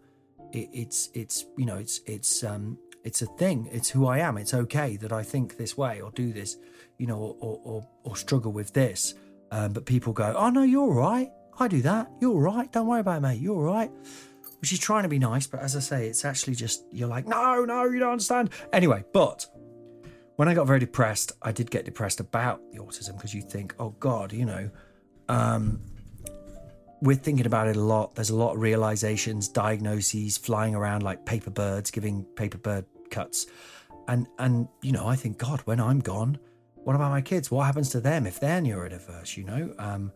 it, 0.52 0.70
it's 0.74 1.10
it's 1.14 1.46
you 1.58 1.66
know 1.66 1.78
it's 1.78 2.02
it's 2.06 2.44
um, 2.44 2.78
it's 3.04 3.22
a 3.22 3.28
thing. 3.38 3.70
It's 3.72 3.90
who 3.90 4.08
I 4.08 4.20
am. 4.20 4.38
It's 4.38 4.54
okay 4.54 4.98
that 4.98 5.12
I 5.12 5.24
think 5.24 5.58
this 5.58 5.78
way 5.78 6.02
or 6.02 6.12
do 6.12 6.34
this 6.34 6.58
you 6.98 7.08
know, 7.08 7.36
or, 7.40 7.60
or, 7.64 7.88
or 8.04 8.16
struggle 8.16 8.52
with 8.52 8.74
this. 8.74 9.16
Um, 9.52 9.74
but 9.74 9.86
people 9.86 10.14
go, 10.14 10.34
oh, 10.38 10.50
no, 10.50 10.64
you're 10.64 10.82
all 10.82 10.94
right. 10.94 11.32
I 11.60 11.68
do 11.68 11.82
that. 11.84 12.12
You're 12.20 12.32
all 12.32 12.42
right. 12.42 12.72
Don't 12.72 12.88
worry 12.88 13.00
about 13.00 13.18
it, 13.18 13.22
mate. 13.22 13.42
You're 13.42 13.56
all 13.56 13.64
right. 13.64 13.92
Which 14.66 14.74
is 14.74 14.80
trying 14.80 15.04
to 15.04 15.10
be 15.10 15.20
nice. 15.20 15.46
But 15.46 15.60
as 15.60 15.76
I 15.76 15.80
say, 15.80 16.08
it's 16.08 16.26
actually 16.26 16.56
just, 16.56 16.86
you're 16.92 17.08
like, 17.08 17.28
no, 17.28 17.66
no, 17.66 17.84
you 17.84 18.00
don't 18.00 18.14
understand. 18.14 18.50
Anyway, 18.74 19.04
but 19.14 19.46
when 20.38 20.48
I 20.48 20.56
got 20.56 20.66
very 20.66 20.80
depressed, 20.80 21.34
I 21.44 21.52
did 21.52 21.70
get 21.70 21.86
depressed 21.86 22.20
about 22.20 22.62
the 22.72 22.80
autism 22.80 23.16
because 23.16 23.32
you 23.32 23.44
think, 23.44 23.76
oh, 23.78 23.92
God, 24.00 24.34
you 24.34 24.44
know, 24.44 24.72
um, 25.30 25.80
we're 27.00 27.16
thinking 27.16 27.46
about 27.46 27.68
it 27.68 27.76
a 27.76 27.80
lot. 27.80 28.16
There's 28.16 28.32
a 28.32 28.36
lot 28.36 28.56
of 28.56 28.60
realizations, 28.60 29.50
diagnoses 29.50 30.36
flying 30.36 30.74
around 30.74 31.04
like 31.04 31.28
paper 31.28 31.52
birds, 31.52 31.92
giving 31.92 32.24
paper 32.36 32.58
bird 32.58 32.86
cuts. 33.12 33.46
And, 34.08 34.26
and, 34.40 34.68
you 34.82 34.94
know, 34.94 35.06
I 35.06 35.16
think, 35.16 35.38
God, 35.38 35.60
when 35.66 35.80
I'm 35.80 36.00
gone, 36.00 36.40
what 36.74 36.96
about 36.96 37.12
my 37.12 37.22
kids? 37.22 37.52
What 37.52 37.68
happens 37.68 37.90
to 37.90 38.02
them 38.02 38.26
if 38.26 38.40
they're 38.40 38.62
neurodiverse? 38.62 39.38
You 39.38 39.44
know, 39.44 39.76
um, 39.78 40.12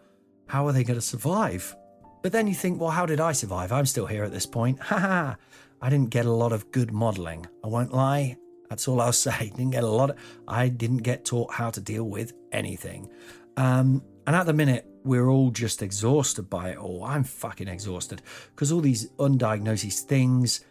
how 0.47 0.65
are 0.65 0.73
they 0.73 0.83
going 0.83 0.99
to 0.99 1.05
survive? 1.05 1.75
But 2.21 2.31
then 2.31 2.47
you 2.47 2.53
think, 2.53 2.79
well, 2.81 2.89
how 2.89 3.05
did 3.05 3.19
I 3.19 3.31
survive? 3.31 3.71
I'm 3.71 3.85
still 3.85 4.05
here 4.05 4.23
at 4.23 4.31
this 4.31 4.45
point. 4.45 4.79
Ha 4.89 4.99
ha! 4.99 5.37
I 5.81 5.89
didn't 5.89 6.09
get 6.09 6.25
a 6.25 6.31
lot 6.31 6.51
of 6.51 6.71
good 6.71 6.91
modelling. 6.91 7.45
I 7.63 7.67
won't 7.67 7.93
lie. 7.93 8.35
That's 8.69 8.87
all 8.87 8.99
I'll 8.99 9.13
say. 9.27 9.49
Didn't 9.55 9.71
get 9.71 9.83
a 9.83 9.87
lot. 9.87 10.11
Of, 10.11 10.17
I 10.47 10.67
didn't 10.67 11.03
get 11.03 11.25
taught 11.25 11.53
how 11.53 11.69
to 11.69 11.79
deal 11.79 12.03
with 12.03 12.33
anything. 12.51 13.09
Um, 13.55 14.03
and 14.27 14.35
at 14.35 14.45
the 14.45 14.53
minute, 14.53 14.85
we're 15.03 15.29
all 15.29 15.51
just 15.51 15.81
exhausted 15.81 16.49
by 16.49 16.69
it 16.71 16.77
all. 16.77 17.03
I'm 17.03 17.23
fucking 17.23 17.67
exhausted 17.67 18.21
because 18.53 18.71
all 18.71 18.81
these 18.81 19.09
undiagnosed 19.11 20.01
things 20.01 20.65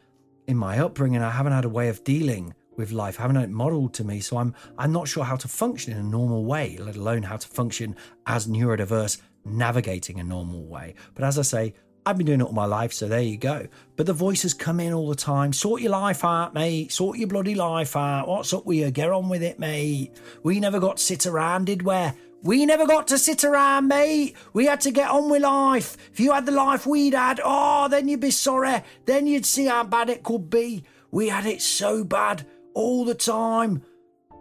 in 0.47 0.57
my 0.57 0.79
upbringing, 0.79 1.23
I 1.23 1.31
haven't 1.31 1.53
had 1.53 1.65
a 1.65 1.69
way 1.69 1.89
of 1.89 2.05
dealing 2.05 2.55
with 2.77 2.93
life, 2.93 3.17
haven't 3.17 3.37
had 3.37 3.47
it 3.47 3.51
modeled 3.51 3.95
to 3.95 4.05
me. 4.05 4.21
So 4.21 4.37
I'm 4.39 4.55
I'm 4.79 4.93
not 4.93 5.09
sure 5.09 5.25
how 5.25 5.37
to 5.37 5.49
function 5.49 5.93
in 5.93 5.99
a 5.99 6.09
normal 6.09 6.45
way, 6.45 6.79
let 6.79 6.97
alone 6.97 7.23
how 7.23 7.37
to 7.37 7.49
function 7.49 7.97
as 8.27 8.47
neurodiverse, 8.47 9.21
navigating 9.45 10.21
a 10.21 10.25
normal 10.25 10.65
way. 10.65 10.95
But 11.15 11.25
as 11.25 11.39
I 11.39 11.43
say, 11.43 11.75
I've 12.07 12.17
been 12.17 12.27
doing 12.27 12.41
it 12.41 12.45
all 12.45 12.53
my 12.53 12.65
life, 12.65 12.93
so 12.93 13.07
there 13.07 13.21
you 13.21 13.37
go. 13.37 13.67
But 13.97 14.07
the 14.07 14.15
voices 14.15 14.55
come 14.55 14.81
in 14.81 14.95
all 14.95 15.09
the 15.09 15.15
time. 15.15 15.53
Sort 15.53 15.83
your 15.83 15.91
life 15.91 16.25
out, 16.25 16.55
mate. 16.55 16.91
Sort 16.91 17.19
your 17.19 17.29
bloody 17.29 17.55
life 17.55 17.97
out. 17.97 18.29
What's 18.29 18.53
up 18.55 18.65
with 18.65 18.79
you? 18.79 18.91
Get 18.91 19.11
on 19.11 19.29
with 19.29 19.43
it, 19.43 19.59
mate. 19.59 20.17
We 20.43 20.59
never 20.59 20.81
got 20.81 20.97
to 20.97 21.03
sit 21.03 21.27
around, 21.27 21.67
did 21.67 21.83
we? 21.83 21.95
We 22.43 22.65
never 22.65 22.87
got 22.87 23.09
to 23.09 23.19
sit 23.19 23.45
around, 23.45 23.89
mate. 23.89 24.37
We 24.53 24.67
had 24.67 24.81
to 24.83 24.91
get 24.91 25.11
on 25.11 25.29
with 25.29 25.43
life. 25.43 25.97
If 26.13 26.21
you 26.21 26.33
had 26.33 26.47
the 26.47 26.53
life 26.53 26.87
we'd 26.87 27.15
had, 27.15 27.41
oh, 27.45 27.89
then 27.89 28.09
you'd 28.09 28.21
be 28.21 28.31
sorry. 28.31 28.83
Then 29.05 29.27
you'd 29.27 29.45
see 29.45 29.67
how 29.67 29.85
bad 29.85 30.09
it 30.09 30.23
could 30.23 30.49
be. 30.49 30.85
We 31.11 31.29
had 31.29 31.47
it 31.47 31.61
so 31.61 32.05
bad 32.05 32.47
all 32.75 33.05
the 33.05 33.15
time, 33.15 33.83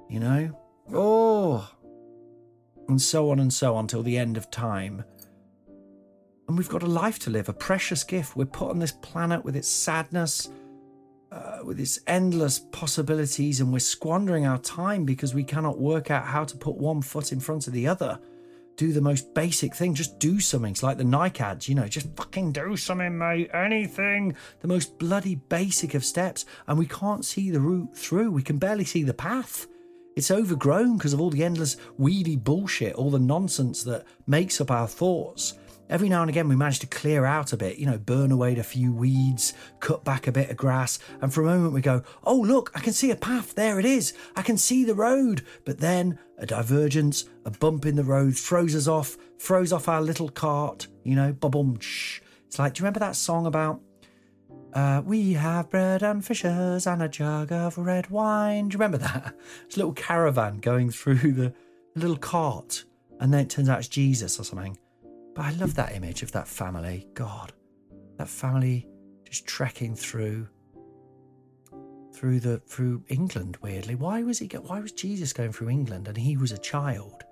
you 0.09 0.19
know? 0.19 0.57
Oh. 0.93 1.69
And 2.87 3.01
so 3.01 3.29
on 3.31 3.39
and 3.39 3.53
so 3.53 3.75
on 3.75 3.87
till 3.87 4.03
the 4.03 4.17
end 4.17 4.37
of 4.37 4.49
time. 4.49 5.03
And 6.47 6.57
we've 6.57 6.69
got 6.69 6.83
a 6.83 6.87
life 6.87 7.19
to 7.19 7.29
live, 7.29 7.49
a 7.49 7.53
precious 7.53 8.03
gift. 8.03 8.37
We're 8.37 8.45
put 8.45 8.69
on 8.69 8.79
this 8.79 8.93
planet 8.93 9.43
with 9.43 9.55
its 9.55 9.67
sadness, 9.67 10.49
uh, 11.31 11.59
with 11.65 11.79
its 11.79 11.99
endless 12.07 12.59
possibilities, 12.59 13.59
and 13.59 13.73
we're 13.73 13.79
squandering 13.79 14.45
our 14.45 14.57
time 14.59 15.03
because 15.03 15.33
we 15.33 15.43
cannot 15.43 15.77
work 15.77 16.09
out 16.09 16.25
how 16.25 16.45
to 16.45 16.55
put 16.55 16.77
one 16.77 17.01
foot 17.01 17.33
in 17.33 17.41
front 17.41 17.67
of 17.67 17.73
the 17.73 17.87
other 17.87 18.19
do 18.77 18.93
the 18.93 19.01
most 19.01 19.33
basic 19.33 19.75
thing. 19.75 19.95
Just 19.95 20.19
do 20.19 20.39
something. 20.39 20.71
It's 20.71 20.83
like 20.83 20.97
the 20.97 21.03
Nike 21.03 21.41
ads, 21.41 21.67
you 21.67 21.75
know, 21.75 21.87
just 21.87 22.15
fucking 22.15 22.51
do 22.53 22.77
something, 22.77 23.17
mate. 23.17 23.49
Anything. 23.53 24.35
The 24.61 24.67
most 24.67 24.99
bloody 24.99 25.35
basic 25.35 25.95
of 25.95 26.05
steps. 26.05 26.45
And 26.67 26.77
we 26.77 26.85
can't 26.85 27.25
see 27.25 27.49
the 27.49 27.59
route 27.59 27.97
through. 27.97 28.31
We 28.31 28.43
can 28.43 28.59
barely 28.59 28.85
see 28.85 29.03
the 29.03 29.15
path. 29.15 29.67
It's 30.17 30.31
overgrown 30.31 30.97
because 30.97 31.13
of 31.13 31.21
all 31.21 31.29
the 31.29 31.43
endless 31.43 31.77
weedy 31.99 32.35
bullshit, 32.35 32.95
all 32.95 33.11
the 33.11 33.19
nonsense 33.19 33.83
that 33.83 34.03
makes 34.25 34.59
up 34.59 34.71
our 34.71 34.87
thoughts 34.87 35.53
every 35.89 36.09
now 36.09 36.21
and 36.21 36.29
again 36.29 36.47
we 36.47 36.55
manage 36.55 36.79
to 36.79 36.87
clear 36.87 37.23
out 37.23 37.53
a 37.53 37.57
bit, 37.57 37.77
you 37.77 37.85
know, 37.85 37.97
burn 37.97 38.31
away 38.31 38.57
a 38.57 38.63
few 38.63 38.91
weeds, 38.91 39.53
cut 39.79 40.03
back 40.03 40.27
a 40.27 40.31
bit 40.31 40.49
of 40.49 40.57
grass, 40.57 40.99
and 41.21 41.33
for 41.33 41.43
a 41.43 41.45
moment 41.45 41.71
we 41.71 41.81
go, 41.81 42.01
oh, 42.23 42.35
look, 42.35 42.71
I 42.75 42.79
can 42.79 42.93
see 42.93 43.11
a 43.11 43.15
path, 43.15 43.55
there 43.55 43.79
it 43.79 43.85
is, 43.85 44.13
I 44.35 44.41
can 44.41 44.57
see 44.57 44.83
the 44.83 44.95
road. 44.95 45.43
But 45.65 45.79
then 45.79 46.19
a 46.37 46.45
divergence, 46.45 47.25
a 47.45 47.51
bump 47.51 47.85
in 47.85 47.95
the 47.95 48.03
road 48.03 48.35
throws 48.35 48.75
us 48.75 48.87
off, 48.87 49.17
throws 49.39 49.71
off 49.71 49.87
our 49.87 50.01
little 50.01 50.29
cart, 50.29 50.87
you 51.03 51.15
know, 51.15 51.31
bum 51.31 51.79
shh. 51.79 52.21
It's 52.47 52.59
like, 52.59 52.73
do 52.73 52.79
you 52.79 52.83
remember 52.83 52.99
that 52.99 53.15
song 53.15 53.45
about 53.45 53.81
uh, 54.77 55.01
we 55.03 55.33
have 55.33 55.71
bread 55.71 56.03
and 56.03 56.23
fishes 56.23 56.85
and 56.85 57.01
a 57.01 57.09
jug 57.09 57.51
of 57.51 57.79
red 57.79 58.11
wine? 58.11 58.69
Do 58.69 58.75
you 58.75 58.79
remember 58.79 58.99
that? 58.99 59.33
It's 59.65 59.75
a 59.75 59.79
little 59.79 59.93
caravan 59.93 60.59
going 60.59 60.91
through 60.91 61.31
the 61.31 61.51
little 61.95 62.15
cart, 62.15 62.85
and 63.19 63.33
then 63.33 63.39
it 63.39 63.49
turns 63.49 63.69
out 63.69 63.79
it's 63.79 63.87
Jesus 63.87 64.39
or 64.39 64.43
something. 64.43 64.77
But 65.33 65.45
I 65.45 65.51
love 65.53 65.73
that 65.75 65.95
image 65.95 66.21
of 66.21 66.31
that 66.33 66.47
family. 66.47 67.07
God, 67.15 67.53
that 68.17 68.29
family 68.29 68.87
just 69.23 69.47
trekking 69.47 69.95
through 69.95 70.47
through 72.13 72.39
the 72.39 72.59
through 72.59 73.03
England. 73.07 73.57
Weirdly, 73.63 73.95
why 73.95 74.21
was 74.21 74.37
he? 74.37 74.45
Why 74.45 74.79
was 74.79 74.91
Jesus 74.91 75.33
going 75.33 75.53
through 75.53 75.69
England 75.69 76.07
and 76.07 76.15
he 76.15 76.37
was 76.37 76.51
a 76.51 76.57
child? 76.59 77.23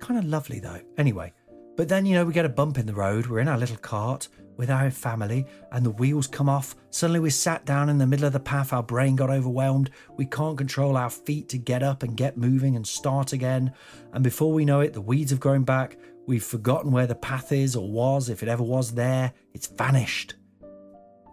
Kind 0.00 0.18
of 0.18 0.24
lovely 0.24 0.58
though. 0.58 0.80
Anyway, 0.96 1.34
but 1.76 1.90
then 1.90 2.06
you 2.06 2.14
know 2.14 2.24
we 2.24 2.32
get 2.32 2.46
a 2.46 2.58
bump 2.60 2.78
in 2.78 2.86
the 2.86 2.94
road. 2.94 3.26
We're 3.26 3.40
in 3.40 3.48
our 3.48 3.58
little 3.58 3.76
cart 3.76 4.30
with 4.56 4.70
our 4.70 4.90
family, 4.90 5.46
and 5.70 5.84
the 5.84 5.90
wheels 5.90 6.26
come 6.26 6.48
off. 6.48 6.74
Suddenly 6.90 7.20
we're 7.20 7.30
sat 7.30 7.64
down 7.64 7.88
in 7.88 7.98
the 7.98 8.06
middle 8.06 8.26
of 8.26 8.32
the 8.32 8.40
path. 8.40 8.72
Our 8.72 8.82
brain 8.82 9.16
got 9.16 9.30
overwhelmed. 9.30 9.90
We 10.16 10.26
can't 10.26 10.58
control 10.58 10.96
our 10.96 11.10
feet 11.10 11.48
to 11.50 11.58
get 11.58 11.82
up 11.82 12.02
and 12.02 12.16
get 12.16 12.36
moving 12.36 12.76
and 12.76 12.86
start 12.86 13.32
again. 13.32 13.72
And 14.12 14.22
before 14.22 14.52
we 14.52 14.64
know 14.64 14.80
it, 14.80 14.92
the 14.92 15.00
weeds 15.00 15.30
have 15.30 15.40
grown 15.40 15.64
back. 15.64 15.96
We've 16.26 16.44
forgotten 16.44 16.92
where 16.92 17.06
the 17.06 17.14
path 17.14 17.52
is 17.52 17.74
or 17.74 17.90
was, 17.90 18.28
if 18.28 18.42
it 18.42 18.48
ever 18.48 18.62
was 18.62 18.94
there. 18.94 19.32
It's 19.54 19.66
vanished. 19.66 20.34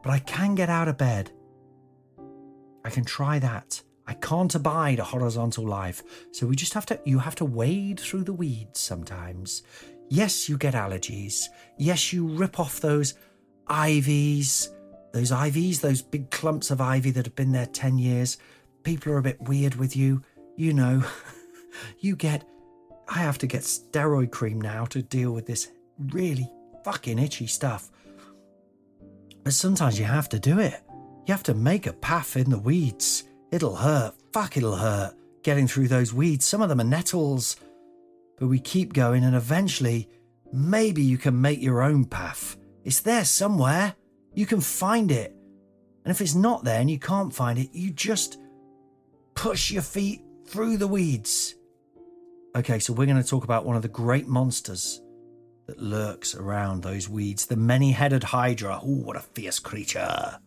But 0.03 0.11
I 0.11 0.20
can 0.20 0.55
get 0.55 0.70
out 0.70 0.88
of 0.88 0.97
bed 0.97 1.32
I 2.84 2.89
can 2.89 3.05
try 3.05 3.39
that. 3.39 3.82
I 4.07 4.13
can't 4.15 4.55
abide 4.55 4.99
a 4.99 5.03
horizontal 5.03 5.67
life, 5.67 6.01
so 6.32 6.47
we 6.47 6.55
just 6.55 6.74
have 6.74 6.86
to, 6.88 6.99
you 7.05 7.20
have 7.20 7.36
to 7.36 7.45
wade 7.45 7.99
through 7.99 8.24
the 8.24 8.34
weeds 8.34 8.80
sometimes. 8.80 9.61
Yes, 10.10 10.49
you 10.49 10.57
get 10.57 10.74
allergies. 10.74 11.45
Yes, 11.78 12.12
you 12.12 12.28
rip 12.28 12.60
off 12.60 12.82
those 12.82 13.14
ivies, 13.68 14.70
those 15.14 15.32
ivies, 15.32 15.82
those 15.82 16.01
big 16.01 16.32
clumps 16.32 16.72
of 16.72 16.82
ivy 16.82 17.12
that 17.12 17.26
have 17.26 17.36
been 17.36 17.51
there 17.51 17.68
10 17.68 17.99
years. 17.99 18.38
People 18.84 19.14
are 19.14 19.20
a 19.20 19.24
bit 19.24 19.39
weird 19.41 19.76
with 19.76 19.95
you. 19.95 20.24
You 20.57 20.74
know, 20.74 21.03
you 21.99 22.16
get, 22.16 22.43
I 23.07 23.20
have 23.20 23.38
to 23.39 23.47
get 23.47 23.62
steroid 23.62 24.32
cream 24.32 24.60
now 24.60 24.86
to 24.86 25.03
deal 25.03 25.32
with 25.32 25.45
this 25.45 25.70
really 26.12 26.51
fucking 26.84 27.20
itchy 27.20 27.47
stuff. 27.47 27.91
But 29.43 29.53
sometimes 29.53 29.99
you 29.99 30.05
have 30.05 30.30
to 30.30 30.39
do 30.39 30.60
it. 30.60 30.82
You 31.28 31.34
have 31.34 31.43
to 31.43 31.53
make 31.53 31.86
a 31.86 31.93
path 31.93 32.36
in 32.36 32.49
the 32.49 32.60
weeds. 32.60 33.26
It'll 33.51 33.76
hurt. 33.76 34.16
Fuck, 34.34 34.57
it'll 34.57 34.76
hurt. 34.76 35.14
Getting 35.43 35.68
through 35.68 35.88
those 35.88 36.14
weeds. 36.14 36.45
Some 36.45 36.62
of 36.62 36.70
them 36.70 36.82
are 36.82 36.84
nettles. 36.84 37.55
But 38.39 38.47
we 38.47 38.59
keep 38.59 38.93
going, 38.93 39.23
and 39.23 39.35
eventually, 39.35 40.09
maybe 40.51 41.01
you 41.01 41.17
can 41.17 41.39
make 41.39 41.61
your 41.61 41.81
own 41.81 42.05
path. 42.05 42.57
It's 42.83 43.01
there 43.01 43.25
somewhere. 43.25 43.95
You 44.33 44.45
can 44.45 44.61
find 44.61 45.11
it. 45.11 45.35
And 46.05 46.11
if 46.11 46.21
it's 46.21 46.35
not 46.35 46.63
there 46.63 46.79
and 46.79 46.89
you 46.89 46.97
can't 46.97 47.33
find 47.33 47.59
it, 47.59 47.69
you 47.73 47.91
just 47.91 48.39
push 49.35 49.71
your 49.71 49.81
feet 49.81 50.21
through 50.47 50.77
the 50.77 50.87
weeds. 50.87 51.55
Okay, 52.55 52.79
so 52.79 52.93
we're 52.93 53.05
going 53.05 53.21
to 53.21 53.27
talk 53.27 53.43
about 53.43 53.65
one 53.65 53.75
of 53.75 53.81
the 53.81 53.89
great 53.89 54.27
monsters 54.27 55.01
that 55.67 55.79
lurks 55.79 56.33
around 56.33 56.81
those 56.81 57.07
weeds 57.07 57.45
the 57.45 57.55
many 57.55 57.91
headed 57.91 58.23
Hydra. 58.23 58.79
Oh, 58.81 59.03
what 59.03 59.15
a 59.15 59.19
fierce 59.19 59.59
creature! 59.59 60.39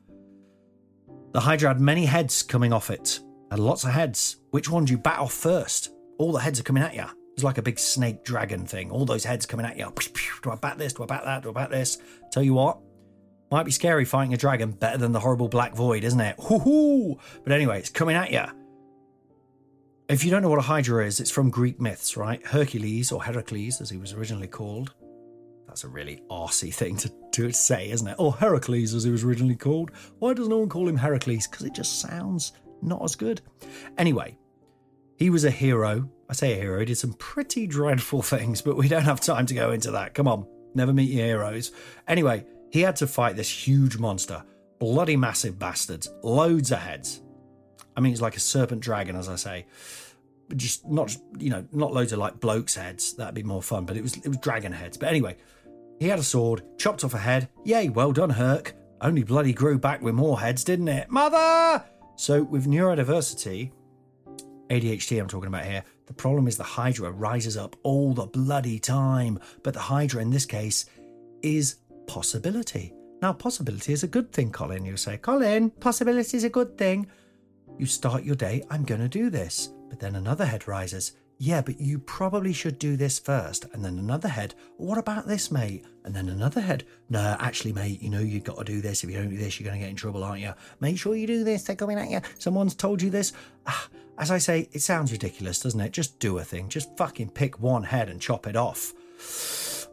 The 1.32 1.40
Hydra 1.40 1.68
had 1.68 1.80
many 1.80 2.06
heads 2.06 2.42
coming 2.42 2.72
off 2.72 2.90
it. 2.90 3.20
and 3.50 3.60
lots 3.60 3.84
of 3.84 3.90
heads. 3.90 4.36
Which 4.50 4.70
one 4.70 4.84
do 4.84 4.92
you 4.92 4.98
bat 4.98 5.18
off 5.18 5.32
first? 5.32 5.90
All 6.18 6.32
the 6.32 6.40
heads 6.40 6.58
are 6.58 6.64
coming 6.64 6.82
at 6.82 6.94
you. 6.94 7.06
It's 7.34 7.44
like 7.44 7.58
a 7.58 7.62
big 7.62 7.78
snake 7.78 8.24
dragon 8.24 8.66
thing. 8.66 8.90
All 8.90 9.04
those 9.04 9.24
heads 9.24 9.46
coming 9.46 9.66
at 9.66 9.78
you. 9.78 9.92
Do 10.42 10.50
I 10.50 10.56
bat 10.56 10.78
this? 10.78 10.92
Do 10.92 11.02
I 11.02 11.06
bat 11.06 11.24
that? 11.24 11.42
Do 11.42 11.50
I 11.50 11.52
bat 11.52 11.70
this? 11.70 11.98
Tell 12.30 12.42
you 12.42 12.54
what, 12.54 12.78
might 13.50 13.64
be 13.64 13.70
scary 13.70 14.04
fighting 14.04 14.34
a 14.34 14.36
dragon. 14.36 14.72
Better 14.72 14.98
than 14.98 15.12
the 15.12 15.20
horrible 15.20 15.48
black 15.48 15.74
void, 15.74 16.04
isn't 16.04 16.20
it? 16.20 16.36
Hoo-hoo! 16.38 17.18
But 17.44 17.52
anyway, 17.52 17.78
it's 17.78 17.90
coming 17.90 18.16
at 18.16 18.30
you. 18.30 18.44
If 20.08 20.24
you 20.24 20.30
don't 20.30 20.42
know 20.42 20.50
what 20.50 20.58
a 20.58 20.62
Hydra 20.62 21.06
is, 21.06 21.20
it's 21.20 21.30
from 21.30 21.50
Greek 21.50 21.80
myths, 21.80 22.16
right? 22.16 22.44
Hercules, 22.46 23.12
or 23.12 23.22
Heracles 23.22 23.80
as 23.80 23.88
he 23.88 23.96
was 23.96 24.12
originally 24.12 24.46
called, 24.46 24.94
that's 25.66 25.84
a 25.84 25.88
really 25.88 26.22
arsey 26.30 26.72
thing 26.72 26.96
to, 26.98 27.10
to 27.32 27.50
say, 27.50 27.90
isn't 27.90 28.06
it? 28.06 28.16
Or 28.18 28.34
Heracles, 28.34 28.92
as 28.92 29.04
he 29.04 29.10
was 29.10 29.24
originally 29.24 29.56
called. 29.56 29.90
Why 30.18 30.34
does 30.34 30.48
no 30.48 30.58
one 30.58 30.68
call 30.68 30.86
him 30.86 30.98
Heracles? 30.98 31.46
Because 31.46 31.64
it 31.64 31.72
just 31.72 32.00
sounds 32.00 32.52
not 32.82 33.02
as 33.02 33.14
good. 33.14 33.40
Anyway, 33.96 34.36
he 35.16 35.30
was 35.30 35.44
a 35.44 35.50
hero. 35.50 36.10
I 36.32 36.34
say 36.34 36.54
a 36.54 36.62
hero, 36.62 36.78
he 36.78 36.86
did 36.86 36.96
some 36.96 37.12
pretty 37.12 37.66
dreadful 37.66 38.22
things, 38.22 38.62
but 38.62 38.74
we 38.74 38.88
don't 38.88 39.02
have 39.02 39.20
time 39.20 39.44
to 39.44 39.54
go 39.54 39.70
into 39.70 39.90
that. 39.90 40.14
Come 40.14 40.26
on, 40.26 40.46
never 40.74 40.90
meet 40.90 41.10
your 41.10 41.26
heroes. 41.26 41.72
Anyway, 42.08 42.46
he 42.70 42.80
had 42.80 42.96
to 42.96 43.06
fight 43.06 43.36
this 43.36 43.50
huge 43.50 43.98
monster. 43.98 44.42
Bloody 44.78 45.14
massive 45.14 45.58
bastards. 45.58 46.10
Loads 46.22 46.72
of 46.72 46.78
heads. 46.78 47.20
I 47.94 48.00
mean, 48.00 48.12
it's 48.12 48.22
like 48.22 48.38
a 48.38 48.40
serpent 48.40 48.80
dragon, 48.80 49.14
as 49.14 49.28
I 49.28 49.36
say. 49.36 49.66
But 50.48 50.56
just 50.56 50.88
not, 50.88 51.14
you 51.38 51.50
know, 51.50 51.66
not 51.70 51.92
loads 51.92 52.14
of 52.14 52.18
like 52.18 52.40
blokes' 52.40 52.76
heads. 52.76 53.12
That'd 53.12 53.34
be 53.34 53.42
more 53.42 53.62
fun. 53.62 53.84
But 53.84 53.98
it 53.98 54.02
was 54.02 54.16
it 54.16 54.28
was 54.28 54.38
dragon 54.38 54.72
heads. 54.72 54.96
But 54.96 55.10
anyway, 55.10 55.36
he 56.00 56.08
had 56.08 56.18
a 56.18 56.22
sword, 56.22 56.62
chopped 56.78 57.04
off 57.04 57.12
a 57.12 57.18
head. 57.18 57.50
Yay, 57.64 57.90
well 57.90 58.12
done, 58.12 58.30
Herc. 58.30 58.74
Only 59.02 59.22
bloody 59.22 59.52
grew 59.52 59.78
back 59.78 60.00
with 60.00 60.14
more 60.14 60.40
heads, 60.40 60.64
didn't 60.64 60.88
it? 60.88 61.10
Mother! 61.10 61.84
So, 62.16 62.42
with 62.42 62.66
neurodiversity, 62.66 63.70
ADHD 64.70 65.20
I'm 65.20 65.28
talking 65.28 65.48
about 65.48 65.66
here, 65.66 65.84
the 66.12 66.22
problem 66.22 66.46
is 66.46 66.58
the 66.58 66.62
Hydra 66.62 67.10
rises 67.10 67.56
up 67.56 67.74
all 67.84 68.12
the 68.12 68.26
bloody 68.26 68.78
time. 68.78 69.38
But 69.62 69.72
the 69.72 69.80
Hydra 69.80 70.20
in 70.20 70.28
this 70.28 70.44
case 70.44 70.84
is 71.40 71.76
possibility. 72.06 72.92
Now, 73.22 73.32
possibility 73.32 73.94
is 73.94 74.02
a 74.02 74.08
good 74.08 74.30
thing, 74.30 74.52
Colin. 74.52 74.84
You 74.84 74.98
say, 74.98 75.16
Colin, 75.16 75.70
possibility 75.70 76.36
is 76.36 76.44
a 76.44 76.50
good 76.50 76.76
thing. 76.76 77.06
You 77.78 77.86
start 77.86 78.24
your 78.24 78.34
day, 78.34 78.62
I'm 78.68 78.84
going 78.84 79.00
to 79.00 79.08
do 79.08 79.30
this. 79.30 79.70
But 79.88 80.00
then 80.00 80.16
another 80.16 80.44
head 80.44 80.68
rises 80.68 81.12
yeah, 81.44 81.60
but 81.60 81.80
you 81.80 81.98
probably 81.98 82.52
should 82.52 82.78
do 82.78 82.96
this 82.96 83.18
first. 83.18 83.66
And 83.72 83.84
then 83.84 83.98
another 83.98 84.28
head, 84.28 84.54
what 84.76 84.96
about 84.96 85.26
this, 85.26 85.50
mate? 85.50 85.84
And 86.04 86.14
then 86.14 86.28
another 86.28 86.60
head, 86.60 86.84
no, 87.08 87.36
actually, 87.40 87.72
mate, 87.72 88.00
you 88.00 88.10
know 88.10 88.20
you've 88.20 88.44
got 88.44 88.58
to 88.58 88.64
do 88.64 88.80
this. 88.80 89.02
If 89.02 89.10
you 89.10 89.16
don't 89.16 89.28
do 89.28 89.36
this, 89.36 89.58
you're 89.58 89.68
going 89.68 89.80
to 89.80 89.84
get 89.84 89.90
in 89.90 89.96
trouble, 89.96 90.22
aren't 90.22 90.40
you? 90.40 90.52
Make 90.78 90.98
sure 90.98 91.16
you 91.16 91.26
do 91.26 91.42
this. 91.42 91.64
They're 91.64 91.74
coming 91.74 91.98
at 91.98 92.10
you. 92.10 92.20
Someone's 92.38 92.76
told 92.76 93.02
you 93.02 93.10
this. 93.10 93.32
Ah, 93.66 93.88
as 94.18 94.30
I 94.30 94.38
say, 94.38 94.68
it 94.70 94.82
sounds 94.82 95.10
ridiculous, 95.10 95.58
doesn't 95.58 95.80
it? 95.80 95.90
Just 95.90 96.20
do 96.20 96.38
a 96.38 96.44
thing. 96.44 96.68
Just 96.68 96.96
fucking 96.96 97.30
pick 97.30 97.58
one 97.58 97.82
head 97.82 98.08
and 98.08 98.20
chop 98.20 98.46
it 98.46 98.54
off. 98.54 98.94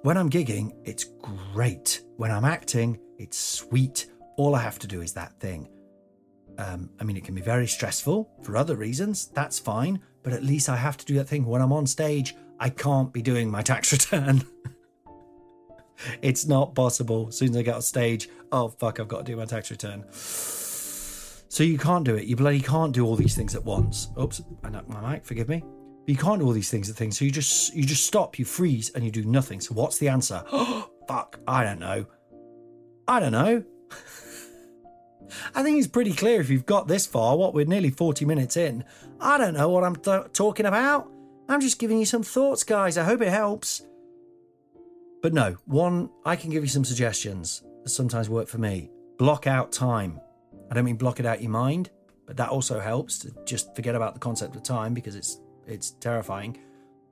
When 0.03 0.17
I'm 0.17 0.29
gigging, 0.29 0.75
it's 0.83 1.05
great. 1.51 2.01
When 2.17 2.29
I'm 2.29 2.45
acting, 2.45 2.99
it's 3.17 3.39
sweet. 3.39 4.05
All 4.37 4.53
I 4.53 4.61
have 4.61 4.77
to 4.77 4.87
do 4.87 5.01
is 5.01 5.13
that 5.13 5.39
thing. 5.39 5.67
Um, 6.59 6.91
I 6.99 7.05
mean, 7.05 7.17
it 7.17 7.23
can 7.23 7.33
be 7.33 7.41
very 7.41 7.65
stressful 7.65 8.29
for 8.43 8.55
other 8.55 8.75
reasons. 8.75 9.29
That's 9.33 9.57
fine 9.57 9.99
but 10.23 10.33
at 10.33 10.43
least 10.43 10.69
I 10.69 10.75
have 10.75 10.97
to 10.97 11.05
do 11.05 11.15
that 11.15 11.27
thing 11.27 11.45
when 11.45 11.61
I'm 11.61 11.73
on 11.73 11.87
stage. 11.87 12.35
I 12.59 12.69
can't 12.69 13.11
be 13.13 13.21
doing 13.21 13.49
my 13.49 13.61
tax 13.61 13.91
return. 13.91 14.43
it's 16.21 16.45
not 16.45 16.75
possible. 16.75 17.27
As 17.29 17.37
soon 17.37 17.49
as 17.49 17.57
I 17.57 17.61
get 17.61 17.75
on 17.75 17.81
stage, 17.81 18.29
oh 18.51 18.69
fuck, 18.69 18.99
I've 18.99 19.07
got 19.07 19.19
to 19.19 19.31
do 19.31 19.37
my 19.37 19.45
tax 19.45 19.71
return. 19.71 20.05
So 20.11 21.63
you 21.63 21.77
can't 21.77 22.05
do 22.05 22.15
it. 22.15 22.25
You 22.25 22.35
bloody 22.35 22.61
can't 22.61 22.93
do 22.93 23.05
all 23.05 23.15
these 23.15 23.35
things 23.35 23.55
at 23.55 23.65
once. 23.65 24.09
Oops, 24.21 24.41
I 24.63 24.69
knocked 24.69 24.89
my 24.89 25.13
mic. 25.13 25.25
Forgive 25.25 25.49
me. 25.49 25.63
But 26.05 26.09
you 26.09 26.15
can't 26.15 26.39
do 26.39 26.45
all 26.45 26.51
these 26.51 26.69
things 26.69 26.89
at 26.89 26.95
things. 26.95 27.17
So 27.17 27.25
you 27.25 27.31
just 27.31 27.73
you 27.75 27.83
just 27.83 28.05
stop. 28.05 28.37
You 28.37 28.45
freeze 28.45 28.91
and 28.91 29.03
you 29.03 29.11
do 29.11 29.25
nothing. 29.25 29.59
So 29.59 29.73
what's 29.73 29.97
the 29.97 30.09
answer? 30.09 30.43
Oh 30.51 30.89
fuck, 31.07 31.39
I 31.47 31.63
don't 31.63 31.79
know. 31.79 32.05
I 33.07 33.19
don't 33.19 33.31
know. 33.31 33.63
I 35.55 35.63
think 35.63 35.77
it's 35.77 35.87
pretty 35.87 36.13
clear 36.13 36.41
if 36.41 36.49
you've 36.49 36.65
got 36.65 36.87
this 36.87 37.05
far, 37.05 37.37
what 37.37 37.53
we're 37.53 37.65
nearly 37.65 37.89
40 37.89 38.25
minutes 38.25 38.57
in. 38.57 38.83
I 39.19 39.37
don't 39.37 39.53
know 39.53 39.69
what 39.69 39.83
I'm 39.83 39.95
talking 40.33 40.65
about. 40.65 41.11
I'm 41.47 41.61
just 41.61 41.79
giving 41.79 41.97
you 41.99 42.05
some 42.05 42.23
thoughts, 42.23 42.63
guys. 42.63 42.97
I 42.97 43.03
hope 43.03 43.21
it 43.21 43.29
helps. 43.29 43.83
But 45.21 45.33
no, 45.33 45.57
one, 45.65 46.09
I 46.25 46.35
can 46.35 46.49
give 46.49 46.63
you 46.63 46.69
some 46.69 46.85
suggestions 46.85 47.63
that 47.83 47.89
sometimes 47.89 48.29
work 48.29 48.47
for 48.47 48.57
me. 48.57 48.89
Block 49.17 49.47
out 49.47 49.71
time. 49.71 50.19
I 50.71 50.75
don't 50.75 50.85
mean 50.85 50.95
block 50.95 51.19
it 51.19 51.25
out 51.25 51.41
your 51.41 51.51
mind, 51.51 51.89
but 52.25 52.37
that 52.37 52.49
also 52.49 52.79
helps 52.79 53.17
to 53.19 53.31
just 53.45 53.75
forget 53.75 53.95
about 53.95 54.13
the 54.13 54.19
concept 54.19 54.55
of 54.55 54.63
time 54.63 54.93
because 54.93 55.15
it's 55.15 55.41
it's 55.67 55.91
terrifying. 55.91 56.57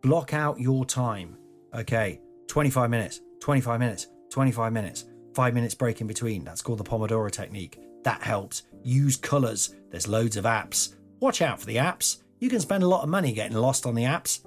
Block 0.02 0.34
out 0.34 0.60
your 0.60 0.86
time. 0.86 1.38
Okay, 1.74 2.22
25 2.48 2.90
minutes, 2.90 3.22
25 3.42 3.80
minutes, 3.80 4.08
25 4.30 4.72
minutes, 4.72 5.06
5 5.34 5.54
minutes 5.54 5.76
break 5.76 6.00
in 6.02 6.08
between. 6.08 6.44
That's 6.44 6.62
called 6.62 6.80
the 6.80 6.84
Pomodoro 6.84 7.30
technique. 7.30 7.80
That 8.08 8.22
helps. 8.22 8.64
Use 8.84 9.18
colours. 9.18 9.76
There's 9.92 10.08
loads 10.08 10.38
of 10.38 10.46
apps. 10.46 10.96
Watch 11.20 11.42
out 11.42 11.60
for 11.60 11.66
the 11.66 11.76
apps. 11.76 12.24
You 12.40 12.50
can 12.50 12.62
spend 12.62 12.82
a 12.82 12.88
lot 12.88 13.04
of 13.04 13.10
money 13.10 13.34
getting 13.34 13.58
lost 13.58 13.86
on 13.86 13.96
the 13.96 14.04
apps. 14.04 14.46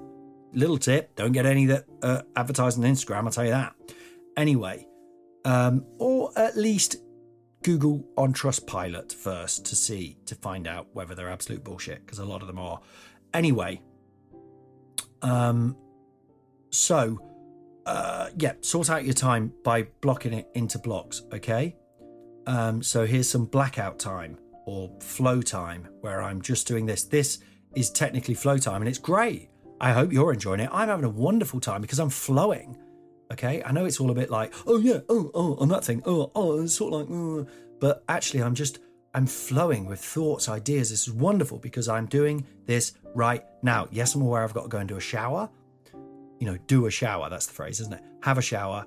Little 0.54 0.78
tip: 0.78 1.14
don't 1.14 1.32
get 1.32 1.44
any 1.44 1.66
that 1.66 1.84
uh, 2.00 2.22
advertise 2.36 2.78
on 2.78 2.84
Instagram. 2.84 3.24
I'll 3.24 3.30
tell 3.30 3.44
you 3.44 3.50
that. 3.50 3.74
Anyway, 4.34 4.86
um, 5.44 5.84
or 5.98 6.32
at 6.36 6.56
least 6.56 6.96
Google 7.62 8.02
on 8.16 8.32
Trustpilot 8.32 9.12
first 9.12 9.66
to 9.66 9.76
see 9.76 10.16
to 10.24 10.34
find 10.36 10.66
out 10.66 10.86
whether 10.94 11.14
they're 11.14 11.28
absolute 11.28 11.62
bullshit 11.62 12.06
because 12.06 12.18
a 12.18 12.24
lot 12.24 12.40
of 12.40 12.46
them 12.46 12.58
are. 12.58 12.80
Anyway, 13.34 13.82
um, 15.20 15.76
so 16.70 17.18
uh, 17.84 18.30
yeah, 18.38 18.54
sort 18.62 18.88
out 18.88 19.04
your 19.04 19.12
time 19.12 19.52
by 19.62 19.82
blocking 20.00 20.32
it 20.32 20.48
into 20.54 20.78
blocks. 20.78 21.24
Okay. 21.30 21.76
Um, 22.46 22.82
so 22.82 23.06
here's 23.06 23.28
some 23.28 23.44
blackout 23.44 23.98
time 23.98 24.38
or 24.66 24.90
flow 25.00 25.42
time 25.42 25.88
where 26.00 26.22
I'm 26.22 26.40
just 26.40 26.66
doing 26.66 26.86
this. 26.86 27.04
This 27.04 27.38
is 27.74 27.90
technically 27.90 28.34
flow 28.34 28.58
time 28.58 28.82
and 28.82 28.88
it's 28.88 28.98
great. 28.98 29.50
I 29.80 29.92
hope 29.92 30.12
you're 30.12 30.32
enjoying 30.32 30.60
it. 30.60 30.70
I'm 30.72 30.88
having 30.88 31.04
a 31.04 31.10
wonderful 31.10 31.60
time 31.60 31.80
because 31.80 31.98
I'm 31.98 32.10
flowing. 32.10 32.76
Okay. 33.32 33.62
I 33.64 33.72
know 33.72 33.84
it's 33.84 34.00
all 34.00 34.10
a 34.10 34.14
bit 34.14 34.30
like, 34.30 34.52
oh 34.66 34.78
yeah, 34.78 35.00
oh, 35.08 35.30
oh, 35.34 35.56
on 35.56 35.68
that 35.68 35.84
thing. 35.84 36.02
Oh, 36.04 36.30
oh, 36.34 36.62
it's 36.62 36.74
sort 36.74 36.92
of 36.92 37.00
like, 37.00 37.08
oh. 37.10 37.46
but 37.78 38.04
actually, 38.08 38.42
I'm 38.42 38.54
just, 38.54 38.80
I'm 39.14 39.26
flowing 39.26 39.86
with 39.86 40.00
thoughts, 40.00 40.48
ideas. 40.48 40.90
This 40.90 41.08
is 41.08 41.14
wonderful 41.14 41.58
because 41.58 41.88
I'm 41.88 42.06
doing 42.06 42.46
this 42.66 42.92
right 43.14 43.44
now. 43.62 43.88
Yes, 43.90 44.14
I'm 44.14 44.22
aware 44.22 44.42
I've 44.42 44.54
got 44.54 44.62
to 44.62 44.68
go 44.68 44.78
and 44.78 44.88
do 44.88 44.96
a 44.96 45.00
shower. 45.00 45.48
You 46.38 46.46
know, 46.46 46.56
do 46.66 46.86
a 46.86 46.90
shower. 46.90 47.28
That's 47.30 47.46
the 47.46 47.52
phrase, 47.52 47.80
isn't 47.80 47.92
it? 47.92 48.02
Have 48.22 48.38
a 48.38 48.42
shower. 48.42 48.86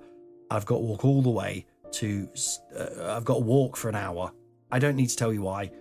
I've 0.49 0.65
got 0.65 0.75
to 0.75 0.81
walk 0.81 1.05
all 1.05 1.21
the 1.21 1.29
way 1.29 1.65
to, 1.93 2.29
uh, 2.77 3.15
I've 3.15 3.25
got 3.25 3.35
to 3.35 3.39
walk 3.41 3.77
for 3.77 3.89
an 3.89 3.95
hour. 3.95 4.31
I 4.71 4.79
don't 4.79 4.95
need 4.95 5.09
to 5.09 5.15
tell 5.15 5.31
you 5.33 5.41
why, 5.43 5.71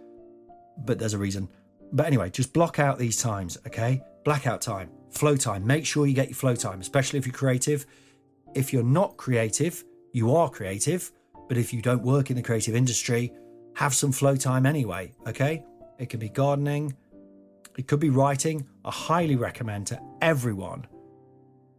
but 0.84 0.98
there's 0.98 1.14
a 1.14 1.18
reason. 1.18 1.48
But 1.92 2.06
anyway, 2.06 2.30
just 2.30 2.52
block 2.52 2.78
out 2.78 2.98
these 2.98 3.16
times, 3.16 3.58
okay? 3.66 4.02
Blackout 4.24 4.60
time, 4.60 4.90
flow 5.10 5.36
time. 5.36 5.66
Make 5.66 5.84
sure 5.84 6.06
you 6.06 6.14
get 6.14 6.28
your 6.28 6.36
flow 6.36 6.54
time, 6.54 6.80
especially 6.80 7.18
if 7.18 7.26
you're 7.26 7.34
creative. 7.34 7.86
If 8.54 8.72
you're 8.72 8.82
not 8.82 9.16
creative, 9.16 9.84
you 10.12 10.34
are 10.34 10.48
creative. 10.48 11.10
But 11.48 11.58
if 11.58 11.72
you 11.72 11.82
don't 11.82 12.02
work 12.02 12.30
in 12.30 12.36
the 12.36 12.42
creative 12.42 12.74
industry, 12.74 13.32
have 13.74 13.94
some 13.94 14.12
flow 14.12 14.36
time 14.36 14.66
anyway, 14.66 15.12
okay? 15.26 15.64
It 15.98 16.08
can 16.08 16.20
be 16.20 16.28
gardening, 16.28 16.94
it 17.78 17.86
could 17.86 18.00
be 18.00 18.10
writing. 18.10 18.66
I 18.84 18.90
highly 18.90 19.36
recommend 19.36 19.86
to 19.88 20.00
everyone, 20.20 20.86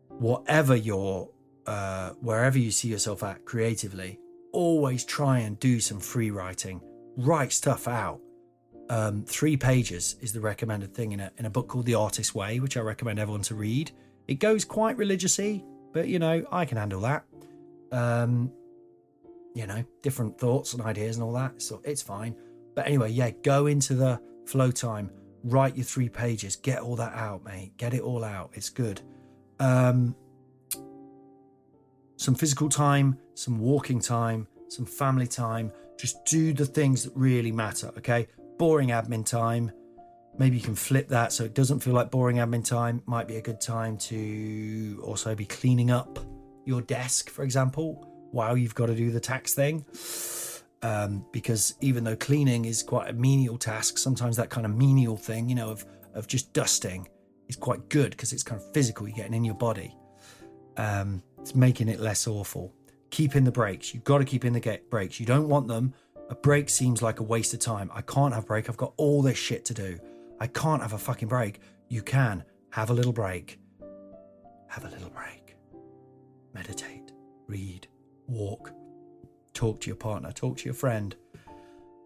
whatever 0.09 0.75
your, 0.75 1.29
uh, 1.67 2.11
wherever 2.21 2.57
you 2.57 2.71
see 2.71 2.87
yourself 2.87 3.23
at 3.23 3.45
creatively, 3.45 4.19
always 4.53 5.03
try 5.03 5.39
and 5.39 5.59
do 5.59 5.79
some 5.79 5.99
free 5.99 6.31
writing. 6.31 6.79
Write 7.17 7.51
stuff 7.51 7.87
out. 7.87 8.21
Um, 8.89 9.25
three 9.25 9.57
pages 9.57 10.15
is 10.21 10.31
the 10.31 10.39
recommended 10.39 10.93
thing 10.93 11.11
in 11.11 11.19
a, 11.19 11.31
in 11.37 11.45
a 11.45 11.49
book 11.49 11.67
called 11.67 11.85
The 11.85 11.95
Artist's 11.95 12.33
Way, 12.33 12.59
which 12.59 12.77
I 12.77 12.81
recommend 12.81 13.19
everyone 13.19 13.41
to 13.43 13.55
read. 13.55 13.91
It 14.27 14.35
goes 14.35 14.63
quite 14.63 14.97
religiousy, 14.97 15.63
but 15.91 16.07
you 16.07 16.19
know, 16.19 16.45
I 16.51 16.65
can 16.65 16.77
handle 16.77 17.01
that. 17.01 17.25
Um, 17.91 18.51
you 19.53 19.67
know, 19.67 19.83
different 20.01 20.37
thoughts 20.39 20.73
and 20.73 20.81
ideas 20.81 21.17
and 21.17 21.23
all 21.23 21.33
that. 21.33 21.61
So 21.61 21.81
it's 21.83 22.01
fine. 22.01 22.35
But 22.75 22.87
anyway, 22.87 23.11
yeah, 23.11 23.29
go 23.29 23.67
into 23.67 23.93
the 23.93 24.19
flow 24.45 24.71
time, 24.71 25.11
write 25.43 25.75
your 25.75 25.85
three 25.85 26.09
pages, 26.09 26.55
get 26.55 26.79
all 26.79 26.95
that 26.95 27.13
out, 27.13 27.43
mate. 27.43 27.77
Get 27.77 27.93
it 27.93 28.01
all 28.01 28.23
out. 28.23 28.51
It's 28.53 28.69
good. 28.69 29.01
Um, 29.59 30.15
some 32.17 32.35
physical 32.35 32.69
time, 32.69 33.17
some 33.35 33.59
walking 33.59 33.99
time, 33.99 34.47
some 34.67 34.85
family 34.85 35.27
time. 35.27 35.71
Just 35.97 36.23
do 36.25 36.53
the 36.53 36.65
things 36.65 37.03
that 37.03 37.13
really 37.15 37.51
matter, 37.51 37.91
okay? 37.97 38.27
Boring 38.57 38.89
admin 38.89 39.25
time. 39.25 39.71
Maybe 40.37 40.57
you 40.57 40.63
can 40.63 40.75
flip 40.75 41.07
that 41.09 41.31
so 41.31 41.43
it 41.43 41.53
doesn't 41.53 41.79
feel 41.79 41.93
like 41.93 42.09
boring 42.09 42.37
admin 42.37 42.65
time. 42.65 43.03
Might 43.05 43.27
be 43.27 43.35
a 43.35 43.41
good 43.41 43.61
time 43.61 43.97
to 43.99 45.01
also 45.03 45.35
be 45.35 45.45
cleaning 45.45 45.91
up 45.91 46.19
your 46.65 46.81
desk, 46.81 47.29
for 47.29 47.43
example 47.43 48.09
while 48.33 48.57
you've 48.57 48.75
got 48.75 48.87
to 48.87 48.95
do 48.95 49.11
the 49.11 49.19
tax 49.19 49.53
thing. 49.53 49.85
Um, 50.81 51.25
because 51.31 51.75
even 51.79 52.03
though 52.03 52.15
cleaning 52.15 52.65
is 52.65 52.83
quite 52.83 53.09
a 53.09 53.13
menial 53.13 53.57
task, 53.57 53.97
sometimes 53.97 54.35
that 54.35 54.49
kind 54.49 54.65
of 54.65 54.75
menial 54.75 55.15
thing, 55.15 55.47
you 55.47 55.55
know, 55.55 55.69
of 55.69 55.85
of 56.13 56.27
just 56.27 56.53
dusting 56.53 57.07
is 57.47 57.55
quite 57.55 57.89
good 57.89 58.11
because 58.11 58.33
it's 58.33 58.43
kind 58.43 58.59
of 58.59 58.73
physical. 58.73 59.07
You're 59.07 59.17
getting 59.17 59.33
in 59.33 59.45
your 59.45 59.55
body. 59.55 59.95
Um, 60.75 61.23
it's 61.39 61.55
making 61.55 61.87
it 61.87 61.99
less 61.99 62.27
awful. 62.27 62.73
Keep 63.13 63.35
in 63.35 63.43
the 63.43 63.51
breaks. 63.51 63.93
You've 63.93 64.03
got 64.03 64.17
to 64.17 64.25
keep 64.25 64.43
in 64.43 64.53
the 64.53 64.59
get 64.59 64.89
breaks. 64.89 65.19
You 65.19 65.27
don't 65.27 65.47
want 65.47 65.67
them. 65.67 65.93
A 66.31 66.35
break 66.35 66.67
seems 66.67 67.03
like 67.03 67.19
a 67.19 67.23
waste 67.23 67.53
of 67.53 67.59
time. 67.59 67.91
I 67.93 68.01
can't 68.01 68.33
have 68.33 68.47
break. 68.47 68.67
I've 68.67 68.75
got 68.75 68.93
all 68.97 69.21
this 69.21 69.37
shit 69.37 69.65
to 69.65 69.73
do. 69.75 69.99
I 70.39 70.47
can't 70.47 70.81
have 70.81 70.93
a 70.93 70.97
fucking 70.97 71.27
break. 71.27 71.59
You 71.89 72.01
can 72.01 72.43
have 72.71 72.89
a 72.89 72.93
little 72.93 73.13
break. 73.13 73.59
Have 74.67 74.85
a 74.85 74.89
little 74.89 75.11
break. 75.11 75.55
Meditate. 76.55 77.11
Read 77.45 77.87
walk, 78.27 78.71
talk 79.53 79.79
to 79.81 79.87
your 79.91 79.95
partner, 79.95 80.31
talk 80.31 80.57
to 80.57 80.65
your 80.65 80.73
friend. 80.73 81.15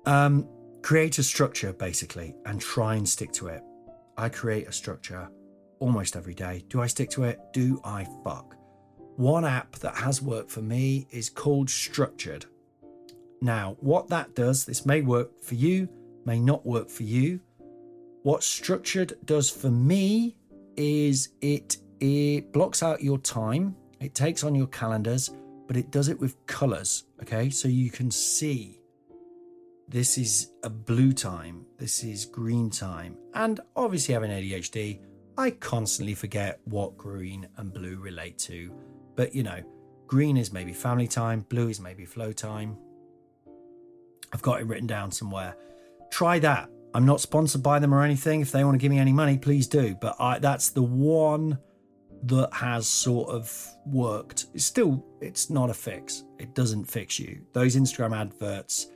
Um, 0.06 0.46
create 0.82 1.20
a 1.20 1.24
structure 1.24 1.72
basically 1.72 2.36
and 2.46 2.60
try 2.60 2.96
and 2.96 3.08
stick 3.08 3.32
to 3.34 3.48
it. 3.48 3.64
I 4.18 4.28
create 4.28 4.68
a 4.68 4.74
structure 4.74 5.30
almost 5.80 6.18
every 6.18 6.34
day. 6.34 6.66
Do 6.68 6.82
I 6.82 6.88
stick 6.88 7.10
to 7.12 7.24
it? 7.24 7.40
Do 7.54 7.80
I 7.86 8.06
fuck? 8.26 8.57
One 9.18 9.46
app 9.46 9.78
that 9.78 9.96
has 9.96 10.22
worked 10.22 10.52
for 10.52 10.62
me 10.62 11.08
is 11.10 11.28
called 11.28 11.72
Structured. 11.72 12.46
Now, 13.42 13.76
what 13.80 14.10
that 14.10 14.36
does, 14.36 14.64
this 14.64 14.86
may 14.86 15.02
work 15.02 15.44
for 15.44 15.56
you, 15.56 15.90
may 16.24 16.40
not 16.40 16.68
work 16.68 16.88
for 16.88 17.02
you. 17.02 17.40
What 18.22 18.44
Structured 18.44 19.18
does 19.26 19.50
for 19.50 19.72
me 19.72 20.38
is 20.76 21.30
it 21.42 21.78
it 22.00 22.54
blocks 22.54 22.84
out 22.84 23.02
your 23.02 23.18
time, 23.18 23.76
it 24.00 24.14
takes 24.14 24.44
on 24.44 24.54
your 24.54 24.68
calendars, 24.68 25.32
but 25.66 25.78
it 25.78 25.90
does 25.90 26.10
it 26.10 26.20
with 26.20 26.46
colors. 26.46 27.06
Okay, 27.24 27.50
so 27.50 27.68
you 27.68 27.90
can 27.90 28.12
see 28.12 28.80
this 29.88 30.20
is 30.20 30.52
a 30.62 30.70
blue 30.70 31.12
time, 31.12 31.66
this 31.80 32.04
is 32.04 32.24
green 32.24 32.70
time, 32.70 33.18
and 33.34 33.62
obviously 33.76 34.14
having 34.14 34.30
ADHD, 34.30 35.00
I 35.40 35.50
constantly 35.50 36.14
forget 36.14 36.60
what 36.66 36.98
green 36.98 37.48
and 37.58 37.74
blue 37.74 37.98
relate 37.98 38.38
to. 38.40 38.72
But 39.18 39.36
you 39.36 39.44
know, 39.44 39.62
green 40.06 40.38
is 40.38 40.54
maybe 40.54 40.72
family 40.72 41.08
time, 41.08 41.42
blue 41.50 41.68
is 41.68 41.82
maybe 41.82 42.06
flow 42.06 42.32
time. 42.32 42.78
I've 44.32 44.42
got 44.42 44.62
it 44.62 44.68
written 44.68 44.88
down 44.88 45.12
somewhere. 45.12 45.56
Try 46.12 46.40
that. 46.40 46.70
I'm 46.94 47.06
not 47.06 47.20
sponsored 47.20 47.64
by 47.64 47.80
them 47.80 47.94
or 47.94 48.04
anything. 48.04 48.40
If 48.42 48.52
they 48.52 48.64
want 48.64 48.76
to 48.76 48.80
give 48.80 48.92
me 48.92 49.00
any 49.00 49.12
money, 49.12 49.38
please 49.38 49.68
do. 49.68 49.96
But 50.00 50.16
I, 50.20 50.40
that's 50.40 50.70
the 50.70 50.84
one 50.84 51.60
that 52.24 52.50
has 52.54 52.88
sort 52.88 53.30
of 53.30 53.68
worked. 53.86 54.46
It's 54.54 54.66
still, 54.66 55.06
it's 55.22 55.50
not 55.50 55.70
a 55.70 55.74
fix. 55.74 56.24
It 56.40 56.56
doesn't 56.56 56.86
fix 56.86 57.20
you. 57.20 57.42
Those 57.54 57.76
Instagram 57.76 58.16
adverts 58.18 58.88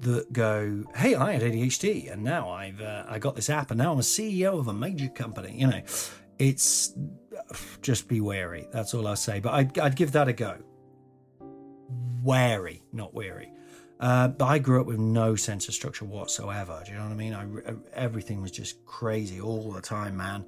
that 0.00 0.32
go, 0.32 0.84
"Hey, 0.96 1.14
I 1.14 1.32
had 1.32 1.42
ADHD, 1.42 2.12
and 2.12 2.22
now 2.22 2.50
I've 2.50 2.80
uh, 2.80 3.04
I 3.08 3.18
got 3.18 3.36
this 3.36 3.48
app, 3.48 3.70
and 3.70 3.78
now 3.78 3.92
I'm 3.92 3.98
a 3.98 4.02
CEO 4.02 4.58
of 4.58 4.68
a 4.68 4.72
major 4.74 5.08
company." 5.08 5.56
You 5.56 5.68
know, 5.68 5.82
it's 6.38 6.94
just 7.82 8.08
be 8.08 8.20
wary. 8.20 8.66
That's 8.72 8.94
all 8.94 9.06
I 9.06 9.14
say. 9.14 9.40
But 9.40 9.54
I'd, 9.54 9.78
I'd 9.78 9.96
give 9.96 10.12
that 10.12 10.28
a 10.28 10.32
go. 10.32 10.58
Wary, 12.22 12.82
not 12.92 13.14
weary. 13.14 13.52
Uh, 14.00 14.28
but 14.28 14.46
I 14.46 14.58
grew 14.58 14.80
up 14.80 14.86
with 14.86 14.98
no 14.98 15.36
sense 15.36 15.68
of 15.68 15.74
structure 15.74 16.04
whatsoever. 16.04 16.82
Do 16.84 16.92
you 16.92 16.98
know 16.98 17.04
what 17.04 17.12
I 17.12 17.16
mean? 17.16 17.34
I, 17.34 17.46
everything 17.94 18.42
was 18.42 18.50
just 18.50 18.84
crazy 18.84 19.40
all 19.40 19.70
the 19.72 19.80
time, 19.80 20.16
man. 20.16 20.44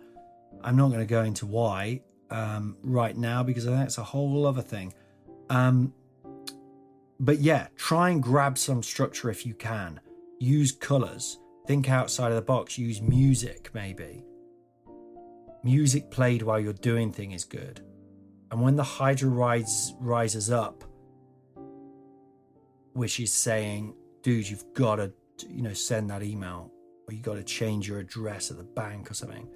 I'm 0.63 0.77
not 0.77 0.89
going 0.89 1.01
to 1.01 1.07
go 1.07 1.23
into 1.23 1.47
why 1.47 2.03
um, 2.31 2.77
right 2.83 3.17
now 3.17 3.43
because 3.43 3.67
I 3.67 3.71
think 3.71 3.81
that's 3.81 3.99
a 3.99 4.05
whole 4.05 4.47
other 4.47 4.63
thing. 4.63 4.93
Um, 5.49 5.95
but 7.21 7.39
yeah, 7.39 7.69
try 7.77 8.11
and 8.11 8.23
grab 8.23 8.59
some 8.59 8.83
structure 8.83 9.31
if 9.31 9.47
you 9.47 9.55
can. 9.55 10.01
Use 10.39 10.73
colors. 10.73 11.39
Think 11.67 11.89
outside 11.89 12.31
of 12.31 12.37
the 12.37 12.43
box. 12.43 12.77
Use 12.77 13.01
music, 13.01 13.71
maybe. 13.73 14.26
Music 15.67 16.11
played 16.11 16.43
while 16.43 16.59
you're 16.61 16.73
doing 16.73 17.13
thing 17.13 17.33
is 17.33 17.45
good. 17.45 17.81
And 18.51 18.63
when 18.63 18.77
the 18.77 18.85
Hydra 18.85 19.29
rise, 19.29 19.93
rises 20.01 20.51
up, 20.51 20.85
which 22.93 23.21
is 23.21 23.33
saying, 23.33 23.95
dude, 24.23 24.49
you've 24.49 24.73
got 24.75 24.97
to, 24.97 25.13
you 25.49 25.63
know, 25.63 25.75
send 25.75 26.09
that 26.11 26.23
email 26.23 26.71
or 27.07 27.15
you 27.15 27.21
got 27.21 27.35
to 27.35 27.43
change 27.43 27.89
your 27.89 27.99
address 27.99 28.51
at 28.51 28.57
the 28.57 28.63
bank 28.63 29.11
or 29.11 29.15
something 29.15 29.49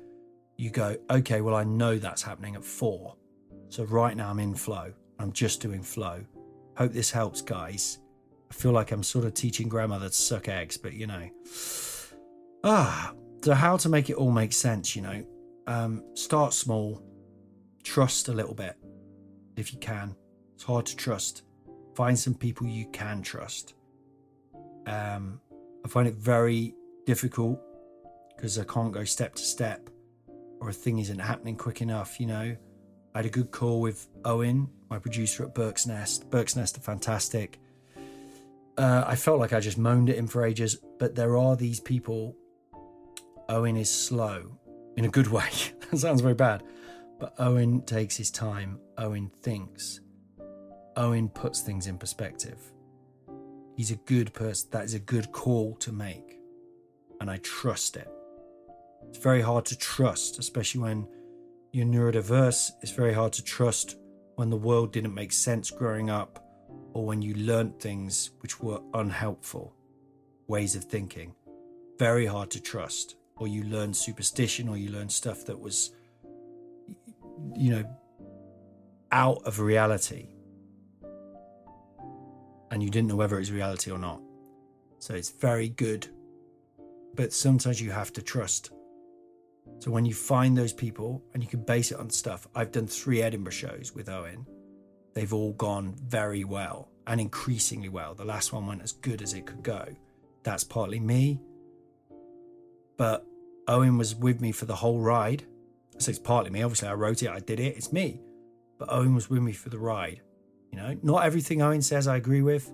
you 0.61 0.69
go, 0.69 0.95
okay, 1.09 1.41
well, 1.41 1.55
I 1.55 1.65
know 1.65 1.97
that's 1.97 2.21
happening 2.21 2.55
at 2.55 2.63
four. 2.63 3.17
So 3.71 3.85
right 3.85 4.15
now 4.15 4.29
I'm 4.29 4.39
in 4.41 4.55
flow. 4.55 4.93
I'm 5.19 5.33
just 5.33 5.63
doing 5.63 5.83
flow. 5.83 6.23
Hope 6.77 6.93
this 6.93 7.11
helps, 7.11 7.41
guys. 7.41 7.99
I 8.51 8.55
feel 8.55 8.73
like 8.73 8.93
I'm 8.93 9.03
sort 9.03 9.25
of 9.25 9.33
teaching 9.33 9.71
grandmother 9.71 10.09
to 10.09 10.15
suck 10.15 10.49
eggs, 10.49 10.77
but 10.77 10.93
you 10.93 11.07
know. 11.07 11.29
Ah, 12.63 13.15
so 13.43 13.55
how 13.55 13.79
to 13.79 13.89
make 13.89 14.11
it 14.11 14.17
all 14.17 14.31
make 14.31 14.53
sense, 14.53 14.95
you 14.95 15.01
know? 15.01 15.25
Um, 15.71 16.03
start 16.15 16.53
small, 16.53 17.01
trust 17.85 18.27
a 18.27 18.33
little 18.33 18.55
bit 18.55 18.75
if 19.57 19.73
you 19.73 19.79
can. 19.79 20.17
It's 20.57 20.65
hard 20.65 20.85
to 20.87 20.97
trust. 20.97 21.43
Find 21.95 22.19
some 22.19 22.35
people 22.35 22.67
you 22.67 22.87
can 22.91 23.23
trust. 23.23 23.75
Um, 24.89 25.41
I 25.85 25.89
find 25.89 26.09
it 26.09 26.15
very 26.15 26.75
difficult 27.07 27.61
because 28.35 28.59
I 28.59 28.65
can't 28.65 28.91
go 28.91 29.05
step 29.05 29.37
to 29.37 29.43
step 29.43 29.89
or 30.61 30.71
a 30.71 30.73
thing 30.73 30.99
isn't 30.99 31.21
happening 31.21 31.55
quick 31.55 31.83
enough, 31.83 32.19
you 32.19 32.27
know. 32.27 32.57
I 33.15 33.19
had 33.19 33.27
a 33.27 33.31
good 33.31 33.53
call 33.53 33.81
with 33.81 34.09
Owen, 34.25 34.69
my 34.89 34.99
producer 34.99 35.45
at 35.45 35.55
Berk's 35.55 35.87
Nest. 35.87 36.29
Berk's 36.31 36.57
Nest 36.57 36.79
are 36.79 36.81
fantastic. 36.81 37.61
Uh, 38.77 39.05
I 39.07 39.15
felt 39.15 39.39
like 39.39 39.53
I 39.53 39.61
just 39.61 39.79
moaned 39.79 40.11
at 40.11 40.17
him 40.17 40.27
for 40.27 40.45
ages, 40.45 40.79
but 40.99 41.15
there 41.15 41.37
are 41.37 41.55
these 41.55 41.79
people. 41.79 42.35
Owen 43.49 43.77
is 43.77 43.89
slow 43.89 44.60
in 44.97 45.05
a 45.05 45.09
good 45.09 45.29
way. 45.29 45.49
that 45.91 45.99
sounds 45.99 46.21
very 46.21 46.35
bad, 46.35 46.63
But 47.19 47.35
Owen 47.39 47.83
takes 47.83 48.17
his 48.17 48.31
time. 48.31 48.79
Owen 48.99 49.31
thinks. 49.43 50.01
Owen 50.97 51.29
puts 51.29 51.61
things 51.61 51.87
in 51.87 51.99
perspective. 51.99 52.59
He's 53.77 53.91
a 53.91 53.97
good 53.97 54.33
person. 54.35 54.69
That 54.73 54.85
is 54.85 54.95
a 54.95 54.99
good 54.99 55.33
call 55.33 55.75
to 55.77 55.93
make. 55.93 56.39
And 57.21 57.31
I 57.31 57.39
trust 57.39 57.97
it. 57.97 58.11
It's 59.09 59.19
very 59.19 59.41
hard 59.41 59.65
to 59.67 59.79
trust, 59.79 60.39
especially 60.39 60.83
when 60.83 61.09
you're 61.73 61.87
neurodiverse. 61.87 62.71
It's 62.83 62.93
very 62.93 63.13
hard 63.13 63.33
to 63.35 63.45
trust 63.45 63.97
when 64.37 64.51
the 64.51 64.57
world 64.57 64.93
didn't 64.93 65.15
make 65.15 65.33
sense 65.33 65.71
growing 65.71 66.11
up 66.11 66.45
or 66.93 67.05
when 67.07 67.23
you 67.23 67.35
learnt 67.35 67.81
things 67.81 68.31
which 68.41 68.61
were 68.61 68.81
unhelpful 68.95 69.75
ways 70.47 70.75
of 70.75 70.85
thinking. 70.85 71.35
Very 71.99 72.27
hard 72.27 72.51
to 72.51 72.61
trust. 72.61 73.17
Or 73.41 73.49
you 73.49 73.65
learn 73.65 73.93
superstition 73.95 74.69
or 74.69 74.77
you 74.77 74.91
learn 74.91 75.09
stuff 75.09 75.47
that 75.47 75.59
was, 75.59 75.91
you 77.57 77.73
know, 77.73 77.85
out 79.11 79.43
of 79.45 79.59
reality. 79.59 80.29
And 82.71 82.83
you 82.83 82.91
didn't 82.91 83.09
know 83.09 83.17
whether 83.17 83.37
it 83.37 83.41
was 83.41 83.51
reality 83.51 83.91
or 83.91 83.99
not. 83.99 84.21
So 84.99 85.15
it's 85.15 85.31
very 85.31 85.71
good. 85.71 86.07
But 87.15 87.33
sometimes 87.33 87.81
you 87.81 87.91
have 87.91 88.13
to 88.13 88.23
trust. 88.23 88.71
So 89.79 89.91
when 89.91 90.05
you 90.05 90.13
find 90.13 90.57
those 90.57 90.75
people 90.75 91.25
and 91.33 91.43
you 91.43 91.49
can 91.49 91.63
base 91.63 91.91
it 91.91 91.99
on 91.99 92.11
stuff, 92.11 92.47
I've 92.55 92.71
done 92.71 92.87
three 92.87 93.23
Edinburgh 93.23 93.53
shows 93.53 93.95
with 93.95 94.11
Owen. 94.11 94.47
They've 95.15 95.33
all 95.33 95.55
gone 95.55 95.95
very 96.07 96.45
well 96.45 96.91
and 97.07 97.21
increasingly 97.21 97.89
well. 97.89 98.15
The 98.15 98.25
last 98.25 98.53
one 98.53 98.67
went 98.67 98.83
as 98.83 98.93
good 98.93 99.23
as 99.23 99.33
it 99.33 99.47
could 99.47 99.63
go. 99.63 99.89
That's 100.43 100.63
partly 100.63 101.01
me. 101.01 101.41
But 102.97 103.27
Owen 103.71 103.97
was 103.97 104.17
with 104.17 104.41
me 104.41 104.51
for 104.51 104.65
the 104.65 104.75
whole 104.75 104.99
ride. 104.99 105.45
So 105.99 106.11
it's 106.11 106.19
partly 106.19 106.51
me. 106.51 106.63
Obviously, 106.63 106.89
I 106.89 106.95
wrote 106.95 107.23
it, 107.23 107.31
I 107.31 107.39
did 107.39 107.61
it, 107.61 107.77
it's 107.77 107.93
me. 107.93 108.21
But 108.79 108.89
Owen 108.91 109.15
was 109.15 109.31
with 109.31 109.43
me 109.43 109.53
for 109.53 109.69
the 109.69 109.79
ride. 109.79 110.21
You 110.73 110.79
know, 110.79 110.97
not 111.03 111.25
everything 111.25 111.63
Owen 111.63 111.81
says 111.81 112.09
I 112.09 112.17
agree 112.17 112.43
with. 112.43 112.73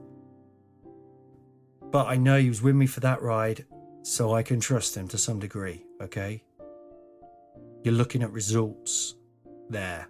But 1.91 2.07
I 2.07 2.17
know 2.17 2.39
he 2.39 2.49
was 2.49 2.63
with 2.63 2.75
me 2.75 2.87
for 2.87 3.01
that 3.01 3.21
ride, 3.21 3.67
so 4.03 4.35
I 4.35 4.43
can 4.43 4.59
trust 4.59 4.97
him 4.97 5.07
to 5.09 5.19
some 5.19 5.39
degree, 5.39 5.85
okay? 6.01 6.43
You're 7.83 7.95
looking 7.95 8.23
at 8.23 8.33
results 8.33 9.17
there. 9.69 10.09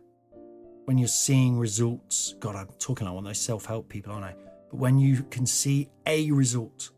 When 0.85 0.99
you're 0.99 1.09
seeing 1.09 1.59
results, 1.59 2.35
God, 2.39 2.55
I'm 2.55 2.69
talking 2.79 3.07
like 3.07 3.15
one 3.15 3.25
of 3.25 3.31
those 3.31 3.41
self 3.41 3.67
help 3.67 3.89
people, 3.89 4.13
aren't 4.13 4.25
I? 4.25 4.37
But 4.71 4.77
when 4.77 4.99
you 4.99 5.25
can 5.31 5.47
see 5.47 5.91
a 6.07 6.31
result, 6.31 6.91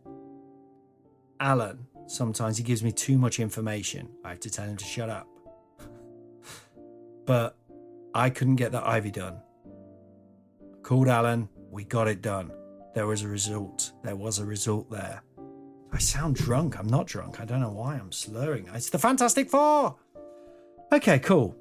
Alan, 1.40 1.86
sometimes 2.08 2.56
he 2.56 2.64
gives 2.64 2.82
me 2.82 2.90
too 2.90 3.18
much 3.18 3.38
information. 3.38 4.08
I 4.24 4.30
have 4.30 4.40
to 4.40 4.50
tell 4.50 4.66
him 4.66 4.76
to 4.76 4.84
shut 4.84 5.08
up. 5.08 5.28
but 7.26 7.56
I 8.14 8.30
couldn't 8.30 8.56
get 8.56 8.72
that 8.72 8.86
Ivy 8.86 9.10
done. 9.10 9.40
Called 10.82 11.08
Alan, 11.08 11.48
we 11.70 11.84
got 11.84 12.08
it 12.08 12.22
done. 12.22 12.50
There 12.94 13.06
was 13.06 13.22
a 13.22 13.28
result. 13.28 13.92
There 14.02 14.16
was 14.16 14.38
a 14.38 14.44
result 14.44 14.90
there. 14.90 15.22
I 15.92 15.98
sound 15.98 16.36
drunk. 16.36 16.78
I'm 16.78 16.88
not 16.88 17.06
drunk. 17.06 17.40
I 17.40 17.44
don't 17.44 17.60
know 17.60 17.70
why 17.70 17.94
I'm 17.94 18.12
slurring. 18.12 18.68
It's 18.74 18.90
the 18.90 18.98
Fantastic 18.98 19.50
Four. 19.50 19.96
Okay, 20.92 21.18
cool. 21.18 21.54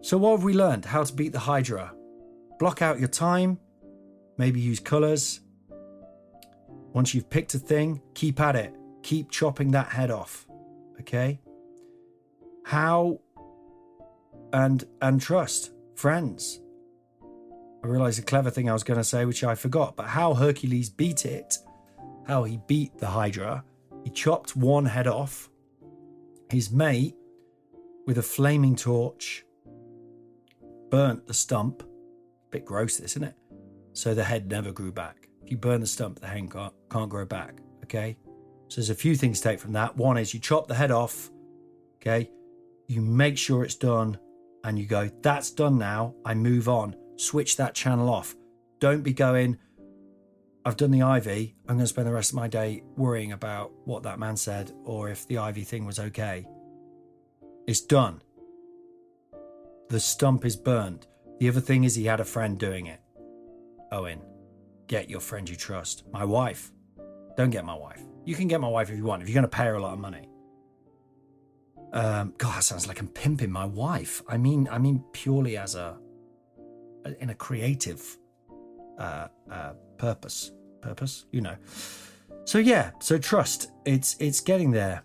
So, 0.00 0.16
what 0.16 0.32
have 0.32 0.44
we 0.44 0.54
learned? 0.54 0.84
How 0.84 1.02
to 1.02 1.12
beat 1.12 1.32
the 1.32 1.38
Hydra. 1.40 1.92
Block 2.58 2.82
out 2.82 2.98
your 2.98 3.08
time. 3.08 3.58
Maybe 4.36 4.60
use 4.60 4.80
colors. 4.80 5.40
Once 6.92 7.14
you've 7.14 7.28
picked 7.28 7.54
a 7.54 7.58
thing, 7.58 8.00
keep 8.14 8.40
at 8.40 8.56
it. 8.56 8.74
Keep 9.02 9.30
chopping 9.30 9.70
that 9.72 9.88
head 9.88 10.10
off. 10.10 10.46
Okay? 11.00 11.40
How 12.64 13.20
and 14.52 14.84
and 15.00 15.20
trust 15.20 15.72
friends. 15.94 16.60
I 17.82 17.86
realized 17.86 18.18
a 18.18 18.22
clever 18.22 18.50
thing 18.50 18.68
I 18.68 18.72
was 18.72 18.82
going 18.82 18.98
to 18.98 19.04
say, 19.04 19.24
which 19.24 19.44
I 19.44 19.54
forgot, 19.54 19.96
but 19.96 20.06
how 20.06 20.34
Hercules 20.34 20.90
beat 20.90 21.24
it, 21.24 21.58
how 22.26 22.44
he 22.44 22.58
beat 22.66 22.98
the 22.98 23.06
Hydra, 23.06 23.64
he 24.04 24.10
chopped 24.10 24.56
one 24.56 24.84
head 24.84 25.06
off. 25.06 25.48
His 26.50 26.72
mate, 26.72 27.14
with 28.06 28.18
a 28.18 28.22
flaming 28.22 28.74
torch, 28.74 29.44
burnt 30.90 31.26
the 31.26 31.34
stump. 31.34 31.82
Bit 32.50 32.64
gross, 32.64 32.96
this, 32.96 33.12
isn't 33.12 33.24
it? 33.24 33.34
So 33.92 34.14
the 34.14 34.24
head 34.24 34.50
never 34.50 34.72
grew 34.72 34.90
back. 34.90 35.28
If 35.44 35.50
you 35.50 35.56
burn 35.56 35.80
the 35.80 35.86
stump, 35.86 36.20
the 36.20 36.26
head 36.26 36.50
can't, 36.50 36.72
can't 36.90 37.10
grow 37.10 37.26
back. 37.26 37.60
Okay? 37.84 38.16
So 38.68 38.76
there's 38.76 38.90
a 38.90 38.94
few 38.94 39.16
things 39.16 39.40
to 39.40 39.48
take 39.48 39.60
from 39.60 39.72
that. 39.72 39.96
One 39.96 40.16
is 40.18 40.32
you 40.32 40.40
chop 40.40 40.68
the 40.68 40.74
head 40.74 40.90
off. 40.90 41.30
Okay? 41.96 42.30
You 42.86 43.00
make 43.00 43.36
sure 43.36 43.64
it's 43.64 43.74
done 43.74 44.18
and 44.64 44.78
you 44.78 44.86
go, 44.86 45.10
that's 45.22 45.50
done 45.50 45.78
now. 45.78 46.14
I 46.24 46.34
move 46.34 46.68
on 46.68 46.94
switch 47.18 47.56
that 47.56 47.74
channel 47.74 48.08
off. 48.08 48.34
Don't 48.80 49.02
be 49.02 49.12
going, 49.12 49.58
I've 50.64 50.76
done 50.76 50.90
the 50.90 51.02
Ivy. 51.02 51.56
I'm 51.68 51.76
going 51.76 51.84
to 51.84 51.86
spend 51.86 52.06
the 52.06 52.12
rest 52.12 52.30
of 52.30 52.36
my 52.36 52.48
day 52.48 52.82
worrying 52.96 53.32
about 53.32 53.72
what 53.84 54.04
that 54.04 54.18
man 54.18 54.36
said 54.36 54.72
or 54.84 55.08
if 55.08 55.26
the 55.26 55.38
Ivy 55.38 55.64
thing 55.64 55.84
was 55.84 55.98
okay. 55.98 56.46
It's 57.66 57.80
done. 57.80 58.22
The 59.88 60.00
stump 60.00 60.44
is 60.44 60.56
burnt. 60.56 61.06
The 61.38 61.48
other 61.48 61.60
thing 61.60 61.84
is, 61.84 61.94
he 61.94 62.04
had 62.04 62.20
a 62.20 62.24
friend 62.24 62.58
doing 62.58 62.86
it. 62.86 63.00
Owen, 63.92 64.20
get 64.86 65.08
your 65.08 65.20
friend 65.20 65.48
you 65.48 65.56
trust. 65.56 66.04
My 66.12 66.24
wife. 66.24 66.72
Don't 67.38 67.50
get 67.50 67.64
my 67.64 67.74
wife. 67.74 68.02
You 68.24 68.34
can 68.34 68.48
get 68.48 68.60
my 68.60 68.66
wife 68.66 68.90
if 68.90 68.96
you 68.96 69.04
want, 69.04 69.22
if 69.22 69.28
you're 69.28 69.34
going 69.34 69.48
to 69.48 69.56
pay 69.56 69.66
her 69.66 69.74
a 69.74 69.80
lot 69.80 69.92
of 69.92 70.00
money. 70.00 70.28
Um, 71.92 72.34
God, 72.36 72.56
that 72.56 72.64
sounds 72.64 72.88
like 72.88 72.98
I'm 72.98 73.06
pimping 73.06 73.52
my 73.52 73.64
wife. 73.64 74.22
I 74.28 74.36
mean, 74.36 74.68
I 74.68 74.78
mean 74.78 75.04
purely 75.12 75.56
as 75.56 75.76
a 75.76 75.96
in 77.20 77.30
a 77.30 77.36
creative 77.36 78.18
uh, 78.98 79.28
uh, 79.48 79.74
purpose. 79.98 80.50
Purpose, 80.82 81.26
you 81.30 81.40
know. 81.40 81.54
So 82.44 82.58
yeah, 82.58 82.90
so 82.98 83.18
trust. 83.18 83.70
It's 83.84 84.16
it's 84.18 84.40
getting 84.40 84.72
there. 84.72 85.04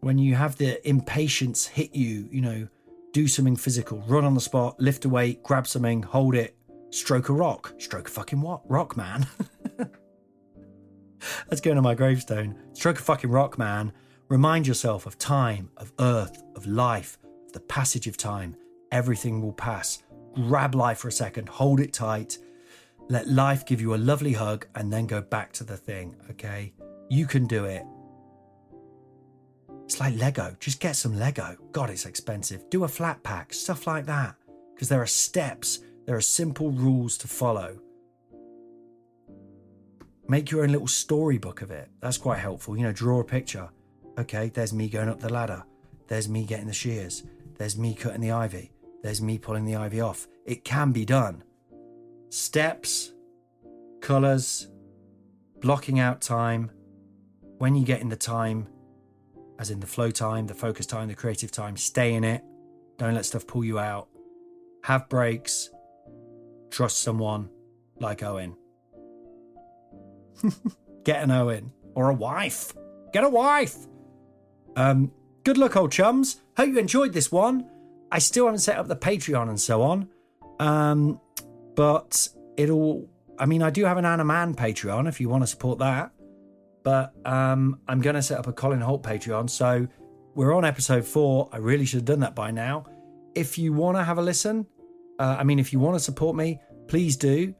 When 0.00 0.18
you 0.18 0.34
have 0.34 0.56
the 0.56 0.86
impatience 0.86 1.66
hit 1.66 1.94
you, 1.94 2.28
you 2.30 2.42
know, 2.42 2.68
do 3.14 3.28
something 3.28 3.56
physical, 3.56 4.04
run 4.06 4.26
on 4.26 4.34
the 4.34 4.42
spot, 4.42 4.78
lift 4.78 5.06
a 5.06 5.08
weight, 5.08 5.42
grab 5.42 5.66
something, 5.66 6.02
hold 6.02 6.34
it, 6.34 6.54
stroke 6.90 7.30
a 7.30 7.32
rock, 7.32 7.72
stroke 7.78 8.08
a 8.08 8.10
fucking 8.10 8.42
what? 8.42 8.60
Rock 8.70 8.94
man. 8.94 9.26
Let's 11.54 11.60
go 11.60 11.72
to 11.72 11.80
my 11.80 11.94
gravestone. 11.94 12.56
Stroke 12.72 12.98
a 12.98 13.02
fucking 13.02 13.30
rock 13.30 13.58
man. 13.58 13.92
Remind 14.28 14.66
yourself 14.66 15.06
of 15.06 15.18
time, 15.18 15.70
of 15.76 15.92
earth, 16.00 16.42
of 16.56 16.66
life, 16.66 17.16
of 17.46 17.52
the 17.52 17.60
passage 17.60 18.08
of 18.08 18.16
time. 18.16 18.56
Everything 18.90 19.40
will 19.40 19.52
pass 19.52 20.02
grab 20.34 20.74
life 20.74 20.98
for 20.98 21.06
a 21.06 21.12
second, 21.12 21.48
hold 21.48 21.78
it 21.78 21.92
tight, 21.92 22.38
let 23.08 23.28
life 23.28 23.64
give 23.64 23.80
you 23.80 23.94
a 23.94 24.04
lovely 24.10 24.32
hug, 24.32 24.66
and 24.74 24.92
then 24.92 25.06
go 25.06 25.20
back 25.20 25.52
to 25.52 25.62
the 25.62 25.76
thing, 25.76 26.16
okay? 26.28 26.72
You 27.08 27.24
can 27.24 27.46
do 27.46 27.66
it. 27.66 27.84
It's 29.84 30.00
like 30.00 30.16
Lego. 30.16 30.56
Just 30.58 30.80
get 30.80 30.96
some 30.96 31.16
Lego. 31.16 31.56
God, 31.70 31.88
it's 31.88 32.04
expensive. 32.04 32.68
Do 32.68 32.82
a 32.82 32.88
flat 32.88 33.22
pack, 33.22 33.54
stuff 33.54 33.86
like 33.86 34.06
that. 34.06 34.34
Because 34.74 34.88
there 34.88 35.02
are 35.02 35.06
steps, 35.06 35.78
there 36.04 36.16
are 36.16 36.20
simple 36.20 36.72
rules 36.72 37.16
to 37.18 37.28
follow. 37.28 37.78
Make 40.28 40.50
your 40.50 40.62
own 40.64 40.70
little 40.70 40.88
storybook 40.88 41.62
of 41.62 41.70
it. 41.70 41.90
That's 42.00 42.18
quite 42.18 42.38
helpful. 42.38 42.76
You 42.76 42.84
know, 42.84 42.92
draw 42.92 43.20
a 43.20 43.24
picture. 43.24 43.68
Okay, 44.18 44.48
there's 44.48 44.72
me 44.72 44.88
going 44.88 45.08
up 45.08 45.20
the 45.20 45.32
ladder. 45.32 45.64
There's 46.06 46.28
me 46.28 46.44
getting 46.44 46.66
the 46.66 46.72
shears. 46.72 47.24
There's 47.58 47.76
me 47.76 47.94
cutting 47.94 48.20
the 48.20 48.30
ivy 48.30 48.74
there's 49.04 49.20
me 49.20 49.36
pulling 49.36 49.66
the 49.66 49.76
ivy 49.76 50.00
off. 50.00 50.26
It 50.46 50.64
can 50.64 50.90
be 50.90 51.04
done. 51.04 51.44
Steps, 52.30 53.12
colours, 54.00 54.68
blocking 55.60 56.00
out 56.00 56.22
time. 56.22 56.70
When 57.58 57.74
you 57.74 57.84
get 57.84 58.00
in 58.00 58.08
the 58.08 58.16
time, 58.16 58.66
as 59.58 59.70
in 59.70 59.80
the 59.80 59.86
flow 59.86 60.10
time, 60.10 60.46
the 60.46 60.54
focus 60.54 60.86
time, 60.86 61.08
the 61.08 61.14
creative 61.14 61.52
time, 61.52 61.76
stay 61.76 62.14
in 62.14 62.24
it. 62.24 62.42
Don't 62.96 63.12
let 63.12 63.26
stuff 63.26 63.46
pull 63.46 63.62
you 63.62 63.78
out. 63.78 64.08
Have 64.84 65.10
breaks. 65.10 65.68
Trust 66.70 67.02
someone 67.02 67.50
like 68.00 68.22
Owen. 68.22 68.56
get 71.04 71.22
an 71.22 71.30
Owen 71.30 71.72
or 71.94 72.10
a 72.10 72.14
wife. 72.14 72.74
Get 73.12 73.24
a 73.24 73.28
wife. 73.28 73.76
Um, 74.76 75.12
good 75.44 75.58
luck, 75.58 75.76
old 75.76 75.92
chums. 75.92 76.40
Hope 76.56 76.68
you 76.68 76.78
enjoyed 76.78 77.12
this 77.12 77.30
one. 77.30 77.68
I 78.10 78.18
still 78.18 78.46
haven't 78.46 78.60
set 78.60 78.78
up 78.78 78.88
the 78.88 78.96
Patreon 78.96 79.48
and 79.48 79.60
so 79.60 79.82
on. 79.82 80.08
Um, 80.60 81.20
but 81.74 82.28
it'll, 82.56 83.08
I 83.38 83.46
mean, 83.46 83.62
I 83.62 83.70
do 83.70 83.84
have 83.84 83.96
an 83.96 84.04
Anna 84.04 84.24
Mann 84.24 84.54
Patreon 84.54 85.08
if 85.08 85.20
you 85.20 85.28
want 85.28 85.42
to 85.42 85.46
support 85.46 85.78
that. 85.80 86.12
But 86.82 87.14
um, 87.24 87.80
I'm 87.88 88.00
going 88.00 88.14
to 88.14 88.22
set 88.22 88.38
up 88.38 88.46
a 88.46 88.52
Colin 88.52 88.80
Hoult 88.80 89.02
Patreon. 89.02 89.48
So 89.48 89.88
we're 90.34 90.52
on 90.52 90.64
episode 90.64 91.04
four. 91.04 91.48
I 91.52 91.56
really 91.56 91.86
should 91.86 91.98
have 91.98 92.04
done 92.04 92.20
that 92.20 92.34
by 92.34 92.50
now. 92.50 92.84
If 93.34 93.58
you 93.58 93.72
want 93.72 93.96
to 93.96 94.04
have 94.04 94.18
a 94.18 94.22
listen, 94.22 94.66
uh, 95.18 95.36
I 95.38 95.44
mean, 95.44 95.58
if 95.58 95.72
you 95.72 95.80
want 95.80 95.96
to 95.96 96.00
support 96.00 96.36
me, 96.36 96.60
please 96.86 97.16
do. 97.16 97.54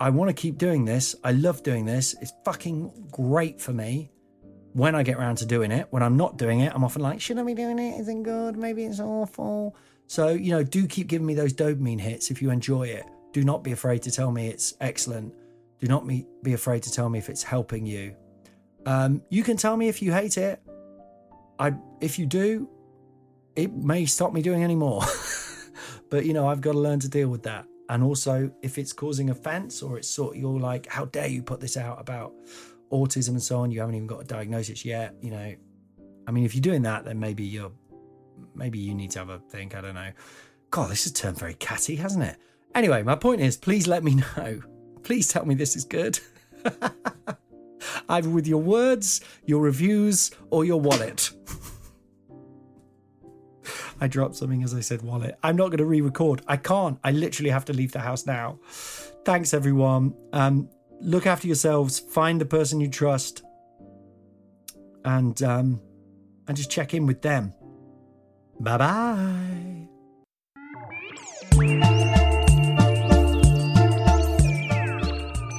I 0.00 0.08
want 0.08 0.30
to 0.30 0.34
keep 0.34 0.56
doing 0.56 0.86
this. 0.86 1.14
I 1.22 1.32
love 1.32 1.62
doing 1.62 1.84
this. 1.84 2.14
It's 2.22 2.32
fucking 2.44 3.08
great 3.12 3.60
for 3.60 3.72
me. 3.72 4.10
when 4.72 4.94
I 4.94 5.02
get 5.02 5.16
around 5.16 5.36
to 5.36 5.46
doing 5.46 5.72
it. 5.72 5.88
When 5.90 6.02
I'm 6.02 6.16
not 6.16 6.38
doing 6.38 6.60
it, 6.60 6.72
I'm 6.74 6.84
often 6.84 7.02
like, 7.02 7.20
should 7.20 7.38
I 7.38 7.42
be 7.42 7.54
doing 7.54 7.78
it? 7.78 7.98
Is 8.00 8.08
it 8.08 8.22
good? 8.22 8.56
Maybe 8.56 8.84
it's 8.84 9.00
awful. 9.00 9.76
So, 10.06 10.28
you 10.28 10.52
know, 10.52 10.62
do 10.62 10.86
keep 10.86 11.08
giving 11.08 11.26
me 11.26 11.34
those 11.34 11.52
dopamine 11.52 12.00
hits 12.00 12.30
if 12.30 12.40
you 12.40 12.50
enjoy 12.50 12.84
it. 12.84 13.04
Do 13.32 13.42
not 13.42 13.62
be 13.62 13.72
afraid 13.72 14.02
to 14.02 14.10
tell 14.10 14.30
me 14.30 14.46
it's 14.48 14.74
excellent. 14.80 15.34
Do 15.80 15.88
not 15.88 16.06
be 16.06 16.52
afraid 16.52 16.84
to 16.84 16.92
tell 16.92 17.08
me 17.08 17.18
if 17.18 17.28
it's 17.28 17.42
helping 17.42 17.84
you. 17.84 18.14
Um, 18.86 19.22
you 19.28 19.42
can 19.42 19.56
tell 19.56 19.76
me 19.76 19.88
if 19.88 20.02
you 20.02 20.12
hate 20.12 20.38
it. 20.38 20.62
I, 21.58 21.74
if 22.00 22.18
you 22.18 22.26
do, 22.26 22.68
it 23.56 23.72
may 23.74 24.06
stop 24.06 24.32
me 24.32 24.40
doing 24.40 24.62
any 24.62 24.76
more. 24.76 25.02
but 26.10 26.24
you 26.26 26.32
know, 26.32 26.46
I've 26.46 26.60
got 26.60 26.72
to 26.72 26.78
learn 26.78 27.00
to 27.00 27.08
deal 27.08 27.28
with 27.28 27.42
that. 27.42 27.66
And 27.90 28.04
also, 28.04 28.52
if 28.62 28.78
it's 28.78 28.92
causing 28.92 29.30
offense 29.30 29.82
or 29.82 29.98
it's 29.98 30.08
sort 30.08 30.36
of, 30.36 30.40
you're 30.40 30.60
like, 30.60 30.86
how 30.86 31.06
dare 31.06 31.26
you 31.26 31.42
put 31.42 31.58
this 31.58 31.76
out 31.76 32.00
about 32.00 32.32
autism 32.92 33.30
and 33.30 33.42
so 33.42 33.58
on? 33.58 33.72
You 33.72 33.80
haven't 33.80 33.96
even 33.96 34.06
got 34.06 34.20
a 34.20 34.24
diagnosis 34.24 34.84
yet. 34.84 35.16
You 35.20 35.32
know, 35.32 35.54
I 36.24 36.30
mean, 36.30 36.44
if 36.44 36.54
you're 36.54 36.62
doing 36.62 36.82
that, 36.82 37.04
then 37.04 37.18
maybe 37.18 37.42
you're, 37.42 37.72
maybe 38.54 38.78
you 38.78 38.94
need 38.94 39.10
to 39.10 39.18
have 39.18 39.28
a 39.28 39.40
think. 39.40 39.74
I 39.74 39.80
don't 39.80 39.96
know. 39.96 40.12
God, 40.70 40.88
this 40.88 41.02
has 41.02 41.12
turned 41.12 41.36
very 41.36 41.54
catty, 41.54 41.96
hasn't 41.96 42.22
it? 42.22 42.36
Anyway, 42.76 43.02
my 43.02 43.16
point 43.16 43.40
is, 43.40 43.56
please 43.56 43.88
let 43.88 44.04
me 44.04 44.14
know. 44.36 44.60
Please 45.02 45.26
tell 45.26 45.44
me 45.44 45.56
this 45.56 45.74
is 45.74 45.84
good. 45.84 46.20
Either 48.08 48.30
with 48.30 48.46
your 48.46 48.62
words, 48.62 49.20
your 49.44 49.62
reviews, 49.62 50.30
or 50.50 50.64
your 50.64 50.80
wallet. 50.80 51.32
I 54.00 54.08
dropped 54.08 54.36
something 54.36 54.62
as 54.62 54.74
I 54.74 54.80
said 54.80 55.02
wallet. 55.02 55.38
I'm 55.42 55.56
not 55.56 55.68
going 55.68 55.78
to 55.78 55.84
re 55.84 56.00
record. 56.00 56.42
I 56.48 56.56
can't. 56.56 56.98
I 57.04 57.10
literally 57.12 57.50
have 57.50 57.64
to 57.66 57.72
leave 57.72 57.92
the 57.92 58.00
house 58.00 58.26
now. 58.26 58.58
Thanks, 59.24 59.52
everyone. 59.52 60.14
Um, 60.32 60.68
look 61.00 61.26
after 61.26 61.46
yourselves. 61.46 61.98
Find 61.98 62.40
the 62.40 62.46
person 62.46 62.80
you 62.80 62.88
trust. 62.88 63.42
And, 65.04 65.42
um, 65.42 65.80
and 66.48 66.56
just 66.56 66.70
check 66.70 66.94
in 66.94 67.06
with 67.06 67.22
them. 67.22 67.52
Bye 68.58 68.78
bye. 71.56 71.99